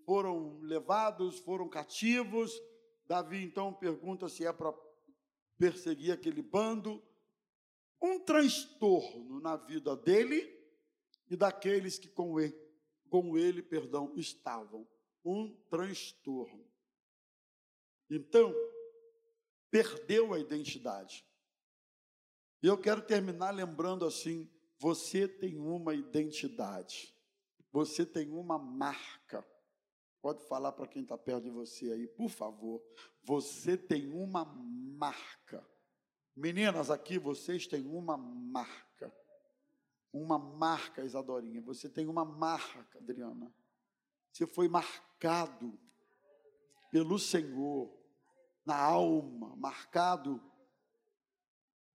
foram 0.05 0.59
levados, 0.61 1.39
foram 1.39 1.67
cativos. 1.67 2.51
Davi 3.05 3.43
então 3.43 3.73
pergunta 3.73 4.27
se 4.27 4.45
é 4.45 4.51
para 4.51 4.73
perseguir 5.57 6.11
aquele 6.11 6.41
bando. 6.41 7.03
Um 8.01 8.19
transtorno 8.19 9.39
na 9.39 9.55
vida 9.55 9.95
dele 9.95 10.55
e 11.29 11.35
daqueles 11.35 11.97
que 11.97 12.07
com 12.07 12.39
ele, 12.39 12.55
com 13.09 13.37
ele, 13.37 13.61
perdão, 13.61 14.13
estavam. 14.15 14.87
Um 15.25 15.53
transtorno. 15.69 16.65
Então, 18.09 18.53
perdeu 19.69 20.33
a 20.33 20.39
identidade. 20.39 21.25
E 22.61 22.67
eu 22.67 22.77
quero 22.77 23.01
terminar 23.01 23.51
lembrando 23.51 24.05
assim: 24.05 24.49
você 24.79 25.27
tem 25.27 25.57
uma 25.57 25.93
identidade, 25.93 27.13
você 27.71 28.05
tem 28.05 28.31
uma 28.31 28.57
marca. 28.57 29.45
Pode 30.21 30.43
falar 30.47 30.71
para 30.71 30.87
quem 30.87 31.03
está 31.03 31.17
perto 31.17 31.43
de 31.43 31.49
você 31.49 31.91
aí, 31.91 32.07
por 32.07 32.29
favor. 32.29 32.81
Você 33.23 33.77
tem 33.77 34.11
uma 34.11 34.43
marca. 34.45 35.65
Meninas 36.35 36.89
aqui, 36.89 37.17
vocês 37.17 37.67
têm 37.67 37.85
uma 37.85 38.17
marca. 38.17 39.13
Uma 40.11 40.37
marca, 40.37 41.03
Isadorinha. 41.03 41.61
Você 41.61 41.89
tem 41.89 42.07
uma 42.07 42.25
marca, 42.25 42.99
Adriana. 42.99 43.53
Você 44.31 44.45
foi 44.45 44.67
marcado 44.67 45.79
pelo 46.91 47.17
Senhor 47.17 47.95
na 48.65 48.75
alma, 48.75 49.55
marcado 49.55 50.43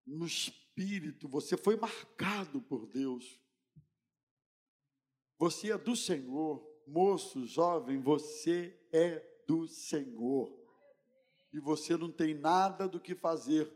no 0.07 0.27
espírito, 0.27 1.29
você 1.29 1.57
foi 1.57 1.77
marcado 1.77 2.61
por 2.62 2.87
Deus. 2.87 3.41
Você 5.39 5.70
é 5.70 5.79
do 5.79 5.95
Senhor, 5.95 6.66
moço, 6.87 7.47
jovem, 7.47 8.01
você 8.01 8.78
é 8.93 9.24
do 9.47 9.66
Senhor. 9.66 10.53
E 11.53 11.61
você 11.61 11.97
não 11.97 12.11
tem 12.11 12.35
nada 12.35 12.89
do 12.89 13.01
que 13.01 13.14
fazer 13.14 13.70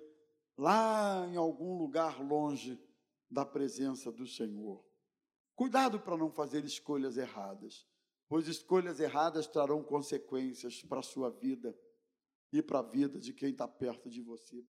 lá 0.56 1.26
em 1.28 1.36
algum 1.36 1.76
lugar 1.76 2.22
longe 2.22 2.78
da 3.30 3.44
presença 3.44 4.10
do 4.10 4.26
Senhor. 4.26 4.84
Cuidado 5.54 6.00
para 6.00 6.16
não 6.16 6.30
fazer 6.30 6.64
escolhas 6.64 7.16
erradas, 7.16 7.86
pois 8.28 8.48
escolhas 8.48 9.00
erradas 9.00 9.46
trarão 9.46 9.82
consequências 9.82 10.82
para 10.82 11.00
a 11.00 11.02
sua 11.02 11.30
vida 11.30 11.76
e 12.52 12.62
para 12.62 12.78
a 12.78 12.82
vida 12.82 13.18
de 13.18 13.32
quem 13.32 13.50
está 13.50 13.66
perto 13.66 14.08
de 14.08 14.22
você. 14.22 14.64